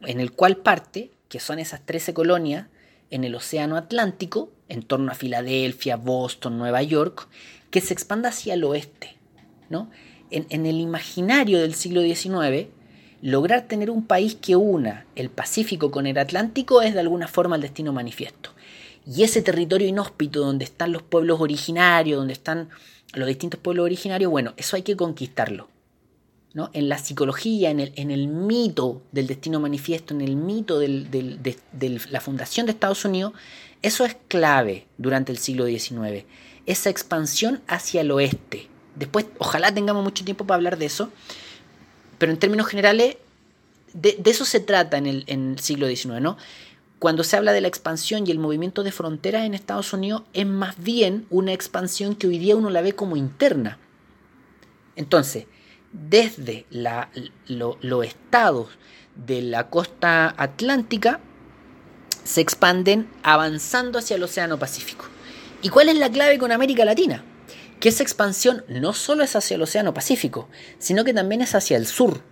en 0.00 0.18
el 0.18 0.32
cual 0.32 0.56
parte, 0.56 1.12
que 1.28 1.38
son 1.38 1.60
esas 1.60 1.86
13 1.86 2.12
colonias 2.12 2.66
en 3.10 3.22
el 3.22 3.36
Océano 3.36 3.76
Atlántico, 3.76 4.50
en 4.68 4.82
torno 4.82 5.12
a 5.12 5.14
Filadelfia, 5.14 5.94
Boston, 5.94 6.58
Nueva 6.58 6.82
York, 6.82 7.28
que 7.70 7.80
se 7.80 7.94
expanda 7.94 8.30
hacia 8.30 8.54
el 8.54 8.64
oeste. 8.64 9.18
¿no? 9.68 9.88
En, 10.32 10.46
en 10.50 10.66
el 10.66 10.80
imaginario 10.80 11.60
del 11.60 11.74
siglo 11.74 12.02
XIX, 12.02 12.70
lograr 13.22 13.66
tener 13.68 13.90
un 13.90 14.04
país 14.04 14.36
que 14.40 14.56
una 14.56 15.06
el 15.16 15.30
Pacífico 15.30 15.90
con 15.90 16.06
el 16.06 16.18
Atlántico 16.18 16.82
es 16.82 16.94
de 16.94 17.00
alguna 17.00 17.28
forma 17.28 17.56
el 17.56 17.62
destino 17.62 17.92
manifiesto. 17.92 18.50
Y 19.06 19.22
ese 19.22 19.42
territorio 19.42 19.88
inhóspito 19.88 20.40
donde 20.40 20.64
están 20.64 20.92
los 20.92 21.02
pueblos 21.02 21.40
originarios, 21.40 22.18
donde 22.18 22.34
están 22.34 22.68
los 23.14 23.26
distintos 23.26 23.60
pueblos 23.60 23.84
originarios, 23.84 24.30
bueno, 24.30 24.52
eso 24.56 24.76
hay 24.76 24.82
que 24.82 24.96
conquistarlo. 24.96 25.68
¿no? 26.54 26.70
En 26.72 26.88
la 26.88 26.98
psicología, 26.98 27.70
en 27.70 27.80
el, 27.80 27.92
en 27.96 28.10
el 28.10 28.28
mito 28.28 29.02
del 29.12 29.26
destino 29.26 29.60
manifiesto, 29.60 30.14
en 30.14 30.20
el 30.20 30.36
mito 30.36 30.78
de, 30.78 31.56
la 32.10 32.20
fundación 32.20 32.66
de 32.66 32.72
Estados 32.72 33.04
Unidos, 33.04 33.32
eso 33.82 34.04
es 34.04 34.16
clave 34.28 34.86
durante 34.98 35.32
el 35.32 35.38
siglo 35.38 35.66
XIX. 35.66 36.24
Esa 36.66 36.90
expansión 36.90 37.62
hacia 37.66 38.00
el 38.00 38.10
oeste. 38.10 38.68
Después, 38.96 39.26
ojalá 39.38 39.72
tengamos 39.72 40.02
mucho 40.02 40.24
tiempo 40.24 40.46
para 40.46 40.56
hablar 40.56 40.78
de 40.78 40.86
eso, 40.86 41.10
pero 42.18 42.32
en 42.32 42.38
términos 42.38 42.66
generales, 42.66 43.16
de, 43.94 44.20
eso 44.24 44.44
se 44.44 44.60
trata 44.60 44.98
en 44.98 45.06
el, 45.06 45.58
siglo 45.58 45.86
XIX, 45.88 46.20
¿no? 46.20 46.36
cuando 46.98 47.22
se 47.22 47.36
habla 47.36 47.52
de 47.52 47.60
la 47.60 47.68
expansión 47.68 48.26
y 48.26 48.30
el 48.30 48.38
movimiento 48.38 48.82
de 48.82 48.92
fronteras 48.92 49.44
en 49.44 49.54
Estados 49.54 49.92
Unidos, 49.92 50.22
es 50.32 50.46
más 50.46 50.82
bien 50.82 51.26
una 51.30 51.52
expansión 51.52 52.16
que 52.16 52.26
hoy 52.26 52.38
día 52.38 52.56
uno 52.56 52.70
la 52.70 52.82
ve 52.82 52.94
como 52.94 53.16
interna. 53.16 53.78
Entonces, 54.96 55.46
desde 55.92 56.66
los 56.70 58.04
estados 58.04 58.70
de 59.14 59.42
la 59.42 59.70
costa 59.70 60.34
atlántica, 60.36 61.20
se 62.24 62.40
expanden 62.40 63.08
avanzando 63.22 64.00
hacia 64.00 64.16
el 64.16 64.22
Océano 64.24 64.58
Pacífico. 64.58 65.06
¿Y 65.62 65.70
cuál 65.70 65.88
es 65.88 65.96
la 65.96 66.10
clave 66.10 66.38
con 66.38 66.52
América 66.52 66.84
Latina? 66.84 67.24
Que 67.80 67.90
esa 67.90 68.02
expansión 68.02 68.64
no 68.68 68.92
solo 68.92 69.22
es 69.22 69.36
hacia 69.36 69.54
el 69.54 69.62
Océano 69.62 69.94
Pacífico, 69.94 70.48
sino 70.78 71.04
que 71.04 71.14
también 71.14 71.42
es 71.42 71.54
hacia 71.54 71.76
el 71.76 71.86
sur, 71.86 72.22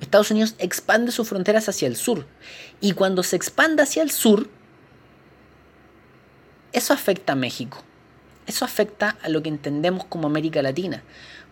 Estados 0.00 0.30
Unidos 0.30 0.54
expande 0.58 1.12
sus 1.12 1.28
fronteras 1.28 1.68
hacia 1.68 1.88
el 1.88 1.96
sur. 1.96 2.26
Y 2.80 2.92
cuando 2.92 3.22
se 3.22 3.36
expande 3.36 3.82
hacia 3.82 4.02
el 4.02 4.10
sur, 4.10 4.48
eso 6.72 6.92
afecta 6.92 7.34
a 7.34 7.36
México. 7.36 7.82
Eso 8.46 8.64
afecta 8.64 9.16
a 9.22 9.28
lo 9.28 9.42
que 9.42 9.48
entendemos 9.48 10.04
como 10.04 10.26
América 10.26 10.62
Latina. 10.62 11.02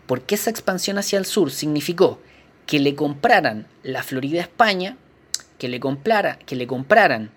Porque 0.07 0.35
esa 0.35 0.49
expansión 0.49 0.97
hacia 0.97 1.19
el 1.19 1.25
sur 1.25 1.51
significó 1.51 2.19
que 2.65 2.79
le 2.79 2.95
compraran 2.95 3.67
la 3.83 4.03
Florida 4.03 4.39
a 4.39 4.43
España, 4.43 4.97
que 5.57 5.67
le, 5.67 5.79
comprara, 5.79 6.39
que 6.39 6.55
le 6.55 6.67
compraran 6.67 7.31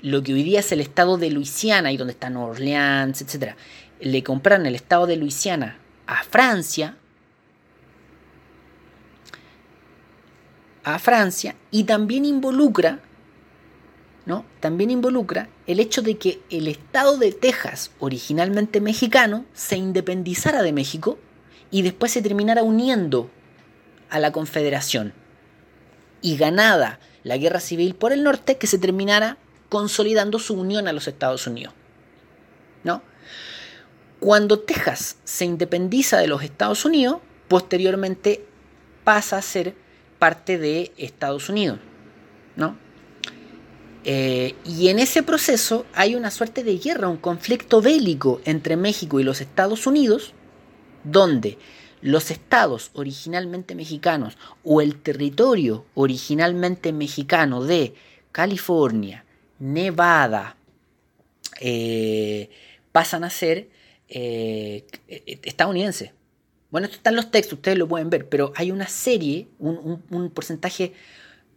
lo 0.00 0.22
que 0.22 0.32
hoy 0.32 0.42
día 0.42 0.60
es 0.60 0.70
el 0.72 0.80
estado 0.80 1.18
de 1.18 1.30
Luisiana, 1.30 1.92
y 1.92 1.96
donde 1.96 2.12
está 2.12 2.30
Nueva 2.30 2.50
Orleans, 2.50 3.20
etc. 3.20 3.54
Le 4.00 4.22
compraran 4.22 4.66
el 4.66 4.74
estado 4.74 5.06
de 5.06 5.16
Luisiana 5.16 5.78
a 6.06 6.22
Francia, 6.24 6.96
a 10.84 10.98
Francia 10.98 11.54
y 11.70 11.84
también 11.84 12.24
involucra, 12.24 13.00
¿no? 14.24 14.44
También 14.60 14.90
involucra 14.90 15.48
el 15.66 15.80
hecho 15.80 16.00
de 16.00 16.16
que 16.16 16.40
el 16.50 16.66
estado 16.68 17.18
de 17.18 17.32
Texas, 17.32 17.90
originalmente 17.98 18.80
mexicano, 18.80 19.44
se 19.52 19.76
independizara 19.76 20.62
de 20.62 20.72
México 20.72 21.18
y 21.70 21.82
después 21.82 22.12
se 22.12 22.22
terminara 22.22 22.62
uniendo 22.62 23.30
a 24.08 24.18
la 24.18 24.32
Confederación. 24.32 25.12
Y 26.22 26.36
ganada 26.36 27.00
la 27.22 27.36
guerra 27.36 27.60
civil 27.60 27.94
por 27.94 28.12
el 28.12 28.24
norte, 28.24 28.56
que 28.56 28.66
se 28.66 28.78
terminara 28.78 29.36
consolidando 29.68 30.38
su 30.38 30.54
unión 30.54 30.88
a 30.88 30.92
los 30.92 31.06
Estados 31.06 31.46
Unidos. 31.46 31.74
¿No? 32.84 33.02
Cuando 34.20 34.58
Texas 34.58 35.16
se 35.24 35.44
independiza 35.44 36.18
de 36.18 36.26
los 36.26 36.42
Estados 36.42 36.84
Unidos, 36.84 37.18
posteriormente 37.46 38.44
pasa 39.04 39.38
a 39.38 39.42
ser 39.42 39.74
parte 40.18 40.58
de 40.58 40.92
Estados 40.96 41.48
Unidos, 41.48 41.78
¿no? 42.56 42.76
Eh, 44.04 44.54
y 44.64 44.88
en 44.88 44.98
ese 44.98 45.22
proceso 45.22 45.84
hay 45.94 46.14
una 46.14 46.30
suerte 46.30 46.64
de 46.64 46.78
guerra, 46.78 47.08
un 47.08 47.18
conflicto 47.18 47.80
bélico 47.80 48.40
entre 48.44 48.76
México 48.76 49.20
y 49.20 49.24
los 49.24 49.40
Estados 49.40 49.86
Unidos, 49.86 50.32
donde 51.04 51.58
los 52.00 52.30
estados 52.30 52.90
originalmente 52.94 53.74
mexicanos 53.74 54.38
o 54.64 54.80
el 54.80 55.00
territorio 55.00 55.84
originalmente 55.94 56.92
mexicano 56.92 57.62
de 57.64 57.94
California, 58.32 59.24
Nevada, 59.58 60.56
eh, 61.60 62.50
pasan 62.92 63.24
a 63.24 63.30
ser 63.30 63.68
eh, 64.08 64.86
estadounidenses. 65.06 66.12
Bueno, 66.70 66.86
esto 66.86 66.98
está 66.98 67.10
en 67.10 67.16
los 67.16 67.30
textos, 67.30 67.54
ustedes 67.54 67.78
lo 67.78 67.88
pueden 67.88 68.10
ver, 68.10 68.28
pero 68.28 68.52
hay 68.54 68.70
una 68.70 68.86
serie, 68.88 69.48
un, 69.58 70.30
porcentaje, 70.34 70.92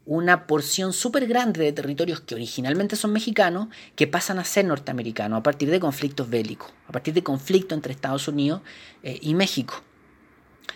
una 0.05 0.47
porción 0.47 0.93
súper 0.93 1.27
grande 1.27 1.63
de 1.63 1.73
territorios 1.73 2.21
que 2.21 2.35
originalmente 2.35 2.95
son 2.95 3.11
mexicanos 3.11 3.67
que 3.95 4.07
pasan 4.07 4.39
a 4.39 4.45
ser 4.45 4.65
norteamericanos 4.65 5.39
a 5.39 5.43
partir 5.43 5.69
de 5.69 5.81
conflictos 5.81 6.29
bélicos, 6.29 6.71
a 6.87 6.93
partir 6.93 7.13
de 7.13 7.23
conflictos 7.23 7.75
entre 7.75 7.91
Estados 7.91 8.27
Unidos 8.29 8.61
eh, 9.03 9.19
y 9.21 9.33
México. 9.33 9.83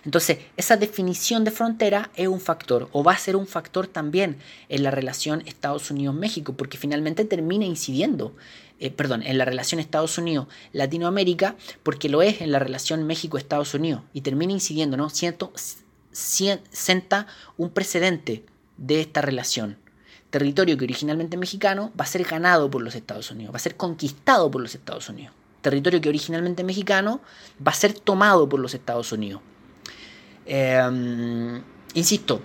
Entonces, 0.06 0.38
esa 0.56 0.78
definición 0.78 1.44
de 1.44 1.52
frontera 1.52 2.12
es 2.16 2.28
un 2.28 2.40
factor, 2.40 2.90
o 2.92 3.04
va 3.04 3.14
a 3.14 3.18
ser 3.18 3.36
un 3.36 3.48
factor 3.48 3.88
también 3.88 4.38
en 4.70 4.84
la 4.84 4.92
relación 4.92 5.42
Estados 5.48 5.90
Unidos-México, 5.90 6.54
porque 6.54 6.78
finalmente 6.78 7.26
termina 7.26 7.66
incidiendo, 7.66 8.36
eh, 8.80 8.92
perdón, 8.92 9.24
en 9.24 9.40
la 9.40 9.46
relación 9.46 9.80
Estados 9.80 10.18
Unidos-Latinoamérica, 10.20 11.56
porque 11.82 12.08
lo 12.08 12.22
es 12.22 12.42
en 12.42 12.52
la 12.52 12.60
relación 12.60 13.08
México-Estados 13.08 13.74
Unidos, 13.74 14.04
y 14.14 14.22
termina 14.22 14.54
incidiendo, 14.54 14.96
¿no? 14.96 15.10
Siento, 15.10 15.52
sienta 16.12 17.28
un 17.58 17.72
precedente 17.72 18.46
de 18.78 19.02
esta 19.02 19.22
relación. 19.22 19.78
Territorio 20.30 20.78
que 20.78 20.84
originalmente 20.84 21.36
mexicano 21.36 21.92
va 22.00 22.04
a 22.04 22.08
ser 22.08 22.24
ganado 22.26 22.70
por 22.70 22.84
los 22.84 22.94
Estados 22.94 23.32
Unidos, 23.32 23.54
va 23.54 23.58
a 23.58 23.60
ser 23.60 23.76
conquistado 23.76 24.52
por 24.52 24.62
los 24.62 24.76
Estados 24.76 25.10
Unidos. 25.10 25.34
Territorio 25.62 26.00
que 26.00 26.10
originalmente 26.10 26.64
mexicano 26.64 27.22
va 27.66 27.72
a 27.72 27.76
ser 27.76 27.94
tomado 27.94 28.48
por 28.48 28.60
los 28.60 28.76
Estados 28.76 29.12
Unidos. 29.12 29.42
Em, 30.46 31.62
insisto, 31.93 32.41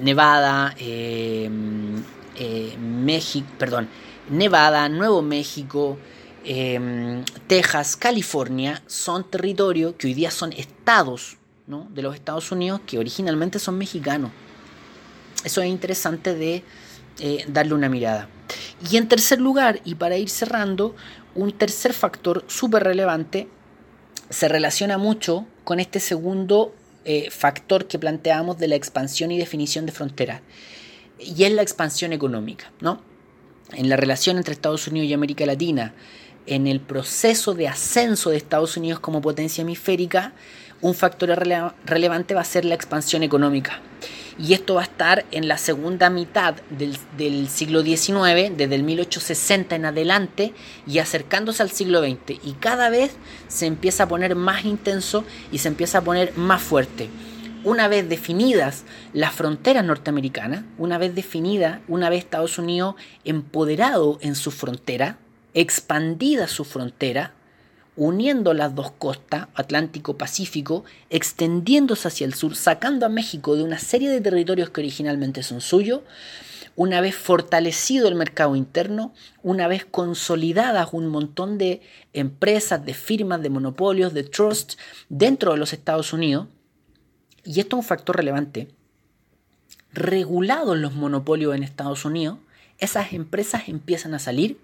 Nevada, 0.00 0.74
em, 0.78 2.02
eh, 2.36 2.76
México, 2.78 3.46
perdón, 3.58 3.88
Nevada, 4.30 4.88
Nuevo 4.88 5.22
México, 5.22 5.98
em, 6.44 7.22
Texas, 7.46 7.96
California 7.96 8.82
son 8.86 9.30
territorios 9.30 9.94
que 9.96 10.08
hoy 10.08 10.14
día 10.14 10.30
son 10.30 10.52
estados 10.52 11.36
de 11.66 12.02
los 12.02 12.14
Estados 12.14 12.52
Unidos 12.52 12.80
que 12.86 12.98
originalmente 12.98 13.58
son 13.58 13.78
mexicanos. 13.78 14.30
Eso 15.44 15.62
es 15.62 15.68
interesante 15.68 16.34
de 16.34 16.62
eh, 17.18 17.44
darle 17.48 17.74
una 17.74 17.88
mirada. 17.88 18.28
Y 18.90 18.96
en 18.96 19.08
tercer 19.08 19.40
lugar, 19.40 19.80
y 19.84 19.94
para 19.94 20.16
ir 20.16 20.28
cerrando, 20.28 20.94
un 21.34 21.52
tercer 21.52 21.92
factor 21.92 22.44
súper 22.48 22.84
relevante 22.84 23.48
se 24.28 24.48
relaciona 24.48 24.98
mucho 24.98 25.46
con 25.64 25.78
este 25.80 26.00
segundo 26.00 26.74
eh, 27.04 27.30
factor 27.30 27.86
que 27.86 27.98
planteamos 27.98 28.58
de 28.58 28.68
la 28.68 28.76
expansión 28.76 29.30
y 29.30 29.38
definición 29.38 29.86
de 29.86 29.92
fronteras, 29.92 30.40
y 31.18 31.44
es 31.44 31.52
la 31.52 31.62
expansión 31.62 32.12
económica, 32.12 32.72
¿no? 32.80 33.00
En 33.72 33.88
la 33.88 33.96
relación 33.96 34.36
entre 34.36 34.54
Estados 34.54 34.86
Unidos 34.86 35.08
y 35.08 35.14
América 35.14 35.46
Latina, 35.46 35.94
en 36.46 36.66
el 36.66 36.80
proceso 36.80 37.54
de 37.54 37.68
ascenso 37.68 38.30
de 38.30 38.36
Estados 38.36 38.76
Unidos 38.76 39.00
como 39.00 39.20
potencia 39.20 39.62
hemisférica, 39.62 40.32
un 40.82 40.94
factor 40.94 41.28
relevante 41.86 42.34
va 42.34 42.40
a 42.40 42.44
ser 42.44 42.64
la 42.64 42.74
expansión 42.74 43.22
económica. 43.22 43.80
Y 44.38 44.54
esto 44.54 44.74
va 44.74 44.80
a 44.80 44.84
estar 44.84 45.24
en 45.30 45.46
la 45.46 45.56
segunda 45.56 46.10
mitad 46.10 46.56
del, 46.70 47.48
siglo 47.48 47.82
XIX, 47.82 48.56
desde 48.56 48.74
el 48.74 48.82
1860 48.82 49.76
en 49.76 49.84
adelante, 49.84 50.54
y 50.86 50.98
acercándose 50.98 51.62
al 51.62 51.70
siglo 51.70 52.00
XX. 52.00 52.40
Y 52.42 52.52
cada 52.58 52.90
vez 52.90 53.12
se 53.46 53.66
empieza 53.66 54.04
a 54.04 54.08
poner 54.08 54.34
más 54.34 54.64
intenso 54.64 55.24
y 55.52 55.58
se 55.58 55.68
empieza 55.68 55.98
a 55.98 56.02
poner 56.02 56.36
más 56.36 56.60
fuerte. 56.62 57.08
Una 57.62 57.86
vez 57.86 58.08
definidas 58.08 58.84
las 59.12 59.32
fronteras 59.32 59.84
norteamericanas, 59.84 60.64
una 60.78 60.98
vez 60.98 61.14
definida, 61.14 61.80
una 61.86 62.10
vez 62.10 62.24
Estados 62.24 62.58
Unidos 62.58 62.96
empoderado 63.24 64.18
en 64.20 64.34
su 64.34 64.50
frontera, 64.50 65.18
expandida 65.54 66.48
su 66.48 66.64
frontera, 66.64 67.34
uniendo 67.96 68.54
las 68.54 68.74
dos 68.74 68.90
costas, 68.92 69.48
Atlántico-Pacífico, 69.54 70.84
extendiéndose 71.10 72.08
hacia 72.08 72.26
el 72.26 72.34
sur, 72.34 72.56
sacando 72.56 73.04
a 73.04 73.10
México 73.10 73.56
de 73.56 73.62
una 73.62 73.78
serie 73.78 74.08
de 74.08 74.20
territorios 74.20 74.70
que 74.70 74.80
originalmente 74.80 75.42
son 75.42 75.60
suyos, 75.60 76.00
una 76.74 77.02
vez 77.02 77.14
fortalecido 77.14 78.08
el 78.08 78.14
mercado 78.14 78.56
interno, 78.56 79.12
una 79.42 79.68
vez 79.68 79.84
consolidadas 79.84 80.88
un 80.92 81.08
montón 81.08 81.58
de 81.58 81.82
empresas, 82.14 82.84
de 82.84 82.94
firmas, 82.94 83.42
de 83.42 83.50
monopolios, 83.50 84.14
de 84.14 84.24
trust 84.24 84.78
dentro 85.10 85.52
de 85.52 85.58
los 85.58 85.74
Estados 85.74 86.14
Unidos, 86.14 86.46
y 87.44 87.60
esto 87.60 87.76
es 87.76 87.82
un 87.82 87.86
factor 87.86 88.16
relevante, 88.16 88.68
regulados 89.92 90.78
los 90.78 90.94
monopolios 90.94 91.54
en 91.54 91.62
Estados 91.62 92.06
Unidos, 92.06 92.38
esas 92.78 93.12
empresas 93.12 93.68
empiezan 93.68 94.14
a 94.14 94.18
salir 94.18 94.58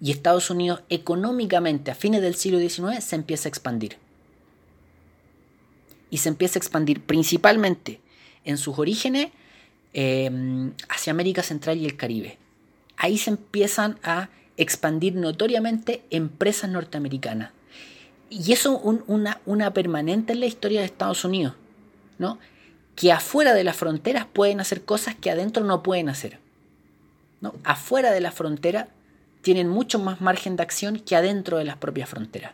y 0.00 0.10
Estados 0.10 0.50
Unidos 0.50 0.82
económicamente 0.88 1.90
a 1.90 1.94
fines 1.94 2.22
del 2.22 2.34
siglo 2.34 2.58
XIX 2.58 3.04
se 3.04 3.16
empieza 3.16 3.48
a 3.48 3.50
expandir. 3.50 3.98
Y 6.10 6.18
se 6.18 6.28
empieza 6.28 6.58
a 6.58 6.60
expandir 6.60 7.02
principalmente 7.02 8.00
en 8.44 8.56
sus 8.58 8.78
orígenes 8.78 9.28
em, 9.92 10.72
hacia 10.88 11.10
América 11.12 11.42
Central 11.42 11.78
y 11.78 11.84
el 11.84 11.96
Caribe. 11.96 12.38
Ahí 12.96 13.18
se 13.18 13.30
empiezan 13.30 13.98
a 14.02 14.30
expandir 14.56 15.14
notoriamente 15.14 16.02
empresas 16.10 16.70
norteamericanas. 16.70 17.52
Y 18.30 18.52
eso 18.52 18.76
es 18.76 19.00
una, 19.06 19.40
una 19.44 19.72
permanente 19.72 20.32
en 20.32 20.40
la 20.40 20.46
historia 20.46 20.80
de 20.80 20.86
Estados 20.86 21.24
Unidos, 21.24 21.54
¿no? 22.18 22.38
Que 22.94 23.12
afuera 23.12 23.54
de 23.54 23.64
las 23.64 23.76
fronteras 23.76 24.26
pueden 24.32 24.60
hacer 24.60 24.84
cosas 24.84 25.14
que 25.14 25.30
adentro 25.30 25.64
no 25.64 25.82
pueden 25.82 26.08
hacer. 26.08 26.38
¿no? 27.40 27.54
Afuera 27.64 28.12
de 28.12 28.20
la 28.20 28.32
frontera 28.32 28.88
tienen 29.42 29.68
mucho 29.68 29.98
más 29.98 30.20
margen 30.20 30.56
de 30.56 30.62
acción 30.62 30.98
que 30.98 31.16
adentro 31.16 31.58
de 31.58 31.64
las 31.64 31.76
propias 31.76 32.08
fronteras. 32.08 32.52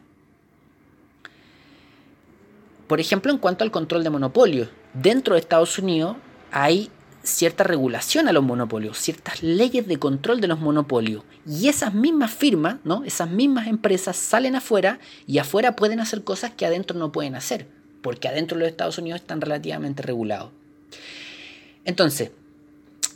Por 2.87 3.01
ejemplo, 3.01 3.33
en 3.33 3.39
cuanto 3.39 3.65
al 3.65 3.73
control 3.73 4.05
de 4.05 4.11
monopolios, 4.11 4.69
dentro 4.95 5.35
de 5.35 5.41
Estados 5.41 5.79
Unidos 5.79 6.17
hay 6.53 6.91
cierta 7.25 7.65
regulación 7.65 8.29
a 8.29 8.33
los 8.33 8.45
monopolios, 8.45 8.99
ciertas 8.99 9.43
leyes 9.43 9.87
de 9.89 9.99
control 9.99 10.41
de 10.41 10.47
los 10.47 10.61
monopolios. 10.61 11.25
Y 11.45 11.69
esas 11.69 11.93
mismas 11.93 12.33
firmas, 12.33 12.77
¿no? 12.85 13.03
esas 13.05 13.29
mismas 13.29 13.67
empresas 13.67 14.17
salen 14.17 14.55
afuera 14.55 15.01
y 15.27 15.39
afuera 15.39 15.75
pueden 15.75 15.99
hacer 15.99 16.23
cosas 16.23 16.53
que 16.53 16.67
adentro 16.67 16.97
no 16.97 17.11
pueden 17.11 17.35
hacer, 17.35 17.67
porque 18.03 18.29
adentro 18.29 18.57
de 18.57 18.65
los 18.65 18.71
Estados 18.71 18.99
Unidos 18.99 19.21
están 19.21 19.41
relativamente 19.41 20.03
regulados. 20.03 20.53
Entonces, 21.85 22.31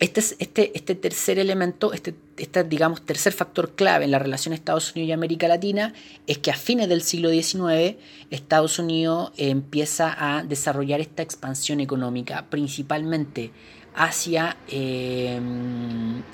este, 0.01 0.21
este, 0.39 0.73
este 0.75 0.95
tercer 0.95 1.39
elemento, 1.39 1.93
este, 1.93 2.15
este, 2.39 2.65
digamos, 2.65 3.03
tercer 3.03 3.35
factor 3.35 3.75
clave 3.75 4.07
en 4.07 4.11
la 4.11 4.19
relación 4.19 4.55
Estados 4.55 4.93
Unidos 4.93 5.09
y 5.11 5.13
América 5.13 5.47
Latina 5.47 5.93
es 6.27 6.39
que 6.39 6.51
a 6.51 6.55
fines 6.55 6.89
del 6.89 7.03
siglo 7.03 7.29
XIX 7.29 7.97
Estados 8.31 8.79
Unidos 8.79 9.31
empieza 9.37 10.17
a 10.19 10.43
desarrollar 10.43 11.01
esta 11.03 11.23
expansión 11.23 11.81
económica, 11.81 12.47
principalmente 12.49 13.53
hacia, 13.95 14.57
eh, 14.69 15.39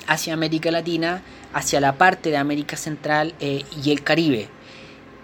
hacia 0.06 0.34
América 0.34 0.70
Latina, 0.70 1.24
hacia 1.52 1.80
la 1.80 1.98
parte 1.98 2.30
de 2.30 2.36
América 2.36 2.76
Central 2.76 3.34
eh, 3.40 3.64
y 3.84 3.90
el 3.90 4.04
Caribe. 4.04 4.48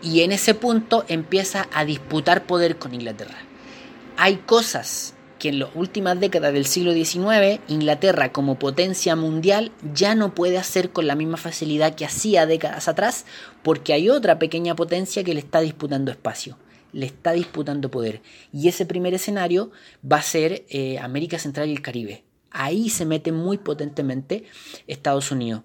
Y 0.02 0.22
en 0.22 0.32
ese 0.32 0.54
punto 0.54 1.04
empieza 1.06 1.68
a 1.72 1.84
disputar 1.84 2.44
poder 2.44 2.76
con 2.76 2.92
Inglaterra. 2.92 3.38
Hay 4.16 4.38
cosas 4.38 5.14
que 5.42 5.48
en 5.48 5.58
las 5.58 5.70
últimas 5.74 6.20
décadas 6.20 6.52
del 6.52 6.66
siglo 6.66 6.92
XIX 6.94 7.60
Inglaterra 7.66 8.30
como 8.30 8.60
potencia 8.60 9.16
mundial 9.16 9.72
ya 9.92 10.14
no 10.14 10.36
puede 10.36 10.56
hacer 10.56 10.90
con 10.90 11.08
la 11.08 11.16
misma 11.16 11.36
facilidad 11.36 11.96
que 11.96 12.04
hacía 12.04 12.46
décadas 12.46 12.86
atrás 12.86 13.26
porque 13.64 13.92
hay 13.92 14.08
otra 14.08 14.38
pequeña 14.38 14.76
potencia 14.76 15.24
que 15.24 15.34
le 15.34 15.40
está 15.40 15.60
disputando 15.60 16.12
espacio, 16.12 16.58
le 16.92 17.06
está 17.06 17.32
disputando 17.32 17.90
poder. 17.90 18.22
Y 18.52 18.68
ese 18.68 18.86
primer 18.86 19.14
escenario 19.14 19.72
va 20.00 20.18
a 20.18 20.22
ser 20.22 20.64
eh, 20.68 21.00
América 21.00 21.40
Central 21.40 21.70
y 21.70 21.72
el 21.72 21.82
Caribe. 21.82 22.22
Ahí 22.52 22.88
se 22.88 23.04
mete 23.04 23.32
muy 23.32 23.58
potentemente 23.58 24.44
Estados 24.86 25.32
Unidos, 25.32 25.62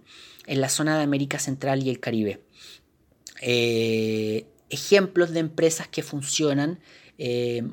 en 0.48 0.60
la 0.60 0.70
zona 0.70 0.98
de 0.98 1.04
América 1.04 1.38
Central 1.38 1.84
y 1.84 1.92
el 1.92 2.00
Caribe. 2.00 2.42
Eh, 3.44 4.48
ejemplos 4.72 5.34
de 5.34 5.40
empresas 5.42 5.88
que 5.88 6.02
funcionan 6.02 6.80
eh, 7.20 7.64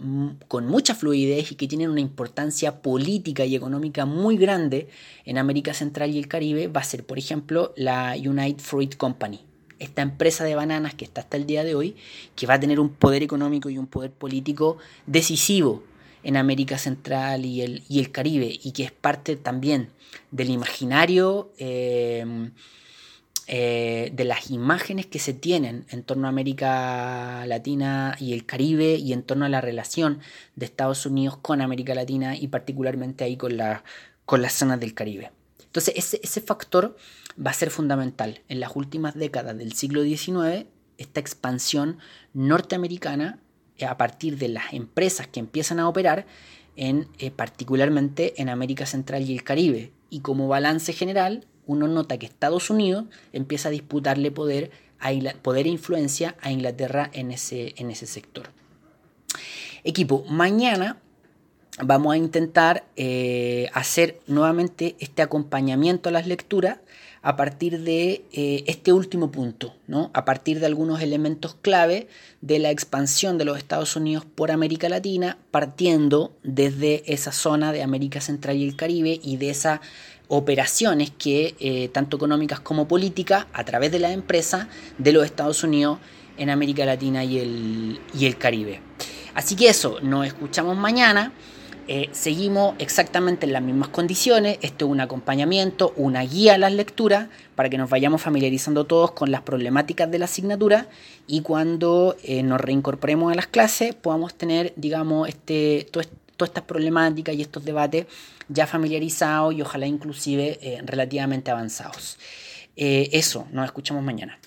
con 0.48 0.66
mucha 0.66 0.94
fluidez 0.94 1.52
y 1.52 1.54
que 1.54 1.68
tienen 1.68 1.90
una 1.90 2.00
importancia 2.00 2.80
política 2.80 3.44
y 3.44 3.54
económica 3.54 4.06
muy 4.06 4.38
grande 4.38 4.88
en 5.24 5.36
América 5.36 5.74
Central 5.74 6.10
y 6.10 6.18
el 6.18 6.28
Caribe 6.28 6.68
va 6.68 6.80
a 6.80 6.84
ser, 6.84 7.04
por 7.04 7.18
ejemplo, 7.18 7.74
la 7.76 8.14
United 8.16 8.62
Fruit 8.62 8.96
Company. 8.96 9.40
Esta 9.78 10.02
empresa 10.02 10.44
de 10.44 10.54
bananas 10.54 10.94
que 10.94 11.04
está 11.04 11.20
hasta 11.20 11.36
el 11.36 11.46
día 11.46 11.62
de 11.62 11.74
hoy, 11.74 11.96
que 12.36 12.46
va 12.46 12.54
a 12.54 12.60
tener 12.60 12.80
un 12.80 12.90
poder 12.90 13.22
económico 13.22 13.68
y 13.68 13.76
un 13.76 13.86
poder 13.86 14.12
político 14.12 14.78
decisivo 15.06 15.82
en 16.22 16.38
América 16.38 16.78
Central 16.78 17.44
y 17.44 17.60
el, 17.60 17.82
y 17.88 17.98
el 17.98 18.10
Caribe, 18.10 18.58
y 18.62 18.72
que 18.72 18.84
es 18.84 18.92
parte 18.92 19.36
también 19.36 19.90
del 20.30 20.48
imaginario 20.48 21.52
eh, 21.58 22.50
eh, 23.46 24.10
de 24.14 24.24
las 24.24 24.50
imágenes 24.50 25.06
que 25.06 25.18
se 25.18 25.34
tienen 25.34 25.86
en 25.90 26.02
torno 26.02 26.26
a 26.26 26.30
América 26.30 27.44
Latina 27.46 28.16
y 28.18 28.32
el 28.32 28.46
Caribe 28.46 28.94
y 28.94 29.12
en 29.12 29.22
torno 29.22 29.44
a 29.44 29.48
la 29.48 29.60
relación 29.60 30.20
de 30.56 30.66
Estados 30.66 31.04
Unidos 31.06 31.36
con 31.36 31.60
América 31.60 31.94
Latina 31.94 32.36
y 32.36 32.48
particularmente 32.48 33.24
ahí 33.24 33.36
con, 33.36 33.56
la, 33.56 33.84
con 34.24 34.40
las 34.42 34.54
zonas 34.54 34.80
del 34.80 34.94
Caribe. 34.94 35.30
Entonces 35.62 35.94
ese, 35.96 36.20
ese 36.22 36.40
factor 36.40 36.96
va 37.44 37.50
a 37.50 37.54
ser 37.54 37.70
fundamental. 37.70 38.40
En 38.48 38.60
las 38.60 38.76
últimas 38.76 39.14
décadas 39.14 39.58
del 39.58 39.74
siglo 39.74 40.02
XIX, 40.02 40.66
esta 40.98 41.20
expansión 41.20 41.98
norteamericana, 42.32 43.40
eh, 43.76 43.86
a 43.86 43.96
partir 43.96 44.38
de 44.38 44.48
las 44.48 44.72
empresas 44.72 45.26
que 45.26 45.40
empiezan 45.40 45.80
a 45.80 45.88
operar, 45.88 46.26
en, 46.76 47.08
eh, 47.18 47.30
particularmente 47.30 48.40
en 48.40 48.48
América 48.48 48.86
Central 48.86 49.22
y 49.22 49.34
el 49.34 49.44
Caribe. 49.44 49.92
Y 50.10 50.20
como 50.20 50.48
balance 50.48 50.92
general, 50.92 51.46
uno 51.66 51.88
nota 51.88 52.18
que 52.18 52.26
Estados 52.26 52.70
Unidos 52.70 53.04
empieza 53.32 53.68
a 53.68 53.72
disputarle 53.72 54.30
poder, 54.30 54.70
a, 55.00 55.10
poder 55.42 55.66
e 55.66 55.70
influencia 55.70 56.36
a 56.40 56.50
Inglaterra 56.50 57.10
en 57.12 57.30
ese, 57.30 57.74
en 57.76 57.90
ese 57.90 58.06
sector. 58.06 58.50
Equipo, 59.82 60.24
mañana 60.28 60.98
vamos 61.82 62.14
a 62.14 62.16
intentar 62.16 62.84
eh, 62.96 63.68
hacer 63.74 64.20
nuevamente 64.26 64.96
este 64.98 65.22
acompañamiento 65.22 66.08
a 66.08 66.12
las 66.12 66.26
lecturas 66.26 66.78
a 67.24 67.36
partir 67.36 67.80
de 67.80 68.26
eh, 68.32 68.64
este 68.66 68.92
último 68.92 69.30
punto, 69.30 69.74
¿no? 69.86 70.10
a 70.12 70.26
partir 70.26 70.60
de 70.60 70.66
algunos 70.66 71.00
elementos 71.00 71.54
clave 71.54 72.06
de 72.42 72.58
la 72.58 72.70
expansión 72.70 73.38
de 73.38 73.46
los 73.46 73.56
Estados 73.56 73.96
Unidos 73.96 74.26
por 74.26 74.50
América 74.50 74.90
Latina, 74.90 75.38
partiendo 75.50 76.36
desde 76.42 77.02
esa 77.10 77.32
zona 77.32 77.72
de 77.72 77.82
América 77.82 78.20
Central 78.20 78.58
y 78.58 78.68
el 78.68 78.76
Caribe 78.76 79.20
y 79.22 79.38
de 79.38 79.48
esas 79.48 79.80
operaciones 80.28 81.10
que, 81.10 81.54
eh, 81.60 81.88
tanto 81.88 82.16
económicas 82.16 82.60
como 82.60 82.88
políticas, 82.88 83.46
a 83.52 83.64
través 83.64 83.92
de 83.92 83.98
la 83.98 84.12
empresa 84.12 84.68
de 84.98 85.12
los 85.12 85.24
Estados 85.24 85.62
Unidos 85.62 85.98
en 86.36 86.50
América 86.50 86.84
Latina 86.84 87.24
y 87.24 87.38
el, 87.38 88.00
y 88.18 88.26
el 88.26 88.36
Caribe. 88.36 88.80
Así 89.34 89.56
que 89.56 89.68
eso, 89.68 89.98
nos 90.00 90.26
escuchamos 90.26 90.76
mañana. 90.76 91.32
Eh, 91.86 92.08
seguimos 92.12 92.74
exactamente 92.78 93.44
en 93.44 93.52
las 93.52 93.62
mismas 93.62 93.88
condiciones. 93.88 94.58
Esto 94.62 94.86
es 94.86 94.90
un 94.90 95.00
acompañamiento, 95.00 95.92
una 95.96 96.22
guía 96.22 96.54
a 96.54 96.58
las 96.58 96.72
lecturas 96.72 97.28
para 97.54 97.68
que 97.68 97.76
nos 97.76 97.90
vayamos 97.90 98.22
familiarizando 98.22 98.84
todos 98.84 99.10
con 99.10 99.30
las 99.30 99.42
problemáticas 99.42 100.10
de 100.10 100.18
la 100.18 100.24
asignatura 100.24 100.88
y 101.26 101.42
cuando 101.42 102.16
eh, 102.22 102.42
nos 102.42 102.58
reincorporemos 102.60 103.30
a 103.30 103.34
las 103.34 103.48
clases 103.48 103.94
podamos 103.94 104.34
tener, 104.34 104.72
digamos, 104.76 105.28
este, 105.28 105.86
todas 106.36 106.50
estas 106.50 106.64
problemáticas 106.64 107.34
y 107.34 107.42
estos 107.42 107.64
debates 107.64 108.06
ya 108.48 108.66
familiarizados 108.66 109.54
y 109.54 109.62
ojalá 109.62 109.86
inclusive 109.86 110.58
eh, 110.60 110.80
relativamente 110.84 111.50
avanzados. 111.50 112.18
eso, 112.76 113.46
nos 113.52 113.66
escuchamos 113.66 114.02
mañana. 114.02 114.38